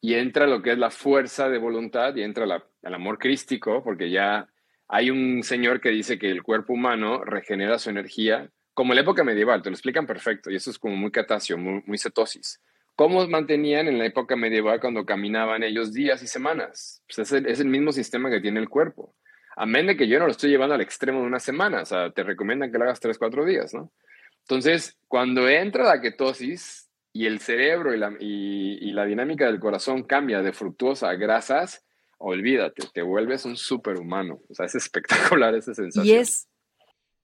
Y 0.00 0.14
entra 0.14 0.46
lo 0.46 0.62
que 0.62 0.70
es 0.70 0.78
la 0.78 0.90
fuerza 0.90 1.48
de 1.48 1.58
voluntad 1.58 2.14
y 2.14 2.22
entra 2.22 2.46
la, 2.46 2.64
el 2.80 2.94
amor 2.94 3.18
crístico, 3.18 3.82
porque 3.82 4.08
ya 4.08 4.48
hay 4.86 5.10
un 5.10 5.42
señor 5.42 5.80
que 5.80 5.88
dice 5.88 6.16
que 6.16 6.30
el 6.30 6.44
cuerpo 6.44 6.74
humano 6.74 7.24
regenera 7.24 7.80
su 7.80 7.90
energía, 7.90 8.52
como 8.74 8.92
en 8.92 8.98
la 8.98 9.02
época 9.02 9.24
medieval, 9.24 9.62
te 9.62 9.70
lo 9.70 9.74
explican 9.74 10.06
perfecto, 10.06 10.48
y 10.48 10.54
eso 10.54 10.70
es 10.70 10.78
como 10.78 10.94
muy 10.94 11.10
catasio, 11.10 11.58
muy, 11.58 11.98
cetosis. 11.98 12.62
¿Cómo 12.94 13.26
mantenían 13.26 13.88
en 13.88 13.98
la 13.98 14.06
época 14.06 14.36
medieval 14.36 14.78
cuando 14.78 15.04
caminaban 15.04 15.64
ellos 15.64 15.92
días 15.92 16.22
y 16.22 16.28
semanas? 16.28 17.02
Pues 17.12 17.32
es, 17.32 17.58
el, 17.58 17.66
mismo 17.66 17.90
sistema 17.90 18.30
que 18.30 18.40
tiene 18.40 18.60
el 18.60 18.68
cuerpo. 18.68 19.16
Amén 19.58 19.86
de 19.86 19.96
que 19.96 20.08
yo 20.08 20.18
no 20.18 20.26
lo 20.26 20.30
estoy 20.30 20.50
llevando 20.50 20.74
al 20.74 20.80
extremo 20.80 21.20
de 21.20 21.26
una 21.26 21.40
semana, 21.40 21.82
o 21.82 21.84
sea, 21.84 22.10
te 22.10 22.22
recomiendan 22.22 22.70
que 22.70 22.78
lo 22.78 22.84
hagas 22.84 23.00
tres, 23.00 23.18
cuatro 23.18 23.44
días, 23.44 23.74
¿no? 23.74 23.92
Entonces, 24.40 24.96
cuando 25.08 25.48
entra 25.48 25.84
la 25.84 26.00
ketosis 26.00 26.88
y 27.12 27.26
el 27.26 27.40
cerebro 27.40 27.94
y 27.94 27.98
la, 27.98 28.14
y 28.18 28.92
la 28.92 29.04
dinámica 29.04 29.46
del 29.46 29.60
corazón 29.60 30.04
cambia 30.04 30.42
de 30.42 30.52
fructuosa 30.52 31.10
a 31.10 31.14
grasas, 31.14 31.84
olvídate, 32.18 32.86
te 32.92 33.02
vuelves 33.02 33.44
un 33.44 33.56
superhumano. 33.56 34.40
O 34.48 34.54
sea, 34.54 34.66
es 34.66 34.74
espectacular 34.74 35.54
esa 35.54 35.74
sensación. 35.74 36.06
¿Y 36.06 36.18
es, 36.18 36.48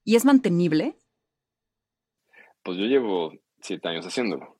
¿Y 0.03 0.15
es 0.15 0.25
mantenible? 0.25 0.97
Pues 2.63 2.77
yo 2.77 2.85
llevo 2.85 3.33
siete 3.61 3.87
años 3.87 4.05
haciéndolo. 4.05 4.57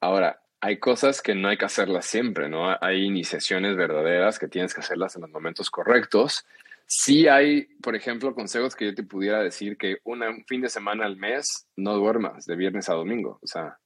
Ahora, 0.00 0.42
hay 0.60 0.78
cosas 0.78 1.22
que 1.22 1.34
no 1.34 1.48
hay 1.48 1.56
que 1.56 1.64
hacerlas 1.64 2.04
siempre, 2.04 2.48
¿no? 2.48 2.76
Hay 2.82 3.04
iniciaciones 3.04 3.76
verdaderas 3.76 4.38
que 4.38 4.48
tienes 4.48 4.74
que 4.74 4.80
hacerlas 4.80 5.16
en 5.16 5.22
los 5.22 5.30
momentos 5.30 5.70
correctos. 5.70 6.44
Sí 6.92 7.28
hay, 7.28 7.66
por 7.80 7.94
ejemplo, 7.94 8.34
consejos 8.34 8.74
que 8.74 8.86
yo 8.86 8.94
te 8.96 9.04
pudiera 9.04 9.40
decir 9.40 9.76
que 9.76 9.98
un 10.02 10.22
fin 10.48 10.60
de 10.60 10.68
semana 10.68 11.06
al 11.06 11.16
mes 11.16 11.68
no 11.76 11.94
duermas 11.94 12.46
de 12.46 12.56
viernes 12.56 12.88
a 12.88 12.94
domingo. 12.94 13.38
O 13.42 13.46
sea, 13.46 13.78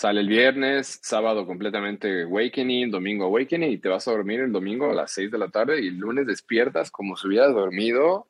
Sale 0.00 0.22
el 0.22 0.28
viernes, 0.28 0.98
sábado 1.02 1.46
completamente 1.46 2.22
awakening, 2.22 2.90
domingo 2.90 3.26
awakening 3.26 3.72
y 3.72 3.76
te 3.76 3.90
vas 3.90 4.08
a 4.08 4.12
dormir 4.12 4.40
el 4.40 4.50
domingo 4.50 4.90
a 4.90 4.94
las 4.94 5.12
6 5.12 5.30
de 5.30 5.36
la 5.36 5.50
tarde 5.50 5.82
y 5.82 5.88
el 5.88 5.98
lunes 5.98 6.26
despiertas 6.26 6.90
como 6.90 7.18
si 7.18 7.28
hubieras 7.28 7.52
dormido 7.52 8.26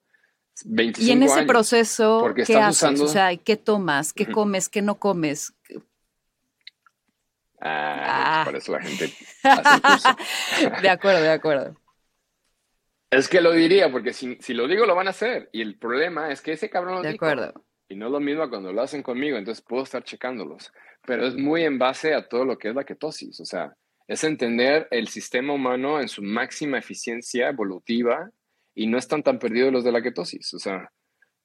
25 0.64 1.08
Y 1.08 1.12
en 1.12 1.22
ese 1.22 1.44
proceso, 1.44 2.34
¿qué 2.44 2.56
haces? 2.56 3.00
O 3.00 3.06
sea, 3.06 3.36
¿qué 3.36 3.56
tomas? 3.56 4.12
¿Qué 4.12 4.26
comes? 4.26 4.68
¿Qué 4.68 4.82
no 4.82 4.96
comes? 4.96 5.52
Ah, 7.60 8.40
ah. 8.40 8.42
por 8.46 8.56
eso 8.56 8.72
la 8.72 8.80
gente 8.80 9.14
de 10.82 10.88
acuerdo, 10.88 11.22
de 11.22 11.30
acuerdo. 11.30 11.79
Es 13.10 13.28
que 13.28 13.40
lo 13.40 13.52
diría, 13.52 13.90
porque 13.90 14.12
si, 14.12 14.36
si, 14.40 14.54
lo 14.54 14.68
digo, 14.68 14.86
lo 14.86 14.94
van 14.94 15.08
a 15.08 15.10
hacer. 15.10 15.48
Y 15.52 15.62
el 15.62 15.78
problema 15.78 16.30
es 16.30 16.40
que 16.40 16.52
ese 16.52 16.70
cabrón 16.70 16.96
lo 16.96 17.02
De 17.02 17.10
acuerdo. 17.10 17.64
Y 17.88 17.96
no 17.96 18.06
es 18.06 18.12
lo 18.12 18.20
mismo 18.20 18.48
cuando 18.48 18.72
lo 18.72 18.82
hacen 18.82 19.02
conmigo, 19.02 19.36
entonces 19.36 19.64
puedo 19.66 19.82
estar 19.82 20.04
checándolos 20.04 20.70
pero 21.06 21.26
es 21.26 21.36
muy 21.36 21.64
en 21.64 21.78
base 21.78 22.14
a 22.14 22.28
todo 22.28 22.44
lo 22.44 22.58
que 22.58 22.68
es 22.68 22.74
la 22.74 22.84
ketosis, 22.84 23.40
o 23.40 23.44
sea, 23.44 23.74
es 24.06 24.24
entender 24.24 24.88
el 24.90 25.08
sistema 25.08 25.54
humano 25.54 26.00
en 26.00 26.08
su 26.08 26.22
máxima 26.22 26.78
eficiencia 26.78 27.48
evolutiva 27.48 28.30
y 28.74 28.86
no 28.86 28.98
están 28.98 29.22
tan 29.22 29.38
perdidos 29.38 29.72
los 29.72 29.84
de 29.84 29.92
la 29.92 30.02
ketosis, 30.02 30.52
o 30.54 30.58
sea, 30.58 30.90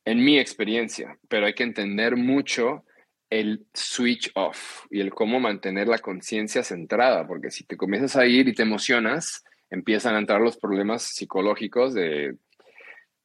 en 0.05 0.24
mi 0.24 0.39
experiencia, 0.39 1.18
pero 1.28 1.45
hay 1.45 1.53
que 1.53 1.63
entender 1.63 2.16
mucho 2.16 2.86
el 3.30 3.66
switch 3.74 4.32
off 4.36 4.86
y 4.91 4.99
el 4.99 5.11
cómo 5.13 5.39
mantener 5.39 5.88
la 5.88 5.99
conciencia 5.99 6.63
centrada, 6.63 7.26
porque 7.26 7.49
si 7.49 7.66
te 7.66 7.78
comienzas 7.78 8.16
a 8.16 8.26
ir 8.26 8.47
y 8.47 8.53
te 8.53 8.63
emocionas, 8.63 9.43
empiezan 9.70 10.16
a 10.16 10.20
entrar 10.20 10.41
los 10.41 10.57
problemas 10.57 11.03
psicológicos 11.03 11.93
de 11.93 12.36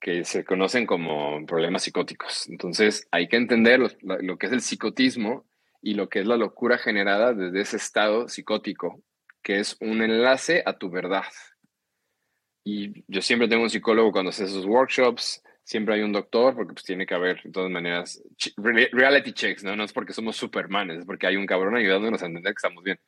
que 0.01 0.25
se 0.25 0.45
conocen 0.45 0.87
como 0.87 1.45
problemas 1.47 1.83
psicóticos. 1.83 2.49
Entonces, 2.49 3.07
hay 3.11 3.29
que 3.29 3.37
entender 3.37 3.81
lo, 3.81 4.39
que 4.39 4.47
es 4.47 4.53
el 4.53 4.63
psicotismo 4.63 5.45
y 5.83 5.95
lo 5.95 6.09
que 6.09 6.21
es 6.21 6.27
la 6.27 6.37
locura 6.37 6.79
generada 6.79 7.35
desde 7.35 7.61
ese 7.61 7.77
estado 7.77 8.29
psicótico, 8.29 9.03
que 9.43 9.61
es 9.61 9.77
un 9.81 10.03
enlace 10.03 10.63
a 10.65 10.79
tu 10.79 10.91
verdad. 10.91 11.25
Y 12.65 13.05
yo 13.09 13.21
siempre 13.21 13.49
tengo 13.49 13.63
un 13.63 13.71
psicólogo 13.71 14.13
cuando 14.13 14.31
hace 14.31 14.45
esos 14.45 14.65
workshops, 14.65 15.43
siempre 15.65 15.95
hay 15.95 16.03
un 16.03 16.13
doctor, 16.13 16.55
porque 16.55 16.73
pues 16.73 16.85
tiene 16.85 17.07
que 17.07 17.15
haber, 17.15 17.43
de 17.43 17.51
todas 17.51 17.71
maneras, 17.71 18.23
reality 18.57 19.33
checks, 19.33 19.65
¿no? 19.65 19.77
No 19.77 19.85
es 19.85 19.93
porque 19.93 20.13
somos 20.13 20.37
supermanes, 20.37 21.01
es 21.01 21.05
porque 21.05 21.27
hay 21.27 21.37
un 21.37 21.47
cabrón 21.47 21.77
ayudándonos 21.77 22.23
a 22.23 22.27
entender 22.27 22.55
que 22.55 22.59
estamos 22.59 22.83
bien. 22.83 22.99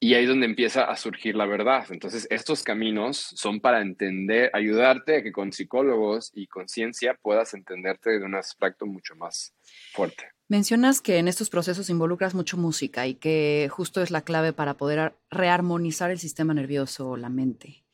Y 0.00 0.14
ahí 0.14 0.22
es 0.22 0.28
donde 0.28 0.46
empieza 0.46 0.84
a 0.84 0.96
surgir 0.96 1.34
la 1.34 1.46
verdad. 1.46 1.84
Entonces, 1.90 2.28
estos 2.30 2.62
caminos 2.62 3.16
son 3.16 3.60
para 3.60 3.80
entender, 3.80 4.50
ayudarte 4.52 5.16
a 5.16 5.22
que 5.22 5.32
con 5.32 5.52
psicólogos 5.52 6.30
y 6.34 6.46
conciencia 6.46 7.18
puedas 7.20 7.52
entenderte 7.54 8.18
de 8.18 8.24
un 8.24 8.36
aspecto 8.36 8.86
mucho 8.86 9.16
más 9.16 9.54
fuerte. 9.92 10.24
Mencionas 10.48 11.02
que 11.02 11.18
en 11.18 11.28
estos 11.28 11.50
procesos 11.50 11.90
involucras 11.90 12.34
mucho 12.34 12.56
música 12.56 13.06
y 13.06 13.14
que 13.16 13.68
justo 13.70 14.00
es 14.00 14.10
la 14.10 14.22
clave 14.22 14.54
para 14.54 14.78
poder 14.78 15.14
rearmonizar 15.30 16.10
el 16.10 16.18
sistema 16.18 16.54
nervioso 16.54 17.10
o 17.10 17.16
la 17.18 17.28
mente, 17.28 17.84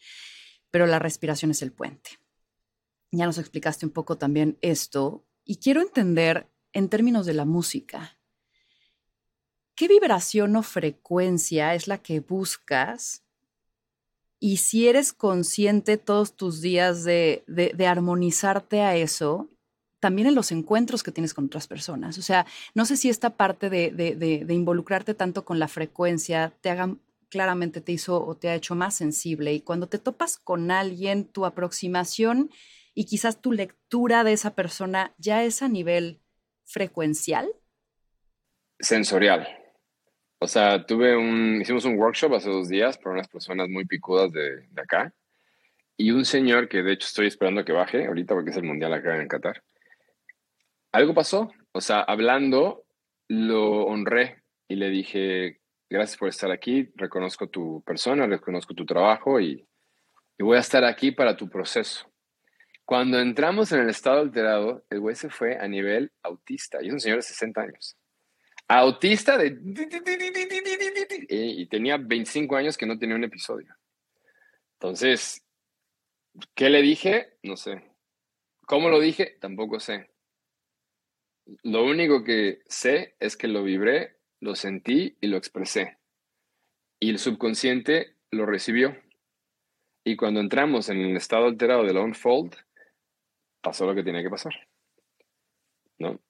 pero 0.71 0.87
la 0.87 1.01
respiración 1.01 1.51
es 1.51 1.63
el 1.63 1.73
puente. 1.73 2.11
Ya 3.11 3.27
nos 3.27 3.39
explicaste 3.39 3.87
un 3.87 3.93
poco 3.93 4.19
también 4.19 4.57
esto 4.61 5.25
y 5.45 5.57
quiero 5.57 5.81
entender 5.81 6.49
en 6.73 6.89
términos 6.89 7.27
de 7.27 7.35
la 7.35 7.45
música, 7.45 8.19
¿qué 9.75 9.89
vibración 9.89 10.57
o 10.57 10.63
frecuencia 10.63 11.75
es 11.75 11.89
la 11.89 11.99
que 11.99 12.21
buscas? 12.21 13.23
Y 14.41 14.59
si 14.59 14.89
eres 14.89 15.13
consciente 15.13 15.97
todos 15.97 16.35
tus 16.37 16.61
días 16.61 17.05
de, 17.05 17.45
de 17.47 17.87
armonizarte 17.87 18.83
a 18.83 18.97
eso, 18.97 19.49
también 20.05 20.29
en 20.29 20.35
los 20.35 20.53
encuentros 20.53 21.03
que 21.03 21.13
tienes 21.13 21.33
con 21.33 21.47
otras 21.47 21.67
personas. 21.67 22.19
O 22.19 22.23
sea, 22.23 22.45
no 22.75 22.85
sé 22.85 22.99
si 22.99 23.09
esta 23.09 23.39
parte 23.39 23.71
de, 23.71 24.47
involucrarte 24.51 25.15
tanto 25.15 25.47
con 25.47 25.59
la 25.59 25.67
frecuencia 25.67 26.53
te 26.61 26.69
haga 26.69 26.95
claramente 27.31 27.81
te 27.81 27.93
hizo 27.93 28.23
o 28.23 28.37
te 28.37 28.51
ha 28.51 28.55
hecho 28.55 28.75
más 28.75 28.95
sensible 28.95 29.55
y 29.55 29.63
cuando 29.63 29.87
te 29.87 29.99
topas 29.99 30.37
con 30.37 30.71
alguien, 30.71 31.25
tu 31.25 31.47
aproximación 31.47 32.51
y 32.93 33.07
quizás 33.07 33.41
tu 33.41 33.51
lectura 33.51 34.25
de 34.25 34.35
esa 34.35 34.55
persona 34.55 35.15
ya 35.17 35.43
es 35.43 35.63
a 35.63 35.69
nivel 35.69 36.21
frecuencial. 36.65 37.49
Sensorial. 38.81 39.64
O 40.39 40.47
sea, 40.47 40.85
tuve 40.85 41.17
un, 41.17 41.61
hicimos 41.63 41.85
un 41.85 41.99
workshop 41.99 42.35
hace 42.35 42.51
dos 42.51 42.69
días 42.69 42.99
para 42.99 43.15
unas 43.15 43.29
personas 43.29 43.69
muy 43.69 43.85
picudas 43.87 44.31
de, 44.33 44.67
de 44.69 44.83
acá 44.83 45.13
y 45.97 46.11
un 46.11 46.25
señor 46.25 46.69
que 46.69 46.83
de 46.83 46.93
hecho 46.93 47.07
estoy 47.07 47.27
esperando 47.27 47.65
que 47.65 47.73
baje 47.73 48.07
ahorita 48.07 48.35
porque 48.35 48.51
es 48.51 48.57
el 48.57 48.65
mundial 48.65 48.93
acá 48.93 49.21
en 49.21 49.29
Qatar 49.29 49.63
algo 50.95 51.13
pasó. 51.13 51.53
O 51.73 51.81
sea, 51.81 52.01
hablando, 52.03 52.85
lo 53.29 53.85
honré 53.85 54.45
y 54.69 54.77
le 54.77 54.91
dije, 54.91 55.61
gracias 55.91 56.17
por 56.17 56.29
estar 56.29 56.53
aquí, 56.53 56.89
reconozco 56.95 57.49
tu 57.49 57.83
persona, 57.85 58.29
reconozco 58.29 58.75
tu 58.75 58.87
trabajo 58.87 59.41
y, 59.41 59.67
voy 60.39 60.57
a 60.57 60.61
estar 60.61 60.85
aquí 60.85 61.11
para 61.11 61.37
tu 61.37 61.49
proceso. 61.49 62.09
Cuando 62.85 63.19
entramos 63.19 63.73
en 63.73 63.81
el 63.81 63.91
estado 63.91 64.21
alterado, 64.21 64.85
el 64.89 65.01
güey 65.01 65.17
se 65.17 65.31
fue 65.31 65.57
a 65.57 65.67
nivel 65.67 66.13
autista 66.23 66.79
y 66.81 66.89
es 66.89 66.93
un 66.93 67.01
señor 67.01 67.19
de 67.19 67.23
60 67.23 67.61
años. 67.61 67.97
Autista 68.69 69.37
de... 69.37 69.59
Y 71.29 71.67
tenía 71.67 71.97
25 71.97 72.57
años 72.57 72.77
que 72.77 72.87
no 72.87 72.99
tenía 72.99 73.17
un 73.17 73.25
episodio. 73.25 73.75
Entonces, 74.75 75.45
¿qué 76.55 76.71
le 76.71 76.83
dije? 76.83 77.39
No 77.43 77.57
sé. 77.57 77.83
¿Cómo 78.67 78.89
lo 78.89 79.01
dije? 79.01 79.37
Tampoco 79.41 79.81
sé. 79.81 80.11
Lo 81.63 81.85
único 81.85 82.25
que 82.25 82.63
sé 82.67 83.17
es 83.21 83.37
que 83.37 83.49
lo 83.49 83.63
vibré, 83.63 84.19
lo 84.41 84.55
sentí 84.55 85.17
y 85.21 85.27
lo 85.27 85.37
expresé. 85.37 85.99
Y 86.99 87.11
el 87.11 87.19
subconsciente 87.19 88.17
lo 88.31 88.47
recibió. 88.47 88.97
Y 90.05 90.17
cuando 90.17 90.41
entramos 90.41 90.89
en 90.89 91.01
el 91.01 91.17
estado 91.17 91.47
alterado 91.47 91.85
del 91.85 91.99
unfold, 91.99 92.55
pasó 93.61 93.87
lo 93.87 93.95
que 93.95 94.03
tenía 94.03 94.23
que 94.23 94.31
pasar. 94.31 94.53
¿No? 95.99 96.21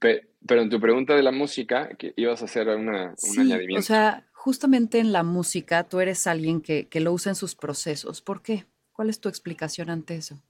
Pero 0.00 0.62
en 0.62 0.70
tu 0.70 0.80
pregunta 0.80 1.14
de 1.14 1.22
la 1.22 1.32
música, 1.32 1.90
que 1.98 2.12
ibas 2.16 2.42
a 2.42 2.46
hacer 2.46 2.68
una, 2.68 3.14
un 3.22 3.40
añadimiento. 3.40 3.80
O 3.80 3.82
sea, 3.82 4.26
justamente 4.32 4.98
en 4.98 5.12
la 5.12 5.22
música 5.22 5.84
tú 5.84 6.00
eres 6.00 6.26
alguien 6.26 6.60
que, 6.60 6.88
que 6.88 7.00
lo 7.00 7.12
usa 7.12 7.30
en 7.30 7.36
sus 7.36 7.54
procesos. 7.54 8.22
¿Por 8.22 8.42
qué? 8.42 8.64
¿Cuál 8.92 9.10
es 9.10 9.20
tu 9.20 9.28
explicación 9.28 9.90
ante 9.90 10.16
eso? 10.16 10.42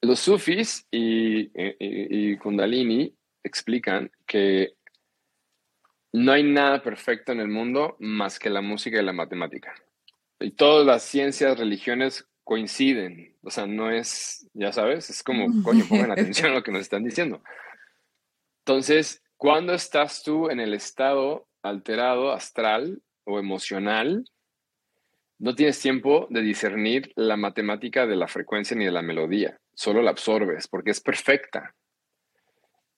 Los 0.00 0.20
sufis 0.20 0.86
y, 0.90 2.36
Kundalini 2.36 3.14
explican 3.42 4.10
que 4.26 4.74
no 6.12 6.32
hay 6.32 6.44
nada 6.44 6.82
perfecto 6.82 7.32
en 7.32 7.40
el 7.40 7.48
mundo 7.48 7.96
más 7.98 8.38
que 8.38 8.48
la 8.48 8.60
música 8.60 9.00
y 9.00 9.04
la 9.04 9.12
matemática. 9.12 9.74
Y 10.40 10.52
todas 10.52 10.86
las 10.86 11.02
ciencias, 11.02 11.58
religiones 11.58 12.28
coinciden. 12.44 13.36
O 13.42 13.50
sea, 13.50 13.66
no 13.66 13.90
es, 13.90 14.48
ya 14.54 14.72
sabes, 14.72 15.10
es 15.10 15.22
como, 15.22 15.46
coño, 15.64 15.84
pongan 15.88 16.12
atención 16.12 16.52
a 16.52 16.54
lo 16.54 16.62
que 16.62 16.72
nos 16.72 16.82
están 16.82 17.04
diciendo. 17.04 17.42
Entonces, 18.68 19.22
cuando 19.38 19.72
estás 19.72 20.22
tú 20.22 20.50
en 20.50 20.60
el 20.60 20.74
estado 20.74 21.48
alterado, 21.62 22.32
astral 22.32 23.00
o 23.24 23.38
emocional, 23.38 24.26
no 25.38 25.54
tienes 25.54 25.80
tiempo 25.80 26.26
de 26.28 26.42
discernir 26.42 27.10
la 27.16 27.38
matemática 27.38 28.06
de 28.06 28.16
la 28.16 28.28
frecuencia 28.28 28.76
ni 28.76 28.84
de 28.84 28.90
la 28.90 29.00
melodía 29.00 29.58
solo 29.72 30.02
la 30.02 30.10
absorbes 30.10 30.68
porque 30.68 30.90
es 30.90 31.00
perfecta. 31.00 31.74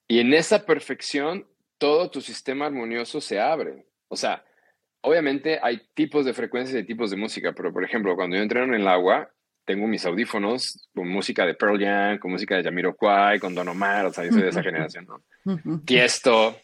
Y 0.09 0.19
en 0.19 0.33
esa 0.33 0.65
perfección, 0.65 1.47
todo 1.77 2.11
tu 2.11 2.19
sistema 2.19 2.65
armonioso 2.65 3.21
se 3.21 3.39
abre. 3.39 3.85
O 4.09 4.17
sea, 4.17 4.43
obviamente 4.99 5.57
hay 5.63 5.87
tipos 5.93 6.25
de 6.25 6.33
frecuencias 6.33 6.83
y 6.83 6.85
tipos 6.85 7.11
de 7.11 7.15
música, 7.15 7.53
pero 7.53 7.71
por 7.71 7.85
ejemplo, 7.85 8.17
cuando 8.17 8.35
yo 8.35 8.43
entreno 8.43 8.75
en 8.75 8.81
el 8.81 8.87
agua, 8.89 9.31
tengo 9.71 9.87
mis 9.87 10.05
audífonos 10.05 10.89
con 10.93 11.07
música 11.07 11.45
de 11.45 11.53
Pearl 11.53 11.79
Jam, 11.79 12.19
con 12.19 12.31
música 12.31 12.57
de 12.57 12.63
Jamiroquai, 12.63 13.39
con 13.39 13.55
Don 13.55 13.69
Omar, 13.69 14.05
o 14.05 14.11
sea, 14.11 14.25
yo 14.25 14.33
soy 14.33 14.41
de 14.41 14.49
esa 14.49 14.61
generación, 14.61 15.07
¿no? 15.07 15.79
Tiesto. 15.85 16.59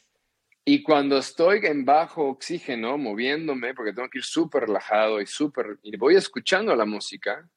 Y 0.65 0.83
cuando 0.83 1.17
estoy 1.17 1.61
en 1.63 1.85
bajo 1.85 2.25
oxígeno, 2.25 2.97
moviéndome, 2.97 3.73
porque 3.73 3.93
tengo 3.93 4.09
que 4.09 4.17
ir 4.17 4.25
súper 4.25 4.63
relajado 4.63 5.21
y 5.21 5.25
súper, 5.25 5.79
y 5.83 5.95
voy 5.95 6.17
escuchando 6.17 6.75
la 6.75 6.83
música, 6.83 7.47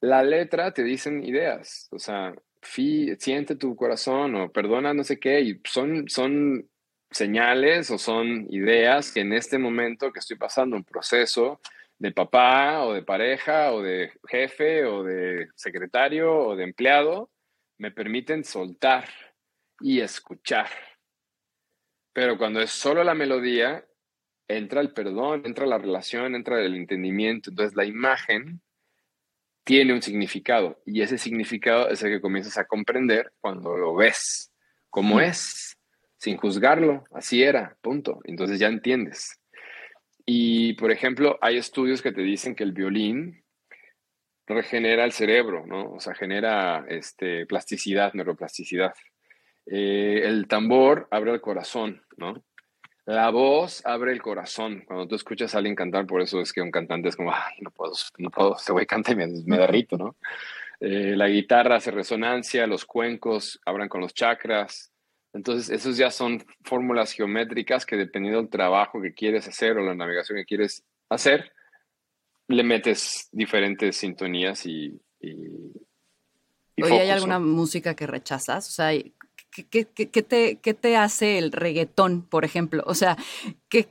la 0.00 0.22
letra 0.22 0.72
te 0.72 0.82
dicen 0.82 1.22
ideas, 1.22 1.88
o 1.90 1.98
sea, 1.98 2.34
siente 2.62 3.56
tu 3.56 3.76
corazón 3.76 4.36
o 4.36 4.50
perdona 4.50 4.94
no 4.94 5.04
sé 5.04 5.20
qué, 5.20 5.42
y 5.42 5.60
son, 5.64 6.08
son 6.08 6.66
señales 7.10 7.90
o 7.90 7.98
son 7.98 8.46
ideas 8.48 9.12
que 9.12 9.20
en 9.20 9.34
este 9.34 9.58
momento 9.58 10.12
que 10.12 10.20
estoy 10.20 10.38
pasando 10.38 10.76
un 10.76 10.84
proceso 10.84 11.60
de 11.98 12.12
papá 12.12 12.84
o 12.84 12.92
de 12.92 13.02
pareja 13.02 13.72
o 13.72 13.82
de 13.82 14.12
jefe 14.28 14.84
o 14.84 15.02
de 15.02 15.48
secretario 15.54 16.34
o 16.34 16.56
de 16.56 16.64
empleado, 16.64 17.30
me 17.78 17.90
permiten 17.90 18.44
soltar 18.44 19.08
y 19.80 20.00
escuchar. 20.00 20.68
Pero 22.12 22.38
cuando 22.38 22.60
es 22.60 22.70
solo 22.70 23.04
la 23.04 23.14
melodía, 23.14 23.86
entra 24.48 24.80
el 24.80 24.92
perdón, 24.92 25.42
entra 25.44 25.66
la 25.66 25.78
relación, 25.78 26.34
entra 26.34 26.62
el 26.62 26.74
entendimiento. 26.74 27.50
Entonces 27.50 27.76
la 27.76 27.84
imagen 27.84 28.60
tiene 29.64 29.92
un 29.92 30.00
significado 30.00 30.80
y 30.86 31.02
ese 31.02 31.18
significado 31.18 31.88
es 31.88 32.02
el 32.02 32.10
que 32.10 32.20
comienzas 32.20 32.56
a 32.56 32.66
comprender 32.66 33.32
cuando 33.40 33.76
lo 33.76 33.94
ves 33.94 34.52
como 34.88 35.20
es, 35.20 35.76
sin 36.16 36.38
juzgarlo, 36.38 37.04
así 37.12 37.42
era, 37.42 37.76
punto. 37.82 38.20
Entonces 38.24 38.58
ya 38.58 38.68
entiendes. 38.68 39.38
Y, 40.26 40.74
por 40.74 40.90
ejemplo, 40.90 41.38
hay 41.40 41.56
estudios 41.56 42.02
que 42.02 42.10
te 42.10 42.22
dicen 42.22 42.56
que 42.56 42.64
el 42.64 42.72
violín 42.72 43.44
regenera 44.46 45.04
el 45.04 45.12
cerebro, 45.12 45.64
¿no? 45.66 45.92
O 45.92 46.00
sea, 46.00 46.14
genera 46.14 46.84
este, 46.88 47.46
plasticidad, 47.46 48.12
neuroplasticidad. 48.12 48.94
Eh, 49.66 50.22
el 50.24 50.48
tambor 50.48 51.08
abre 51.10 51.32
el 51.32 51.40
corazón, 51.40 52.02
¿no? 52.16 52.44
La 53.06 53.30
voz 53.30 53.86
abre 53.86 54.12
el 54.12 54.20
corazón. 54.20 54.82
Cuando 54.84 55.06
tú 55.06 55.14
escuchas 55.14 55.54
a 55.54 55.58
alguien 55.58 55.76
cantar, 55.76 56.06
por 56.06 56.20
eso 56.20 56.40
es 56.40 56.52
que 56.52 56.60
un 56.60 56.72
cantante 56.72 57.08
es 57.08 57.16
como, 57.16 57.32
ay, 57.32 57.54
no 57.60 57.70
puedo, 57.70 57.92
no 58.18 58.30
puedo, 58.30 58.56
este 58.56 58.72
güey 58.72 58.84
canta 58.84 59.12
y 59.12 59.14
me, 59.14 59.58
derrito, 59.58 59.96
¿no? 59.96 60.16
Eh, 60.80 61.14
la 61.16 61.28
guitarra 61.28 61.76
hace 61.76 61.92
resonancia, 61.92 62.66
los 62.66 62.84
cuencos 62.84 63.60
abran 63.64 63.88
con 63.88 64.00
los 64.00 64.12
chakras. 64.12 64.92
Entonces, 65.32 65.70
esos 65.70 65.96
ya 65.96 66.10
son 66.10 66.44
fórmulas 66.64 67.12
geométricas 67.12 67.84
que 67.84 67.96
dependiendo 67.96 68.40
del 68.40 68.50
trabajo 68.50 69.02
que 69.02 69.12
quieres 69.12 69.46
hacer 69.46 69.76
o 69.76 69.82
la 69.82 69.94
navegación 69.94 70.38
que 70.38 70.46
quieres 70.46 70.84
hacer, 71.10 71.52
le 72.48 72.62
metes 72.62 73.28
diferentes 73.32 73.96
sintonías 73.96 74.64
y... 74.66 75.00
y, 75.20 75.72
Oye, 76.82 77.00
¿hay 77.00 77.10
alguna 77.10 77.38
música 77.38 77.94
que 77.94 78.06
rechazas? 78.06 78.68
O 78.68 78.70
sea, 78.70 78.92
¿Qué, 79.70 79.86
te, 79.86 80.58
qué 80.58 80.74
te 80.74 80.96
hace 80.96 81.38
el 81.38 81.50
reggaetón, 81.50 82.22
por 82.22 82.44
ejemplo? 82.44 82.82
O 82.86 82.94
sea, 82.94 83.16
¿qué, 83.70 83.86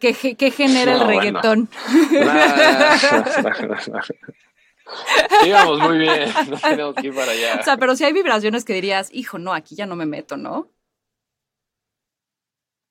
genera 0.55 0.93
el 0.93 1.07
reggaetón? 1.07 1.69
Íbamos 5.43 5.79
muy 5.79 5.97
bien, 5.97 6.31
no 6.49 6.59
tenemos 6.59 6.93
que 6.93 7.07
ir 7.07 7.15
para 7.15 7.31
allá. 7.31 7.57
O 7.59 7.63
sea, 7.63 7.77
pero 7.77 7.95
si 7.95 8.03
hay 8.03 8.13
vibraciones 8.13 8.63
que 8.63 8.73
dirías, 8.73 9.09
hijo, 9.11 9.39
no, 9.39 9.53
aquí 9.53 9.75
ya 9.75 9.87
no 9.87 9.95
me 9.95 10.05
meto, 10.05 10.37
¿no? 10.37 10.69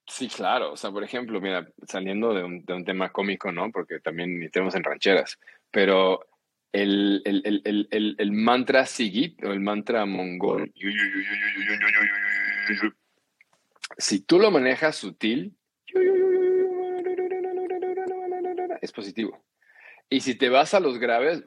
Sí, 0.06 0.28
claro. 0.28 0.72
O 0.72 0.76
sea, 0.76 0.90
por 0.90 1.02
ejemplo, 1.02 1.40
mira, 1.40 1.66
saliendo 1.86 2.34
de 2.34 2.44
un, 2.44 2.64
de 2.64 2.74
un 2.74 2.84
tema 2.84 3.10
cómico, 3.10 3.50
¿no? 3.52 3.70
Porque 3.70 4.00
también 4.00 4.50
tenemos 4.50 4.74
en 4.74 4.84
rancheras, 4.84 5.38
pero 5.70 6.26
el, 6.72 7.22
el, 7.24 7.62
el, 7.64 8.16
el, 8.18 8.32
mantra 8.32 8.84
Sigit 8.84 9.42
o 9.44 9.52
el 9.52 9.60
mantra 9.60 10.04
mongol, 10.06 10.72
si 13.96 14.20
tú 14.20 14.40
lo 14.40 14.50
manejas 14.50 14.96
sutil, 14.96 15.54
es 18.82 18.92
positivo. 18.92 19.44
Y 20.10 20.20
si 20.20 20.34
te 20.34 20.48
vas 20.48 20.74
a 20.74 20.80
los 20.80 20.98
graves, 20.98 21.44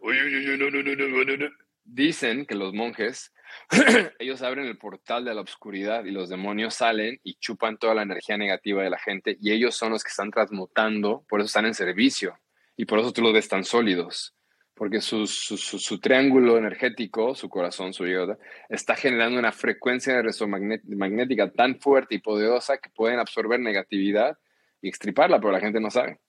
dicen 1.83 2.45
que 2.45 2.55
los 2.55 2.73
monjes 2.73 3.33
ellos 4.19 4.41
abren 4.41 4.65
el 4.65 4.77
portal 4.77 5.25
de 5.25 5.33
la 5.33 5.41
oscuridad 5.41 6.05
y 6.05 6.11
los 6.11 6.29
demonios 6.29 6.75
salen 6.75 7.19
y 7.23 7.35
chupan 7.35 7.77
toda 7.77 7.93
la 7.93 8.03
energía 8.03 8.37
negativa 8.37 8.83
de 8.83 8.89
la 8.89 8.99
gente 8.99 9.37
y 9.39 9.51
ellos 9.51 9.75
son 9.75 9.91
los 9.91 10.03
que 10.03 10.09
están 10.09 10.31
transmutando, 10.31 11.25
por 11.27 11.39
eso 11.39 11.47
están 11.47 11.65
en 11.65 11.73
servicio 11.73 12.37
y 12.75 12.85
por 12.85 12.99
eso 12.99 13.11
tú 13.11 13.21
los 13.21 13.33
ves 13.33 13.47
tan 13.47 13.63
sólidos, 13.63 14.35
porque 14.75 15.01
su, 15.01 15.25
su, 15.25 15.99
triángulo 15.99 16.57
energético, 16.57 17.33
su 17.33 17.49
corazón, 17.49 17.93
su 17.93 18.05
hígado, 18.05 18.37
está 18.69 18.95
generando 18.95 19.39
una 19.39 19.51
frecuencia 19.51 20.21
de 20.21 20.47
magnética 20.95 21.51
tan 21.51 21.79
fuerte 21.79 22.15
y 22.15 22.19
poderosa 22.19 22.77
que 22.77 22.91
pueden 22.91 23.19
absorber 23.19 23.59
negatividad 23.59 24.37
y 24.81 24.89
extriparla, 24.89 25.39
pero 25.39 25.51
la 25.51 25.59
gente 25.59 25.79
no 25.79 25.89
sabe. 25.89 26.19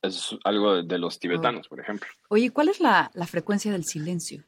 Es 0.00 0.34
algo 0.44 0.82
de, 0.82 0.98
los 0.98 1.18
tibetanos, 1.18 1.68
por 1.68 1.80
ejemplo. 1.80 2.08
Oye, 2.30 2.50
¿cuál 2.50 2.68
es 2.68 2.80
la, 2.80 3.10
la 3.14 3.26
frecuencia 3.26 3.72
del 3.72 3.84
silencio? 3.84 4.44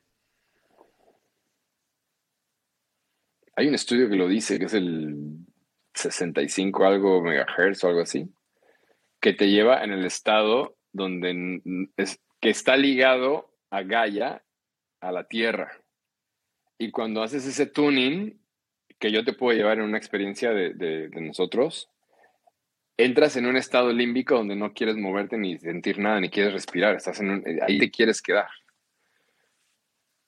Hay 3.56 3.68
un 3.68 3.74
estudio 3.74 4.08
que 4.08 4.16
lo 4.16 4.28
dice, 4.28 4.58
que 4.58 4.66
es 4.66 4.74
el 4.74 5.38
65 5.94 6.84
algo 6.84 7.22
megahertz 7.22 7.84
o 7.84 7.88
algo 7.88 8.00
así, 8.00 8.28
que 9.20 9.32
te 9.32 9.48
lleva 9.48 9.82
en 9.84 9.92
el 9.92 10.04
estado 10.04 10.76
donde 10.92 11.60
es, 11.96 12.20
que 12.40 12.50
está 12.50 12.76
ligado 12.76 13.52
a 13.70 13.82
Gaia, 13.82 14.42
a 15.00 15.12
la 15.12 15.24
Tierra. 15.24 15.70
Y 16.78 16.90
cuando 16.90 17.22
haces 17.22 17.46
ese 17.46 17.66
tuning, 17.66 18.40
que 18.98 19.12
yo 19.12 19.24
te 19.24 19.32
puedo 19.32 19.56
llevar 19.56 19.78
en 19.78 19.84
una 19.84 19.98
experiencia 19.98 20.52
de, 20.52 21.10
nosotros, 21.20 21.88
entras 22.96 23.36
en 23.36 23.46
un 23.46 23.56
estado 23.56 23.92
límbico 23.92 24.36
donde 24.36 24.56
no 24.56 24.72
quieres 24.74 24.96
moverte 24.96 25.38
ni 25.38 25.58
sentir 25.58 25.98
nada, 25.98 26.20
ni 26.20 26.28
quieres 26.28 26.52
respirar, 26.52 26.94
estás 26.94 27.20
en 27.20 27.42
ahí 27.62 27.78
te 27.78 27.90
quieres 27.90 28.20
quedar. 28.20 28.48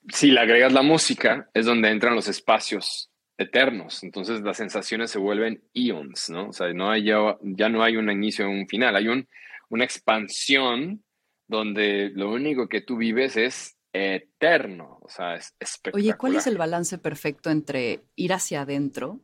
Si 0.09 0.31
le 0.31 0.39
agregas 0.39 0.73
la 0.73 0.81
música, 0.81 1.49
es 1.53 1.65
donde 1.65 1.89
entran 1.89 2.15
los 2.15 2.27
espacios 2.27 3.12
eternos. 3.37 4.03
Entonces 4.03 4.41
las 4.41 4.57
sensaciones 4.57 5.11
se 5.11 5.19
vuelven 5.19 5.63
eons, 5.73 6.29
¿no? 6.29 6.49
O 6.49 6.53
sea, 6.53 6.71
no 6.73 6.89
hay 6.91 7.05
ya, 7.05 7.37
ya 7.41 7.69
no 7.69 7.83
hay 7.83 7.97
un 7.97 8.09
inicio 8.09 8.47
o 8.47 8.51
un 8.51 8.67
final, 8.67 8.95
hay 8.95 9.07
un, 9.07 9.27
una 9.69 9.83
expansión 9.83 11.03
donde 11.47 12.11
lo 12.13 12.31
único 12.31 12.67
que 12.67 12.81
tú 12.81 12.97
vives 12.97 13.37
es 13.37 13.77
eterno, 13.91 14.99
o 15.01 15.09
sea, 15.09 15.35
es 15.35 15.55
espectacular. 15.59 16.03
Oye, 16.03 16.17
¿cuál 16.17 16.35
es 16.35 16.47
el 16.47 16.57
balance 16.57 16.97
perfecto 16.97 17.51
entre 17.51 18.03
ir 18.15 18.33
hacia 18.33 18.61
adentro, 18.61 19.21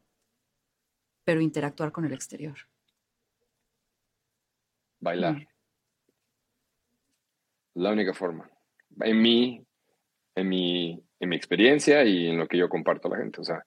pero 1.24 1.42
interactuar 1.42 1.92
con 1.92 2.06
el 2.06 2.14
exterior? 2.14 2.56
Bailar. 5.00 5.36
Mm. 5.36 5.48
La 7.76 7.92
única 7.92 8.14
forma. 8.14 8.50
En 9.02 9.22
mí, 9.22 9.66
en 10.36 10.50
mi, 10.50 11.04
en 11.20 11.30
mi 11.30 11.36
experiencia 11.36 12.04
y 12.04 12.28
en 12.28 12.38
lo 12.38 12.48
que 12.48 12.58
yo 12.58 12.70
comparto 12.70 13.08
a 13.08 13.12
la 13.12 13.24
gente. 13.24 13.42
O 13.42 13.44
sea, 13.44 13.66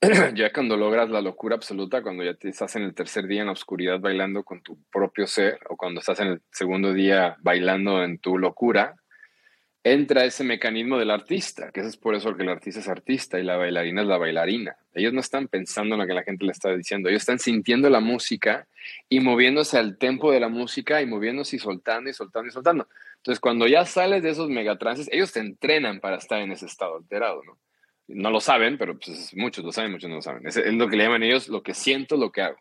ya 0.34 0.50
cuando 0.50 0.78
logras 0.78 1.10
la 1.10 1.20
locura 1.20 1.56
absoluta, 1.56 2.02
cuando 2.02 2.24
ya 2.24 2.32
te 2.32 2.48
estás 2.48 2.74
en 2.76 2.84
el 2.84 2.94
tercer 2.94 3.26
día 3.26 3.40
en 3.40 3.46
la 3.46 3.52
oscuridad 3.52 4.00
bailando 4.00 4.44
con 4.44 4.62
tu 4.62 4.78
propio 4.90 5.26
ser, 5.26 5.58
o 5.68 5.76
cuando 5.76 6.00
estás 6.00 6.20
en 6.20 6.28
el 6.28 6.42
segundo 6.50 6.94
día 6.94 7.36
bailando 7.40 8.02
en 8.02 8.18
tu 8.18 8.38
locura, 8.38 8.96
entra 9.84 10.24
ese 10.24 10.42
mecanismo 10.42 10.98
del 10.98 11.10
artista, 11.10 11.70
que 11.70 11.80
es 11.80 11.98
por 11.98 12.14
eso 12.14 12.34
que 12.34 12.42
el 12.42 12.48
artista 12.48 12.80
es 12.80 12.88
artista 12.88 13.38
y 13.38 13.42
la 13.42 13.58
bailarina 13.58 14.00
es 14.00 14.08
la 14.08 14.16
bailarina. 14.16 14.76
Ellos 14.94 15.12
no 15.12 15.20
están 15.20 15.48
pensando 15.48 15.94
en 15.94 16.00
lo 16.00 16.06
que 16.06 16.14
la 16.14 16.22
gente 16.22 16.46
le 16.46 16.52
está 16.52 16.74
diciendo, 16.74 17.10
ellos 17.10 17.22
están 17.22 17.38
sintiendo 17.38 17.90
la 17.90 18.00
música 18.00 18.68
y 19.10 19.20
moviéndose 19.20 19.76
al 19.76 19.98
tempo 19.98 20.32
de 20.32 20.40
la 20.40 20.48
música 20.48 21.02
y 21.02 21.06
moviéndose 21.06 21.56
y 21.56 21.58
soltando 21.58 22.08
y 22.08 22.14
soltando 22.14 22.48
y 22.48 22.52
soltando. 22.52 22.88
Entonces, 23.16 23.38
cuando 23.38 23.66
ya 23.66 23.84
sales 23.84 24.22
de 24.22 24.30
esos 24.30 24.48
megatrances, 24.48 25.10
ellos 25.12 25.30
te 25.30 25.40
entrenan 25.40 26.00
para 26.00 26.16
estar 26.16 26.40
en 26.40 26.52
ese 26.52 26.64
estado 26.64 26.96
alterado, 26.96 27.42
¿no? 27.44 27.58
No 28.14 28.30
lo 28.30 28.40
saben, 28.40 28.78
pero 28.78 28.98
pues, 28.98 29.34
muchos 29.34 29.64
lo 29.64 29.72
saben, 29.72 29.92
muchos 29.92 30.08
no 30.08 30.16
lo 30.16 30.22
saben. 30.22 30.46
Es, 30.46 30.56
lo 30.56 30.88
que 30.88 30.96
le 30.96 31.04
llaman 31.04 31.22
ellos 31.22 31.48
lo 31.48 31.62
que 31.62 31.74
siento, 31.74 32.16
lo 32.16 32.30
que 32.32 32.42
hago. 32.42 32.58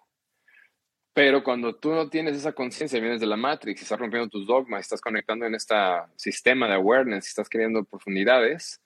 Pero 1.13 1.43
cuando 1.43 1.75
tú 1.75 1.91
no 1.91 2.09
tienes 2.09 2.37
esa 2.37 2.53
conciencia, 2.53 2.99
vienes 2.99 3.19
de 3.19 3.27
la 3.27 3.35
Matrix 3.35 3.81
estás 3.81 3.99
rompiendo 3.99 4.29
tus 4.29 4.47
dogmas, 4.47 4.81
estás 4.81 5.01
conectando 5.01 5.45
en 5.45 5.55
este 5.55 5.75
sistema 6.15 6.67
de 6.67 6.75
awareness, 6.75 7.27
estás 7.27 7.49
creando 7.49 7.83
profundidades, 7.83 8.81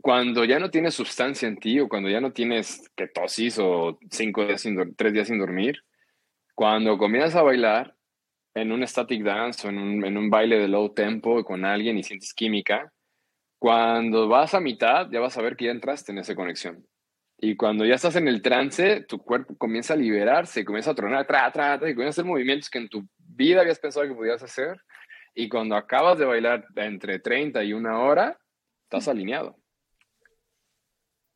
cuando 0.00 0.44
ya 0.44 0.58
no 0.58 0.70
tienes 0.70 0.94
sustancia 0.94 1.48
en 1.48 1.56
ti 1.56 1.80
o 1.80 1.88
cuando 1.88 2.08
ya 2.08 2.20
no 2.20 2.32
tienes 2.32 2.88
ketosis 2.94 3.58
o 3.58 3.98
cinco 4.10 4.46
días 4.46 4.60
sin, 4.60 4.94
tres 4.94 5.12
días 5.12 5.28
sin 5.28 5.38
dormir, 5.38 5.82
cuando 6.54 6.98
comienzas 6.98 7.36
a 7.36 7.42
bailar 7.42 7.94
en 8.54 8.72
un 8.72 8.86
static 8.86 9.22
dance 9.22 9.66
o 9.66 9.70
en 9.70 9.78
un, 9.78 10.04
en 10.04 10.16
un 10.16 10.30
baile 10.30 10.58
de 10.58 10.68
low 10.68 10.92
tempo 10.92 11.44
con 11.44 11.64
alguien 11.64 11.98
y 11.98 12.02
sientes 12.02 12.34
química, 12.34 12.92
cuando 13.58 14.28
vas 14.28 14.54
a 14.54 14.60
mitad, 14.60 15.08
ya 15.10 15.20
vas 15.20 15.36
a 15.36 15.42
ver 15.42 15.56
que 15.56 15.66
ya 15.66 15.70
entraste 15.72 16.12
en 16.12 16.18
esa 16.18 16.34
conexión. 16.34 16.86
Y 17.40 17.56
cuando 17.56 17.84
ya 17.84 17.94
estás 17.94 18.16
en 18.16 18.26
el 18.26 18.42
trance, 18.42 19.02
tu 19.02 19.18
cuerpo 19.18 19.56
comienza 19.56 19.94
a 19.94 19.96
liberarse, 19.96 20.64
comienza 20.64 20.90
a 20.90 20.94
tronar, 20.94 21.26
tra, 21.26 21.50
tra, 21.52 21.76
y 21.76 21.94
comienza 21.94 22.06
a 22.06 22.10
hacer 22.10 22.24
movimientos 22.24 22.68
que 22.68 22.78
en 22.78 22.88
tu 22.88 23.08
vida 23.16 23.60
habías 23.60 23.78
pensado 23.78 24.06
que 24.06 24.14
podías 24.14 24.42
hacer. 24.42 24.80
Y 25.34 25.48
cuando 25.48 25.76
acabas 25.76 26.18
de 26.18 26.24
bailar 26.24 26.66
entre 26.74 27.20
30 27.20 27.62
y 27.62 27.72
una 27.72 28.00
hora, 28.00 28.40
estás 28.84 29.06
alineado. 29.06 29.56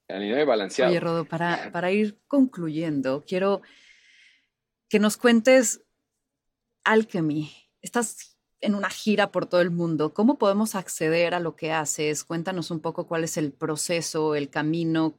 Alineado 0.09 0.43
y 0.43 0.47
balanceado. 0.47 0.91
Oye, 0.91 1.01
Rodo, 1.01 1.25
para, 1.25 1.71
para 1.71 1.93
ir 1.93 2.19
concluyendo, 2.27 3.25
quiero 3.27 3.63
que 4.89 4.99
nos 4.99 5.17
cuentes 5.17 5.85
Alchemy. 6.85 7.53
Estás 7.81 8.32
en 8.63 8.75
una 8.75 8.89
gira 8.89 9.31
por 9.31 9.47
todo 9.47 9.61
el 9.61 9.71
mundo. 9.71 10.15
¿Cómo 10.15 10.39
podemos 10.39 10.75
acceder 10.75 11.35
a 11.35 11.41
lo 11.41 11.57
que 11.57 11.73
haces? 11.73 12.25
Cuéntanos 12.25 12.71
un 12.71 12.81
poco 12.81 13.07
cuál 13.07 13.25
es 13.25 13.37
el 13.37 13.53
proceso, 13.53 14.35
el 14.35 14.49
camino 14.49 15.19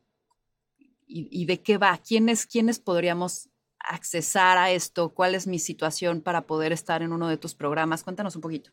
y, 1.06 1.46
de 1.46 1.62
qué 1.62 1.78
va. 1.78 2.00
¿Quiénes, 2.00 2.48
¿Quiénes 2.48 2.80
podríamos 2.80 3.50
accesar 3.78 4.58
a 4.58 4.72
esto? 4.72 5.14
¿Cuál 5.14 5.36
es 5.36 5.46
mi 5.46 5.60
situación 5.60 6.22
para 6.22 6.48
poder 6.48 6.72
estar 6.72 7.04
en 7.04 7.12
uno 7.12 7.28
de 7.28 7.38
tus 7.38 7.54
programas? 7.54 8.04
Cuéntanos 8.04 8.36
un 8.36 8.42
poquito. 8.42 8.72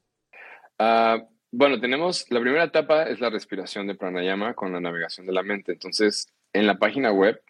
Ah, 0.78 1.18
bueno, 1.50 1.80
tenemos 1.80 2.30
la 2.30 2.40
primera 2.40 2.64
etapa 2.64 3.02
es 3.02 3.20
la 3.20 3.28
respiración 3.28 3.88
de 3.88 3.96
pranayama 3.96 4.54
con 4.54 4.72
la 4.72 4.80
navegación 4.80 5.26
de 5.26 5.32
la 5.32 5.42
mente. 5.42 5.72
Entonces, 5.72 6.28
en 6.52 6.66
la 6.66 6.78
página 6.78 7.12
web 7.12 7.42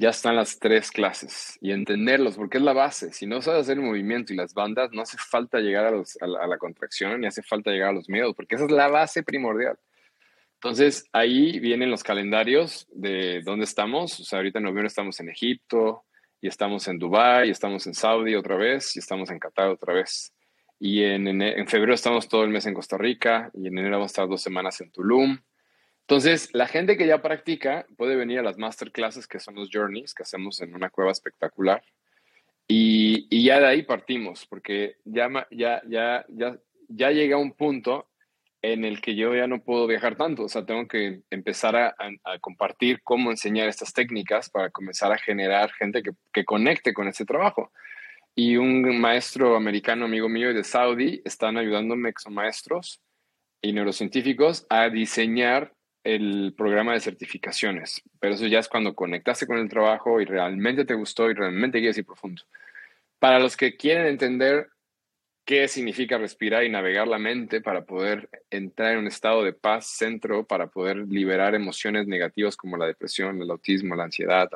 ya 0.00 0.08
están 0.08 0.34
las 0.34 0.58
tres 0.58 0.90
clases 0.90 1.58
y 1.60 1.72
entenderlos, 1.72 2.36
porque 2.36 2.56
es 2.56 2.64
la 2.64 2.72
base. 2.72 3.12
Si 3.12 3.26
no 3.26 3.42
sabes 3.42 3.62
hacer 3.62 3.76
el 3.76 3.84
movimiento 3.84 4.32
y 4.32 4.36
las 4.36 4.54
bandas, 4.54 4.90
no 4.92 5.02
hace 5.02 5.18
falta 5.18 5.58
llegar 5.58 5.92
a, 5.92 6.26
la 6.26 6.56
contracción 6.56 7.20
ni 7.20 7.26
hace 7.26 7.42
falta 7.42 7.70
llegar 7.70 7.90
a 7.90 7.92
los 7.92 8.08
miedos, 8.08 8.34
porque 8.34 8.54
esa 8.54 8.64
es 8.64 8.70
la 8.70 8.88
base 8.88 9.22
primordial. 9.22 9.78
Entonces, 10.54 11.04
ahí 11.12 11.60
vienen 11.60 11.90
los 11.90 12.02
calendarios 12.02 12.88
de 12.94 13.42
dónde 13.42 13.64
estamos. 13.64 14.18
O 14.20 14.24
sea, 14.24 14.38
ahorita 14.38 14.58
en 14.58 14.64
noviembre 14.64 14.86
estamos 14.86 15.20
en 15.20 15.28
Egipto, 15.28 16.04
y 16.40 16.48
estamos 16.48 16.88
en 16.88 16.98
Dubái, 16.98 17.48
y 17.48 17.50
estamos 17.50 17.86
en 17.86 17.92
Saudi 17.92 18.34
otra 18.34 18.56
vez, 18.56 18.96
y 18.96 19.00
estamos 19.00 19.28
en 19.28 19.38
Qatar 19.38 19.68
otra 19.68 19.92
vez. 19.92 20.32
Y 20.78 21.02
en, 21.02 21.28
en 21.42 21.68
febrero 21.68 21.92
estamos 21.92 22.26
todo 22.26 22.44
el 22.44 22.50
mes 22.50 22.64
en 22.64 22.72
Costa 22.72 22.96
Rica, 22.96 23.50
y 23.52 23.66
en 23.66 23.76
enero 23.76 23.96
vamos 23.96 24.12
a 24.12 24.12
estar 24.12 24.28
dos 24.28 24.40
semanas 24.40 24.80
en 24.80 24.90
Tulum 24.90 25.38
entonces, 26.02 26.50
la 26.52 26.66
gente 26.66 26.96
que 26.96 27.06
ya 27.06 27.22
practica 27.22 27.86
puede 27.96 28.16
venir 28.16 28.40
a 28.40 28.42
las 28.42 28.58
masterclasses, 28.58 29.28
que 29.28 29.38
son 29.38 29.54
los 29.54 29.68
journeys 29.72 30.12
que 30.12 30.24
hacemos 30.24 30.60
en 30.60 30.74
una 30.74 30.90
cueva 30.90 31.12
espectacular. 31.12 31.82
Y, 32.66 33.26
y 33.30 33.44
ya 33.44 33.60
de 33.60 33.66
ahí 33.66 33.82
partimos, 33.82 34.46
porque 34.46 34.96
ya, 35.04 35.28
ya, 35.50 35.82
ya, 35.88 36.24
ya, 36.28 36.58
ya 36.88 37.10
llega 37.10 37.36
un 37.36 37.52
punto 37.52 38.08
en 38.62 38.84
el 38.84 39.00
que 39.00 39.14
yo 39.14 39.34
ya 39.34 39.46
no 39.46 39.62
puedo 39.62 39.86
viajar 39.86 40.16
tanto. 40.16 40.44
O 40.44 40.48
sea, 40.48 40.66
tengo 40.66 40.86
que 40.86 41.22
empezar 41.30 41.76
a, 41.76 41.94
a, 42.24 42.38
compartir 42.40 43.00
cómo 43.02 43.30
enseñar 43.30 43.68
estas 43.68 43.92
técnicas 43.92 44.50
para 44.50 44.70
comenzar 44.70 45.12
a 45.12 45.18
generar 45.18 45.72
gente 45.72 46.02
que, 46.02 46.10
que 46.32 46.44
conecte 46.44 46.92
con 46.92 47.08
ese 47.08 47.24
trabajo. 47.24 47.72
Y 48.34 48.56
un 48.56 49.00
maestro 49.00 49.56
americano, 49.56 50.04
amigo 50.04 50.28
mío 50.28 50.52
de 50.54 50.64
Saudi, 50.64 51.22
están 51.24 51.56
ayudándome, 51.56 52.12
son 52.18 52.34
maestros 52.34 53.00
y 53.62 53.72
neurocientíficos, 53.72 54.66
a 54.70 54.88
diseñar 54.88 55.74
el 56.04 56.54
programa 56.56 56.94
de 56.94 57.00
certificaciones, 57.00 58.02
pero 58.20 58.34
eso 58.34 58.46
ya 58.46 58.58
es 58.58 58.68
cuando 58.68 58.94
conectaste 58.94 59.46
con 59.46 59.58
el 59.58 59.68
trabajo 59.68 60.20
y 60.20 60.24
realmente 60.24 60.84
te 60.84 60.94
gustó 60.94 61.30
y 61.30 61.34
realmente 61.34 61.78
quieres 61.78 61.98
ir 61.98 62.06
profundo. 62.06 62.42
Para 63.18 63.38
los 63.38 63.56
que 63.56 63.76
quieren 63.76 64.06
entender 64.06 64.70
qué 65.44 65.68
significa 65.68 66.16
respirar 66.16 66.64
y 66.64 66.70
navegar 66.70 67.08
la 67.08 67.18
mente 67.18 67.60
para 67.60 67.84
poder 67.84 68.30
entrar 68.50 68.92
en 68.92 69.00
un 69.00 69.06
estado 69.08 69.42
de 69.42 69.52
paz, 69.52 69.86
centro, 69.86 70.46
para 70.46 70.68
poder 70.68 70.98
liberar 71.08 71.54
emociones 71.54 72.06
negativas 72.06 72.56
como 72.56 72.76
la 72.76 72.86
depresión, 72.86 73.42
el 73.42 73.50
autismo, 73.50 73.96
la 73.96 74.04
ansiedad, 74.04 74.48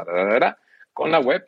con 0.92 1.10
la 1.10 1.18
web 1.18 1.44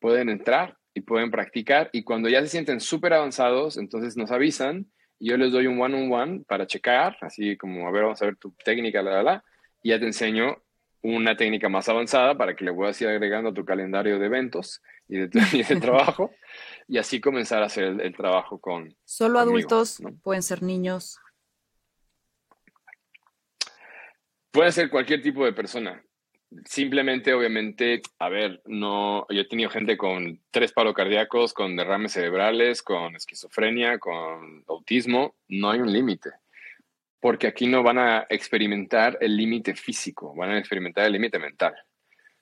pueden 0.00 0.28
entrar 0.28 0.76
y 0.94 1.02
pueden 1.02 1.30
practicar 1.30 1.90
y 1.92 2.02
cuando 2.02 2.28
ya 2.28 2.40
se 2.40 2.48
sienten 2.48 2.80
súper 2.80 3.12
avanzados, 3.12 3.76
entonces 3.76 4.16
nos 4.16 4.30
avisan 4.30 4.86
yo 5.18 5.36
les 5.36 5.52
doy 5.52 5.66
un 5.66 5.80
one-on-one 5.80 6.44
para 6.46 6.66
checar, 6.66 7.16
así 7.20 7.56
como, 7.56 7.88
a 7.88 7.90
ver, 7.90 8.02
vamos 8.02 8.20
a 8.22 8.26
ver 8.26 8.36
tu 8.36 8.52
técnica, 8.64 9.02
la, 9.02 9.10
la, 9.12 9.22
la, 9.22 9.44
y 9.82 9.90
ya 9.90 9.98
te 9.98 10.06
enseño 10.06 10.62
una 11.02 11.36
técnica 11.36 11.68
más 11.68 11.88
avanzada 11.88 12.36
para 12.36 12.56
que 12.56 12.64
le 12.64 12.72
puedas 12.72 13.00
ir 13.00 13.08
agregando 13.08 13.50
a 13.50 13.54
tu 13.54 13.64
calendario 13.64 14.18
de 14.18 14.26
eventos 14.26 14.82
y 15.08 15.18
de, 15.18 15.28
trabajo, 15.80 16.32
y 16.88 16.98
así 16.98 17.20
comenzar 17.20 17.62
a 17.62 17.66
hacer 17.66 17.84
el, 17.84 18.16
trabajo 18.16 18.58
con... 18.60 18.94
¿Solo 19.04 19.38
adultos? 19.38 20.02
¿Pueden 20.22 20.42
ser 20.42 20.62
niños? 20.62 21.18
Puede 24.50 24.72
ser 24.72 24.90
cualquier 24.90 25.22
tipo 25.22 25.44
de 25.44 25.52
persona. 25.52 26.02
Simplemente, 26.64 27.34
obviamente, 27.34 28.02
a 28.18 28.28
ver, 28.28 28.62
no, 28.66 29.26
yo 29.28 29.40
he 29.40 29.48
tenido 29.48 29.68
gente 29.68 29.96
con 29.96 30.40
tres 30.50 30.72
palos 30.72 30.94
cardíacos, 30.94 31.52
con 31.52 31.76
derrames 31.76 32.12
cerebrales, 32.12 32.82
con 32.82 33.16
esquizofrenia, 33.16 33.98
con 33.98 34.64
autismo. 34.68 35.34
No 35.48 35.70
hay 35.70 35.80
un 35.80 35.92
límite 35.92 36.30
porque 37.26 37.48
aquí 37.48 37.66
no 37.66 37.82
van 37.82 37.98
a 37.98 38.26
experimentar 38.28 39.18
el 39.20 39.36
límite 39.36 39.74
físico, 39.74 40.32
van 40.36 40.50
a 40.50 40.58
experimentar 40.58 41.06
el 41.06 41.12
límite 41.12 41.40
mental. 41.40 41.74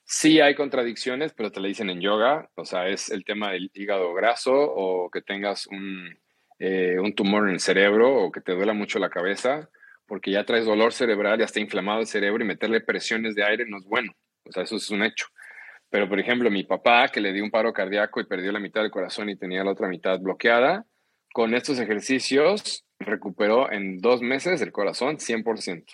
Sí 0.04 0.40
hay 0.40 0.54
contradicciones, 0.54 1.32
pero 1.32 1.50
te 1.50 1.60
lo 1.60 1.68
dicen 1.68 1.88
en 1.88 2.02
yoga, 2.02 2.50
o 2.54 2.66
sea, 2.66 2.88
es 2.88 3.10
el 3.10 3.24
tema 3.24 3.52
del 3.52 3.70
hígado 3.72 4.12
graso 4.12 4.52
o 4.52 5.10
que 5.10 5.22
tengas 5.22 5.66
un, 5.68 6.18
eh, 6.58 6.98
tumor 7.16 7.48
en 7.48 7.54
el 7.54 7.60
cerebro 7.60 8.14
o 8.14 8.30
que 8.30 8.42
te 8.42 8.52
duela 8.52 8.74
mucho 8.74 8.98
la 8.98 9.08
cabeza, 9.08 9.70
porque 10.06 10.30
ya 10.30 10.44
traes 10.44 10.64
dolor 10.64 10.92
cerebral, 10.92 11.38
ya 11.38 11.44
está 11.44 11.60
inflamado 11.60 12.00
el 12.00 12.06
cerebro 12.06 12.44
y 12.44 12.46
meterle 12.46 12.80
presiones 12.80 13.34
de 13.34 13.44
aire 13.44 13.64
no 13.66 13.78
es 13.78 13.84
bueno, 13.84 14.12
o 14.44 14.52
sea, 14.52 14.62
eso 14.62 14.76
es 14.76 14.90
un 14.90 15.02
hecho. 15.02 15.26
Pero, 15.90 16.08
por 16.08 16.18
ejemplo, 16.18 16.50
mi 16.50 16.64
papá, 16.64 17.08
que 17.08 17.20
le 17.20 17.32
dio 17.32 17.44
un 17.44 17.50
paro 17.50 17.72
cardíaco 17.72 18.20
y 18.20 18.26
perdió 18.26 18.50
la 18.50 18.58
mitad 18.58 18.82
del 18.82 18.90
corazón 18.90 19.28
y 19.28 19.36
tenía 19.36 19.62
la 19.62 19.70
otra 19.70 19.88
mitad 19.88 20.18
bloqueada, 20.18 20.84
con 21.32 21.54
estos 21.54 21.78
ejercicios 21.78 22.84
recuperó 22.98 23.70
en 23.70 24.00
dos 24.00 24.20
meses 24.20 24.60
el 24.60 24.72
corazón 24.72 25.18
100%. 25.18 25.84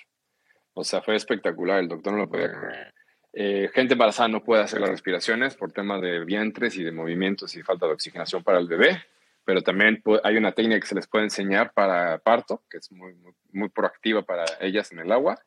O 0.74 0.84
sea, 0.84 1.02
fue 1.02 1.16
espectacular, 1.16 1.80
el 1.80 1.88
doctor 1.88 2.12
no 2.12 2.20
lo 2.20 2.28
podía 2.28 2.50
creer. 2.50 2.92
Eh, 3.32 3.70
gente 3.74 3.92
embarazada 3.92 4.28
no 4.28 4.42
puede 4.42 4.62
hacer 4.62 4.80
las 4.80 4.90
respiraciones 4.90 5.54
por 5.54 5.72
temas 5.72 6.00
de 6.00 6.24
vientres 6.24 6.76
y 6.76 6.82
de 6.82 6.92
movimientos 6.92 7.54
y 7.56 7.62
falta 7.62 7.86
de 7.86 7.92
oxigenación 7.92 8.42
para 8.42 8.58
el 8.58 8.66
bebé, 8.66 9.02
pero 9.44 9.62
también 9.62 10.02
hay 10.22 10.36
una 10.36 10.52
técnica 10.52 10.80
que 10.80 10.86
se 10.86 10.94
les 10.94 11.06
puede 11.06 11.24
enseñar 11.24 11.72
para 11.72 12.18
parto, 12.18 12.62
que 12.70 12.78
es 12.78 12.90
muy, 12.92 13.14
muy, 13.14 13.32
muy 13.52 13.68
proactiva 13.68 14.22
para 14.22 14.44
ellas 14.60 14.92
en 14.92 15.00
el 15.00 15.12
agua. 15.12 15.38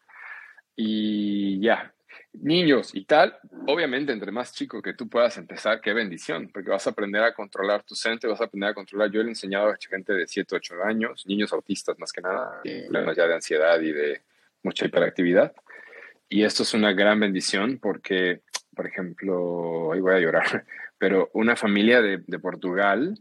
Y 0.76 1.62
ya, 1.62 1.94
niños 2.34 2.92
y 2.94 3.06
tal, 3.06 3.38
obviamente 3.68 4.12
entre 4.12 4.32
más 4.32 4.54
chico 4.54 4.82
que 4.82 4.94
tú 4.94 5.08
puedas 5.08 5.38
empezar, 5.38 5.82
qué 5.82 5.94
bendición, 5.94 6.50
porque 6.52 6.70
vas 6.70 6.88
a 6.88 6.92
aprender 6.92 7.24
a 7.24 7.34
controlar 7.34 7.84
tu 7.84 7.96
centro, 7.96 8.30
vas 8.30 8.42
a 8.42 8.46
aprender 8.46 8.72
a 8.72 8.74
controlar. 8.74 9.12
Yo 9.12 9.22
le 9.22 9.28
he 9.28 9.30
enseñado 9.30 9.70
a 9.70 9.78
gente 9.78 10.14
de 10.14 10.28
7, 10.28 10.56
8 10.56 10.84
años, 10.84 11.24
niños 11.28 11.54
autistas 11.54 11.98
más 12.00 12.12
que 12.12 12.22
nada, 12.22 12.62
problemas 12.64 13.16
ya 13.16 13.28
de 13.28 13.36
ansiedad 13.36 13.80
y 13.80 13.92
de 13.92 14.22
mucha 14.64 14.86
hiperactividad. 14.86 15.54
Y 16.30 16.44
esto 16.44 16.64
es 16.64 16.74
una 16.74 16.94
gran 16.94 17.20
bendición 17.20 17.78
porque, 17.80 18.42
por 18.76 18.88
ejemplo, 18.88 19.94
ahí 19.94 20.00
voy 20.00 20.16
a 20.16 20.20
llorar, 20.20 20.66
pero 20.98 21.30
una 21.34 21.56
familia 21.56 22.02
de, 22.02 22.24
de 22.26 22.40
Portugal 22.40 23.16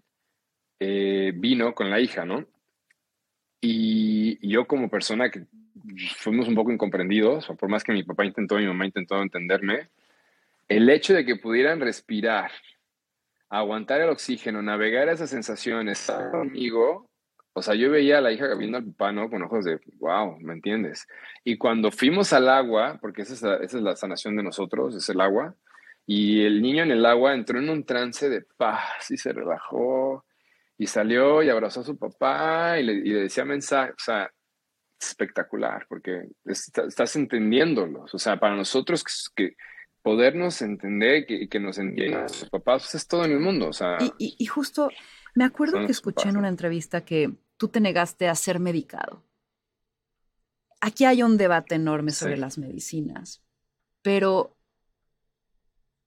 eh, 0.85 1.33
vino 1.33 1.77
con 1.77 1.91
la 1.91 2.01
hija, 2.01 2.25
¿no? 2.25 2.45
Y 3.61 4.45
yo 4.47 4.67
como 4.67 4.91
persona 4.91 5.31
que 5.31 5.47
fuimos 6.17 6.49
un 6.49 6.57
poco 6.57 6.73
incomprendidos, 6.73 7.47
por 7.57 7.69
más 7.69 7.85
que 7.85 7.93
mi 7.93 8.03
papá 8.03 8.25
intentó, 8.25 8.57
mi 8.57 8.67
mamá 8.67 8.85
intentó 8.85 9.23
entenderme, 9.23 9.91
el 10.67 10.91
hecho 10.91 11.15
de 11.15 11.25
que 11.25 11.37
pudieran 11.37 11.79
respirar, 11.79 12.51
aguantar 13.49 14.01
el 14.01 14.09
oxígeno, 14.09 14.61
navegar 14.61 15.09
esas 15.09 15.31
sensaciones, 15.31 16.01
estar 16.01 16.33
conmigo, 16.33 17.09
o 17.53 17.63
sea, 17.63 17.77
yo 17.77 17.89
veía 17.89 18.19
a 18.19 18.21
la 18.21 18.33
hija 18.33 18.53
viendo 18.57 18.79
al 18.79 18.87
papá, 18.87 19.13
¿no? 19.13 19.31
Con 19.31 19.43
ojos 19.43 19.65
de, 19.65 19.79
wow, 20.01 20.37
¿me 20.41 20.55
entiendes? 20.55 21.07
Y 21.45 21.59
cuando 21.59 21.93
fuimos 21.93 22.33
al 22.33 22.49
agua, 22.49 22.99
porque 23.01 23.23
esa 23.23 23.35
es, 23.35 23.43
la, 23.43 23.57
esa 23.59 23.77
es 23.77 23.83
la 23.85 23.95
sanación 23.95 24.35
de 24.35 24.43
nosotros, 24.43 24.97
es 24.97 25.09
el 25.11 25.21
agua, 25.21 25.55
y 26.07 26.45
el 26.45 26.61
niño 26.61 26.83
en 26.83 26.91
el 26.91 27.07
agua 27.07 27.35
entró 27.35 27.61
en 27.61 27.71
un 27.71 27.85
trance 27.85 28.29
de 28.29 28.43
paz 28.57 29.09
y 29.13 29.17
se 29.17 29.33
relajó 29.33 30.25
y 30.83 30.87
salió 30.89 31.45
y 31.45 31.49
abrazó 31.49 31.81
a 31.81 31.85
su 31.85 31.97
papá 31.97 32.81
y 32.81 32.83
le, 32.83 32.93
y 32.95 33.11
le 33.11 33.21
decía 33.21 33.45
mensajes, 33.45 33.95
o 33.95 34.05
sea, 34.05 34.29
espectacular, 35.01 35.87
porque 35.89 36.25
estás 36.45 37.15
entendiéndolos. 37.15 38.13
O 38.13 38.19
sea, 38.19 38.41
para 38.41 38.57
nosotros 38.57 39.05
que, 39.33 39.55
podernos 40.03 40.61
entender 40.61 41.25
y 41.29 41.47
que, 41.47 41.61
nos 41.61 41.79
entiendan 41.79 42.23
nuestros 42.23 42.51
papás, 42.51 42.83
pues 42.83 42.97
es 42.97 43.07
todo 43.07 43.25
en 43.25 43.31
el 43.31 43.39
mundo. 43.39 43.69
O 43.69 43.73
sea, 43.73 43.97
y, 44.19 44.45
justo 44.47 44.91
me 45.37 45.45
acuerdo 45.45 45.87
que 45.87 45.93
escuché 45.93 46.29
en 46.29 46.37
una 46.37 46.49
entrevista 46.49 47.05
que 47.05 47.33
tú 47.57 47.69
te 47.69 47.79
negaste 47.79 48.29
a 48.29 48.35
ser 48.35 48.59
medicado. 48.59 49.23
Aquí 50.81 51.05
hay 51.05 51.23
un 51.23 51.37
debate 51.37 51.77
enorme 51.77 52.11
sobre 52.11 52.37
las 52.37 52.59
medicinas, 52.59 53.41
pero 54.03 54.57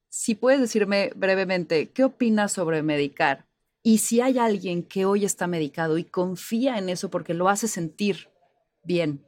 si 0.09 0.36
puedes 0.36 0.59
decirme 0.59 1.11
brevemente, 1.15 1.91
¿qué 1.91 2.03
opinas 2.03 2.51
sobre 2.51 2.84
medicar? 2.84 3.45
Y 3.88 4.00
si 4.00 4.20
hay 4.20 4.40
alguien 4.40 4.82
que 4.82 5.06
hoy 5.06 5.26
está 5.26 5.46
medicado 5.46 6.00
y 6.00 6.06
confía 6.06 6.80
en 6.80 6.90
eso 6.90 7.12
porque 7.12 7.36
lo 7.36 7.50
hace 7.50 7.68
sentir 7.68 8.30
bien. 8.84 9.24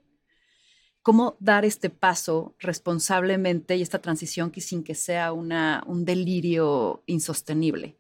¿Cómo 1.03 1.37
dar 1.39 1.63
este 1.63 1.91
paso 1.91 2.55
responsablemente 2.57 3.75
y 3.75 3.83
esta 3.83 4.01
transición 4.01 4.49
que 4.49 4.61
sin 4.61 4.83
que 4.83 4.95
sea 4.95 5.31
una, 5.31 5.83
un 5.85 6.05
delirio 6.05 7.03
insostenible? 7.05 7.97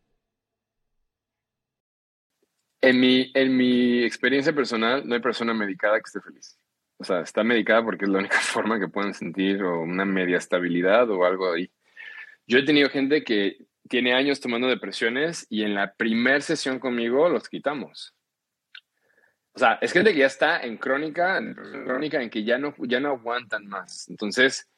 En 2.81 2.99
mi, 3.01 3.31
en 3.35 3.55
mi 3.55 4.03
experiencia 4.03 4.51
personal, 4.51 5.07
no 5.07 5.13
hay 5.13 5.21
persona 5.21 5.53
medicada 5.53 5.97
que 5.97 6.07
esté 6.07 6.21
feliz. 6.21 6.57
O 6.97 7.03
sea, 7.03 7.21
está 7.21 7.43
medicada 7.43 7.85
porque 7.85 8.05
es 8.05 8.09
la 8.09 8.17
única 8.17 8.39
forma 8.41 8.79
que 8.79 8.87
pueden 8.87 9.13
sentir 9.13 9.61
o 9.61 9.83
una 9.83 10.05
media 10.05 10.37
estabilidad 10.37 11.07
o 11.11 11.23
algo 11.23 11.53
ahí. 11.53 11.71
Yo 12.47 12.57
he 12.57 12.65
tenido 12.65 12.89
gente 12.89 13.23
que 13.23 13.67
tiene 13.87 14.13
años 14.13 14.39
tomando 14.39 14.67
depresiones 14.67 15.45
y 15.49 15.63
en 15.63 15.75
la 15.75 15.93
primer 15.93 16.41
sesión 16.41 16.79
conmigo 16.79 17.29
los 17.29 17.49
quitamos. 17.49 18.13
O 19.53 19.59
sea, 19.59 19.79
es 19.81 19.91
gente 19.91 20.13
que 20.13 20.19
ya 20.19 20.27
está 20.27 20.61
en 20.61 20.77
crónica, 20.77 21.37
en 21.37 21.55
crónica 21.55 22.21
en 22.21 22.29
que 22.29 22.43
ya 22.43 22.57
no, 22.57 22.75
ya 22.79 22.99
no 22.99 23.09
aguantan 23.09 23.65
más. 23.67 24.07
Entonces, 24.07 24.69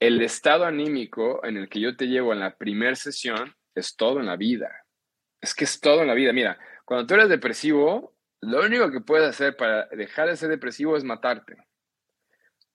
el 0.00 0.20
estado 0.22 0.64
anímico 0.64 1.44
en 1.44 1.56
el 1.56 1.68
que 1.68 1.80
yo 1.80 1.96
te 1.96 2.08
llevo 2.08 2.32
en 2.32 2.40
la 2.40 2.56
primera 2.56 2.96
sesión 2.96 3.54
es 3.74 3.94
todo 3.94 4.18
en 4.18 4.26
la 4.26 4.36
vida. 4.36 4.84
Es 5.40 5.54
que 5.54 5.64
es 5.64 5.80
todo 5.80 6.02
en 6.02 6.08
la 6.08 6.14
vida. 6.14 6.32
Mira, 6.32 6.58
cuando 6.84 7.06
tú 7.06 7.14
eres 7.14 7.28
depresivo, 7.28 8.14
lo 8.40 8.60
único 8.60 8.90
que 8.90 9.00
puedes 9.00 9.28
hacer 9.28 9.56
para 9.56 9.86
dejar 9.86 10.28
de 10.28 10.36
ser 10.36 10.48
depresivo 10.48 10.96
es 10.96 11.04
matarte. 11.04 11.56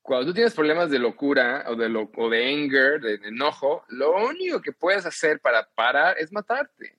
Cuando 0.01 0.27
tú 0.27 0.33
tienes 0.33 0.53
problemas 0.53 0.89
de 0.89 0.99
locura 0.99 1.65
o 1.67 1.75
de, 1.75 1.89
lo, 1.89 2.09
de 2.29 2.53
anger, 2.53 2.99
de 3.01 3.15
enojo, 3.27 3.83
lo 3.89 4.25
único 4.25 4.61
que 4.61 4.71
puedes 4.71 5.05
hacer 5.05 5.39
para 5.39 5.67
parar 5.75 6.17
es 6.17 6.31
matarte. 6.31 6.97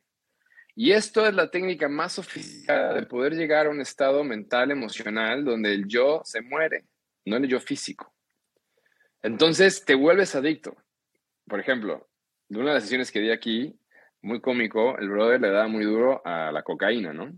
Y 0.76 0.92
esto 0.92 1.26
es 1.26 1.34
la 1.34 1.51
técnica 1.51 1.88
más 1.88 2.12
sofisticada 2.12 2.94
de 2.94 3.03
poder 3.07 3.34
llegar 3.34 3.66
a 3.66 3.70
un 3.70 3.80
estado 3.80 4.22
mental, 4.22 4.70
emocional, 4.70 5.44
donde 5.44 5.74
el 5.74 5.86
yo 5.86 6.22
se 6.24 6.40
muere, 6.40 6.84
no 7.24 7.36
el 7.36 7.48
yo 7.48 7.61
físico. 7.61 8.14
Entonces 9.22 9.84
te 9.84 9.94
vuelves 9.94 10.34
adicto. 10.34 10.76
Por 11.46 11.61
ejemplo, 11.61 12.09
de 12.48 12.59
una 12.59 12.70
de 12.70 12.74
las 12.74 12.84
sesiones 12.84 13.11
que 13.11 13.20
di 13.20 13.30
aquí, 13.30 13.78
muy 14.22 14.40
cómico, 14.40 14.96
el 14.98 15.09
brother 15.09 15.40
le 15.40 15.51
da 15.51 15.66
muy 15.66 15.84
duro 15.84 16.22
a 16.24 16.53
la 16.53 16.62
cocaína, 16.62 17.12
¿no? 17.12 17.32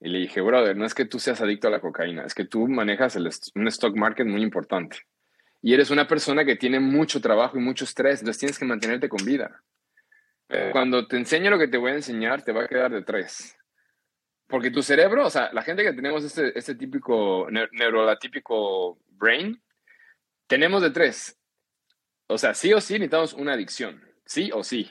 Y 0.00 0.08
le 0.08 0.18
dije, 0.18 0.40
brother, 0.40 0.76
no 0.76 0.84
es 0.84 0.94
que 0.94 1.04
tú 1.04 1.18
seas 1.18 1.40
adicto 1.40 1.68
a 1.68 1.70
la 1.70 1.80
cocaína, 1.80 2.24
es 2.24 2.34
que 2.34 2.44
tú 2.44 2.68
manejas 2.68 3.16
un 3.16 3.68
stock 3.68 3.96
market 3.96 4.26
muy 4.26 4.42
importante. 4.42 4.98
Y 5.60 5.74
eres 5.74 5.90
una 5.90 6.06
persona 6.06 6.44
que 6.44 6.56
tiene 6.56 6.78
mucho 6.78 7.20
trabajo 7.20 7.58
y 7.58 7.60
mucho 7.60 7.84
estrés, 7.84 8.20
entonces 8.20 8.38
tienes 8.38 8.58
que 8.58 8.64
mantenerte 8.64 9.08
con 9.08 9.24
vida. 9.24 9.62
Eh, 10.48 10.70
cuando 10.72 11.06
te 11.06 11.16
enseño 11.16 11.50
lo 11.50 11.58
que 11.58 11.68
te 11.68 11.78
voy 11.78 11.92
a 11.92 11.96
enseñar, 11.96 12.42
te 12.42 12.52
va 12.52 12.64
a 12.64 12.68
quedar 12.68 12.92
de 12.92 13.02
tres. 13.02 13.56
Porque 14.46 14.70
tu 14.70 14.82
cerebro, 14.82 15.26
o 15.26 15.30
sea, 15.30 15.52
la 15.52 15.62
gente 15.62 15.82
que 15.82 15.92
tenemos 15.92 16.24
este, 16.24 16.56
este 16.58 16.74
típico 16.74 17.48
neurotípico 17.50 18.98
brain, 19.08 19.60
tenemos 20.46 20.80
de 20.80 20.90
tres. 20.90 21.38
O 22.28 22.38
sea, 22.38 22.54
sí 22.54 22.72
o 22.72 22.80
sí 22.80 22.94
necesitamos 22.94 23.34
una 23.34 23.52
adicción. 23.52 24.02
Sí 24.24 24.50
o 24.54 24.62
sí. 24.62 24.90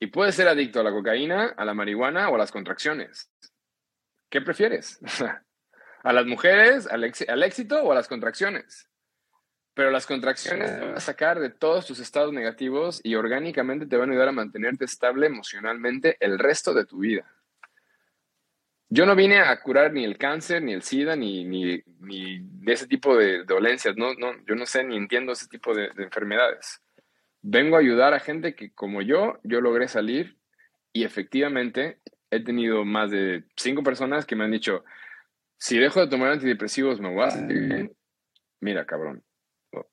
Y 0.00 0.08
puedes 0.08 0.34
ser 0.34 0.48
adicto 0.48 0.80
a 0.80 0.84
la 0.84 0.90
cocaína, 0.90 1.54
a 1.56 1.64
la 1.64 1.74
marihuana 1.74 2.28
o 2.28 2.34
a 2.34 2.38
las 2.38 2.50
contracciones. 2.50 3.30
¿Qué 4.28 4.40
prefieres? 4.40 4.98
¿A 6.02 6.12
las 6.12 6.26
mujeres, 6.26 6.86
al, 6.86 7.12
al 7.28 7.42
éxito 7.42 7.82
o 7.82 7.92
a 7.92 7.94
las 7.94 8.08
contracciones? 8.08 8.88
Pero 9.74 9.90
las 9.90 10.06
contracciones 10.06 10.78
te 10.78 10.84
van 10.86 10.96
a 10.96 11.00
sacar 11.00 11.38
de 11.38 11.50
todos 11.50 11.86
tus 11.86 11.98
estados 11.98 12.32
negativos 12.32 13.00
y 13.04 13.14
orgánicamente 13.14 13.86
te 13.86 13.96
van 13.96 14.08
a 14.08 14.12
ayudar 14.12 14.28
a 14.28 14.32
mantenerte 14.32 14.86
estable 14.86 15.26
emocionalmente 15.26 16.16
el 16.20 16.38
resto 16.38 16.72
de 16.72 16.86
tu 16.86 16.98
vida. 16.98 17.30
Yo 18.88 19.04
no 19.04 19.16
vine 19.16 19.40
a 19.40 19.60
curar 19.60 19.92
ni 19.92 20.04
el 20.04 20.16
cáncer, 20.16 20.62
ni 20.62 20.72
el 20.72 20.82
SIDA, 20.82 21.16
ni, 21.16 21.44
ni, 21.44 21.82
de 21.98 22.72
ese 22.72 22.86
tipo 22.86 23.16
de 23.16 23.44
dolencias. 23.44 23.96
No, 23.96 24.14
no, 24.14 24.32
yo 24.46 24.54
no 24.54 24.64
sé 24.64 24.84
ni 24.84 24.96
entiendo 24.96 25.32
ese 25.32 25.48
tipo 25.48 25.74
de, 25.74 25.90
de 25.90 26.04
enfermedades. 26.04 26.80
Vengo 27.42 27.76
a 27.76 27.80
ayudar 27.80 28.14
a 28.14 28.20
gente 28.20 28.54
que, 28.54 28.72
como 28.72 29.02
yo, 29.02 29.40
yo 29.42 29.60
logré 29.60 29.88
salir 29.88 30.38
y 30.92 31.04
efectivamente 31.04 31.98
he 32.30 32.40
tenido 32.40 32.84
más 32.84 33.10
de 33.10 33.44
cinco 33.56 33.82
personas 33.82 34.26
que 34.26 34.36
me 34.36 34.44
han 34.44 34.50
dicho, 34.50 34.84
si 35.58 35.78
dejo 35.78 36.00
de 36.00 36.08
tomar 36.08 36.32
antidepresivos 36.32 37.00
me 37.00 37.12
voy 37.12 37.24
a 37.24 37.30
sentir 37.30 37.60
bien. 37.60 37.96
Mira, 38.60 38.84
cabrón, 38.84 39.22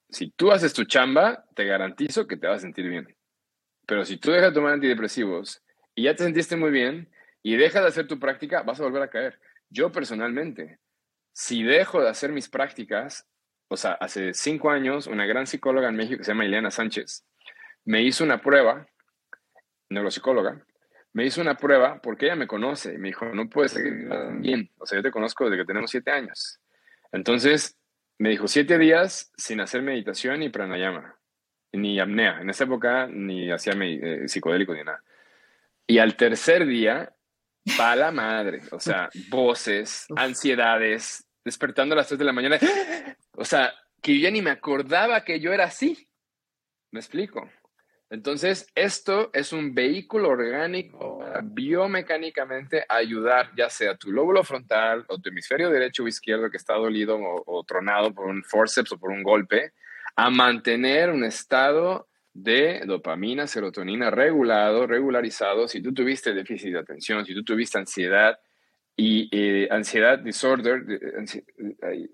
si 0.10 0.32
tú 0.32 0.52
haces 0.52 0.74
tu 0.74 0.86
chamba, 0.86 1.46
te 1.56 1.66
garantizo 1.66 2.28
que 2.28 2.38
te 2.38 2.48
vas 2.48 2.58
a 2.58 2.62
sentir 2.62 2.88
bien. 2.88 3.16
Pero 3.86 4.06
si 4.06 4.18
tú 4.18 4.32
dejas 4.32 4.52
de 4.52 4.56
tomar 4.56 4.74
antidepresivos 4.74 5.64
y 5.96 6.04
ya 6.04 6.16
te 6.16 6.24
sentiste 6.24 6.56
muy 6.56 6.72
bien 6.72 7.10
y 7.42 7.56
dejas 7.56 7.82
de 7.82 7.90
hacer 7.90 8.08
tu 8.08 8.20
práctica, 8.20 8.64
vas 8.64 8.80
a 8.80 8.84
volver 8.84 9.04
a 9.04 9.10
caer. 9.10 9.40
Yo 9.70 9.92
personalmente, 9.92 10.80
si 11.34 11.64
dejo 11.64 12.02
de 12.02 12.10
hacer 12.10 12.32
mis 12.32 12.50
prácticas, 12.50 13.28
o 13.68 13.78
sea, 13.78 13.94
hace 13.94 14.34
cinco 14.34 14.70
años, 14.70 15.08
una 15.08 15.26
gran 15.26 15.48
psicóloga 15.48 15.90
en 15.90 15.96
México 15.96 16.18
que 16.18 16.24
se 16.24 16.32
llama 16.32 16.46
Ileana 16.46 16.72
Sánchez, 16.72 17.26
me 17.86 18.02
hizo 18.04 18.24
una 18.24 18.42
prueba, 18.42 18.88
neuropsicóloga, 19.90 20.66
me 21.14 21.26
hizo 21.26 21.42
una 21.42 21.56
prueba 21.56 22.00
porque 22.02 22.26
ella 22.26 22.36
me 22.36 22.48
conoce 22.48 22.96
y 22.96 22.98
me 22.98 23.10
dijo, 23.10 23.26
no 23.28 23.48
puedes 23.48 23.72
seguir 23.72 24.10
bien, 24.40 24.70
o 24.78 24.86
sea, 24.86 24.98
yo 24.98 25.04
te 25.04 25.12
conozco 25.12 25.46
desde 25.46 25.58
que 25.58 25.68
tenemos 25.68 25.92
siete 25.92 26.12
años. 26.12 26.60
Entonces, 27.12 27.78
me 28.18 28.30
dijo, 28.30 28.48
siete 28.48 28.78
días 28.78 29.32
sin 29.38 29.62
hacer 29.62 29.82
meditación 29.82 30.40
ni 30.40 30.50
pranayama, 30.50 31.20
ni 31.72 32.00
apnea. 32.00 32.40
En 32.42 32.50
esa 32.50 32.64
época 32.64 33.08
ni 33.08 33.52
hacía 33.52 33.74
eh, 33.80 34.28
psicodélico 34.28 34.74
ni 34.74 34.84
nada. 34.84 35.04
Y 35.86 36.00
al 36.00 36.16
tercer 36.16 36.66
día, 36.66 37.14
pa' 37.78 37.96
la 37.96 38.12
madre, 38.12 38.62
o 38.72 38.80
sea, 38.80 39.10
voces, 39.30 40.08
ansiedades, 40.16 41.28
despertando 41.44 41.94
a 41.94 41.98
las 41.98 42.08
tres 42.08 42.20
de 42.20 42.26
la 42.26 42.34
mañana. 42.34 42.58
O 43.36 43.46
sea, 43.46 43.74
que 44.02 44.14
yo 44.14 44.22
ya 44.22 44.32
ni 44.32 44.42
me 44.42 44.52
acordaba 44.52 45.24
que 45.24 45.40
yo 45.40 45.52
era 45.54 45.66
así. 45.66 46.08
¿Me 46.92 47.00
explico? 47.00 47.50
Entonces, 48.14 48.68
esto 48.76 49.32
es 49.34 49.54
un 49.54 49.74
vehículo 49.74 50.30
orgánico 50.30 51.26
biomecánicamente 51.46 52.86
ayudar 52.88 53.50
ya 53.58 53.72
sea 53.72 53.98
tu 53.98 54.12
lóbulo 54.12 54.44
frontal 54.44 55.04
o 55.08 55.18
tu 55.18 55.30
hemisferio 55.30 55.72
derecho 55.72 56.04
o 56.04 56.08
izquierdo 56.08 56.52
que 56.52 56.58
está 56.58 56.76
dolido 56.76 57.18
o, 57.20 57.64
tronado 57.64 58.14
por 58.14 58.28
un 58.28 58.44
forceps 58.44 58.92
o 58.92 59.00
por 59.00 59.10
un 59.10 59.24
golpe, 59.24 59.74
a 60.16 60.30
mantener 60.30 61.10
un 61.10 61.24
estado 61.24 62.08
de 62.34 62.84
dopamina, 62.86 63.48
serotonina 63.48 64.12
regulado, 64.12 64.86
regularizado. 64.86 65.68
Si 65.68 65.82
tú 65.82 65.92
tuviste 65.92 66.36
déficit 66.36 66.74
de 66.74 66.80
atención, 66.82 67.26
si 67.26 67.34
tú 67.34 67.44
tuviste 67.44 67.80
ansiedad 67.80 68.40
y 68.96 69.28
eh, 69.32 69.68
ansiedad, 69.72 70.20
disorder, 70.20 70.86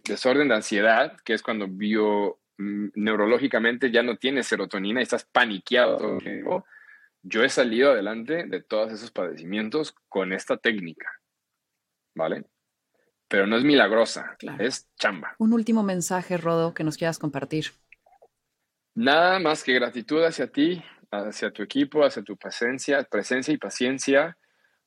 desorden 0.05 0.47
de 0.47 0.55
ansiedad, 0.55 1.17
que 1.25 1.33
es 1.33 1.41
cuando 1.41 1.67
bio 1.67 2.38
neurológicamente 2.59 3.89
ya 3.89 4.03
no 4.03 4.17
tienes 4.17 4.47
serotonina 4.47 4.99
y 4.99 5.03
estás 5.03 5.25
paniqueado. 5.25 6.19
Yo 7.21 7.43
he 7.43 7.49
salido 7.49 7.91
adelante 7.91 8.45
de 8.45 8.61
todos 8.61 8.91
esos 8.91 9.11
padecimientos 9.11 9.95
con 10.07 10.33
esta 10.33 10.57
técnica, 10.57 11.09
¿vale? 12.15 12.45
Pero 13.27 13.47
no 13.47 13.57
es 13.57 13.63
milagrosa, 13.63 14.37
es 14.59 14.89
chamba. 14.95 15.35
Un 15.37 15.53
último 15.53 15.83
mensaje, 15.83 16.37
Rodo, 16.37 16.73
que 16.73 16.83
nos 16.83 16.97
quieras 16.97 17.19
compartir. 17.19 17.67
Nada 18.95 19.39
más 19.39 19.63
que 19.63 19.73
gratitud 19.73 20.23
hacia 20.23 20.51
ti, 20.51 20.83
hacia 21.11 21.51
tu 21.51 21.63
equipo, 21.63 22.03
hacia 22.03 22.23
tu 22.23 22.37
presencia, 22.37 23.03
presencia 23.03 23.53
y 23.53 23.57
paciencia, 23.57 24.37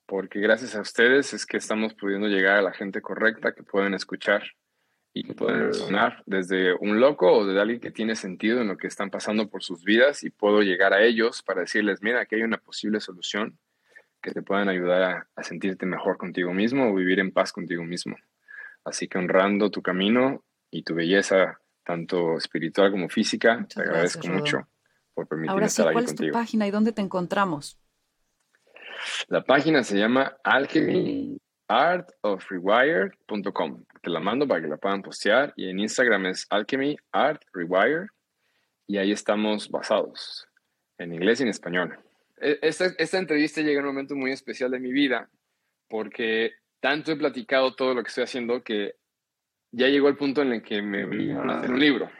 porque 0.05 0.39
gracias 0.39 0.75
a 0.75 0.81
ustedes 0.81 1.33
es 1.33 1.45
que 1.45 1.57
estamos 1.57 1.93
pudiendo 1.93 2.27
llegar 2.27 2.57
a 2.57 2.61
la 2.61 2.73
gente 2.73 3.01
correcta 3.01 3.53
que 3.53 3.63
pueden 3.63 3.93
escuchar 3.93 4.43
y 5.13 5.23
que 5.23 5.33
pueden 5.35 5.73
sonar 5.73 6.23
desde 6.25 6.73
un 6.73 6.99
loco 6.99 7.31
o 7.31 7.45
de 7.45 7.61
alguien 7.61 7.79
que 7.79 7.91
tiene 7.91 8.15
sentido 8.15 8.61
en 8.61 8.67
lo 8.67 8.77
que 8.77 8.87
están 8.87 9.11
pasando 9.11 9.47
por 9.47 9.63
sus 9.63 9.83
vidas 9.83 10.23
y 10.23 10.31
puedo 10.31 10.63
llegar 10.63 10.93
a 10.93 11.03
ellos 11.03 11.43
para 11.43 11.61
decirles, 11.61 12.01
mira, 12.01 12.21
aquí 12.21 12.35
hay 12.35 12.41
una 12.41 12.57
posible 12.57 12.99
solución 12.99 13.59
que 14.21 14.31
te 14.31 14.41
puedan 14.41 14.69
ayudar 14.69 15.27
a, 15.35 15.43
sentirte 15.43 15.85
mejor 15.85 16.17
contigo 16.17 16.51
mismo 16.53 16.89
o 16.89 16.95
vivir 16.95 17.19
en 17.19 17.31
paz 17.31 17.51
contigo 17.51 17.83
mismo. 17.83 18.15
Así 18.83 19.07
que 19.07 19.19
honrando 19.19 19.69
tu 19.69 19.83
camino 19.83 20.43
y 20.71 20.81
tu 20.81 20.95
belleza, 20.95 21.59
tanto 21.83 22.37
espiritual 22.37 22.89
como 22.89 23.07
física, 23.07 23.67
te 23.71 23.81
agradezco 23.81 24.27
mucho 24.29 24.67
por 25.13 25.27
permitirme 25.27 25.53
Ahora 25.53 25.69
sí, 25.69 25.83
¿cuál 25.83 26.05
es 26.05 26.15
tu 26.15 26.31
página 26.31 26.65
y 26.65 26.71
dónde 26.71 26.91
te 26.91 27.01
encontramos? 27.01 27.77
La 29.27 29.43
página 29.43 29.83
se 29.83 29.99
llama 29.99 30.37
Alchemy 30.43 31.37
artofrewired.com. 31.73 33.83
Te 34.01 34.09
la 34.11 34.19
mando 34.19 34.47
para 34.47 34.61
que 34.61 34.67
la 34.67 34.77
puedan 34.77 35.01
postear. 35.01 35.53
Y 35.55 35.69
en 35.69 35.79
Instagram 35.79 36.27
es 36.27 36.45
alchemy 36.49 36.95
art. 37.11 37.41
Y 38.85 38.97
ahí 38.97 39.11
estamos 39.11 39.69
basados, 39.69 40.47
en 40.99 41.13
inglés 41.13 41.39
y 41.39 41.43
en 41.43 41.49
español. 41.49 41.97
E, 42.39 42.59
esta, 42.61 42.87
esta 42.97 43.17
entrevista 43.17 43.61
llega 43.61 43.79
en 43.79 43.87
un 43.87 43.93
momento 43.93 44.15
muy 44.15 44.31
especial 44.31 44.69
de 44.71 44.79
mi 44.79 44.91
vida, 44.91 45.29
porque 45.87 46.51
tanto 46.79 47.11
he 47.11 47.15
platicado 47.15 47.73
todo 47.73 47.95
lo 47.95 48.03
que 48.03 48.09
estoy 48.09 48.25
haciendo 48.25 48.63
que 48.63 48.93
ya 49.71 49.87
llegó 49.87 50.09
el 50.09 50.17
punto 50.17 50.43
en 50.43 50.53
el 50.53 50.61
que 50.61 50.83
me 50.83 51.05
voy 51.05 51.31
a 51.31 51.41
hacer 51.41 51.71
un 51.71 51.79
libro 51.79 52.11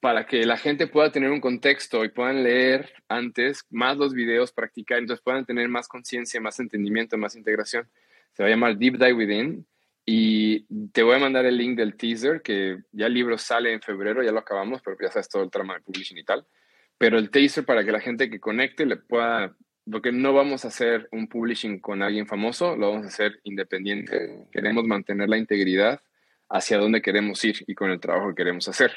para 0.00 0.26
que 0.26 0.46
la 0.46 0.56
gente 0.56 0.86
pueda 0.86 1.12
tener 1.12 1.30
un 1.30 1.40
contexto 1.40 2.04
y 2.04 2.10
puedan 2.10 2.42
leer 2.42 2.92
antes 3.08 3.66
más 3.70 3.98
los 3.98 4.14
videos, 4.14 4.52
practicar, 4.52 4.98
entonces 4.98 5.22
puedan 5.22 5.44
tener 5.44 5.68
más 5.68 5.88
conciencia, 5.88 6.40
más 6.40 6.58
entendimiento, 6.60 7.18
más 7.18 7.36
integración. 7.36 7.86
Se 8.32 8.42
va 8.42 8.48
a 8.48 8.50
llamar 8.50 8.76
Deep 8.76 8.94
Dive 8.94 9.12
Within. 9.12 9.66
Y 10.06 10.66
te 10.88 11.02
voy 11.02 11.16
a 11.16 11.18
mandar 11.20 11.46
el 11.46 11.56
link 11.56 11.76
del 11.76 11.96
teaser, 11.96 12.42
que 12.42 12.78
ya 12.90 13.06
el 13.06 13.14
libro 13.14 13.38
sale 13.38 13.72
en 13.72 13.80
febrero, 13.80 14.22
ya 14.22 14.32
lo 14.32 14.40
acabamos, 14.40 14.80
pero 14.82 14.96
ya 15.00 15.10
sabes 15.10 15.28
todo 15.28 15.44
el 15.44 15.50
trama 15.50 15.74
de 15.74 15.80
publishing 15.82 16.18
y 16.18 16.24
tal. 16.24 16.46
Pero 16.98 17.18
el 17.18 17.30
teaser 17.30 17.64
para 17.64 17.84
que 17.84 17.92
la 17.92 18.00
gente 18.00 18.28
que 18.28 18.40
conecte 18.40 18.86
le 18.86 18.96
pueda, 18.96 19.54
porque 19.90 20.10
no 20.10 20.32
vamos 20.32 20.64
a 20.64 20.68
hacer 20.68 21.08
un 21.12 21.28
publishing 21.28 21.80
con 21.80 22.02
alguien 22.02 22.26
famoso, 22.26 22.76
lo 22.76 22.90
vamos 22.90 23.04
a 23.04 23.08
hacer 23.08 23.40
independiente. 23.44 24.48
Queremos 24.50 24.84
mantener 24.84 25.28
la 25.28 25.38
integridad 25.38 26.00
hacia 26.48 26.78
dónde 26.78 27.00
queremos 27.02 27.44
ir 27.44 27.62
y 27.66 27.74
con 27.74 27.90
el 27.90 28.00
trabajo 28.00 28.30
que 28.30 28.34
queremos 28.34 28.68
hacer. 28.68 28.92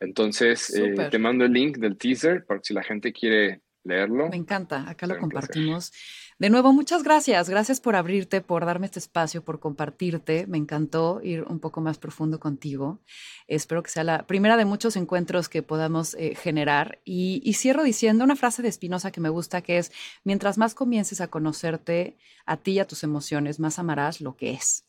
Entonces, 0.00 0.74
eh, 0.74 0.94
te 1.10 1.18
mando 1.18 1.44
el 1.44 1.52
link 1.52 1.76
del 1.76 1.98
teaser 1.98 2.44
para 2.46 2.60
si 2.62 2.72
la 2.72 2.82
gente 2.82 3.12
quiere 3.12 3.60
leerlo. 3.84 4.28
Me 4.28 4.36
encanta, 4.36 4.88
acá 4.88 5.06
lo 5.06 5.18
compartimos. 5.18 5.92
De 6.38 6.50
nuevo, 6.50 6.72
muchas 6.72 7.02
gracias. 7.02 7.50
Gracias 7.50 7.80
por 7.80 7.96
abrirte, 7.96 8.40
por 8.40 8.64
darme 8.64 8.86
este 8.86 9.00
espacio, 9.00 9.42
por 9.42 9.58
compartirte. 9.58 10.46
Me 10.46 10.56
encantó 10.56 11.20
ir 11.22 11.42
un 11.42 11.58
poco 11.58 11.80
más 11.80 11.98
profundo 11.98 12.38
contigo. 12.38 13.00
Espero 13.48 13.82
que 13.82 13.90
sea 13.90 14.04
la 14.04 14.26
primera 14.26 14.56
de 14.56 14.64
muchos 14.64 14.94
encuentros 14.94 15.48
que 15.48 15.64
podamos 15.64 16.14
eh, 16.14 16.36
generar. 16.36 17.00
Y, 17.04 17.40
y, 17.44 17.54
cierro 17.54 17.82
diciendo 17.82 18.22
una 18.22 18.36
frase 18.36 18.62
de 18.62 18.68
Espinosa 18.68 19.10
que 19.10 19.20
me 19.20 19.30
gusta, 19.30 19.62
que 19.62 19.78
es, 19.78 19.90
mientras 20.22 20.58
más 20.58 20.76
comiences 20.76 21.20
a 21.20 21.26
conocerte 21.26 22.16
a 22.46 22.56
ti 22.56 22.72
y 22.72 22.78
a 22.78 22.86
tus 22.86 23.02
emociones, 23.02 23.58
más 23.58 23.80
amarás 23.80 24.20
lo 24.20 24.36
que 24.36 24.52
es. 24.52 24.84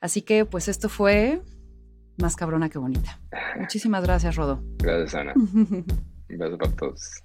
Así 0.00 0.22
que, 0.22 0.46
pues 0.46 0.68
esto 0.68 0.88
fue 0.88 1.42
más 2.16 2.36
cabrona 2.36 2.70
que 2.70 2.78
bonita. 2.78 3.20
Muchísimas 3.58 4.02
gracias, 4.02 4.34
Rodo. 4.36 4.62
Gracias, 4.78 5.14
Ana. 5.14 5.34
Beso 6.28 6.56
para 6.56 6.72
todos. 6.76 7.22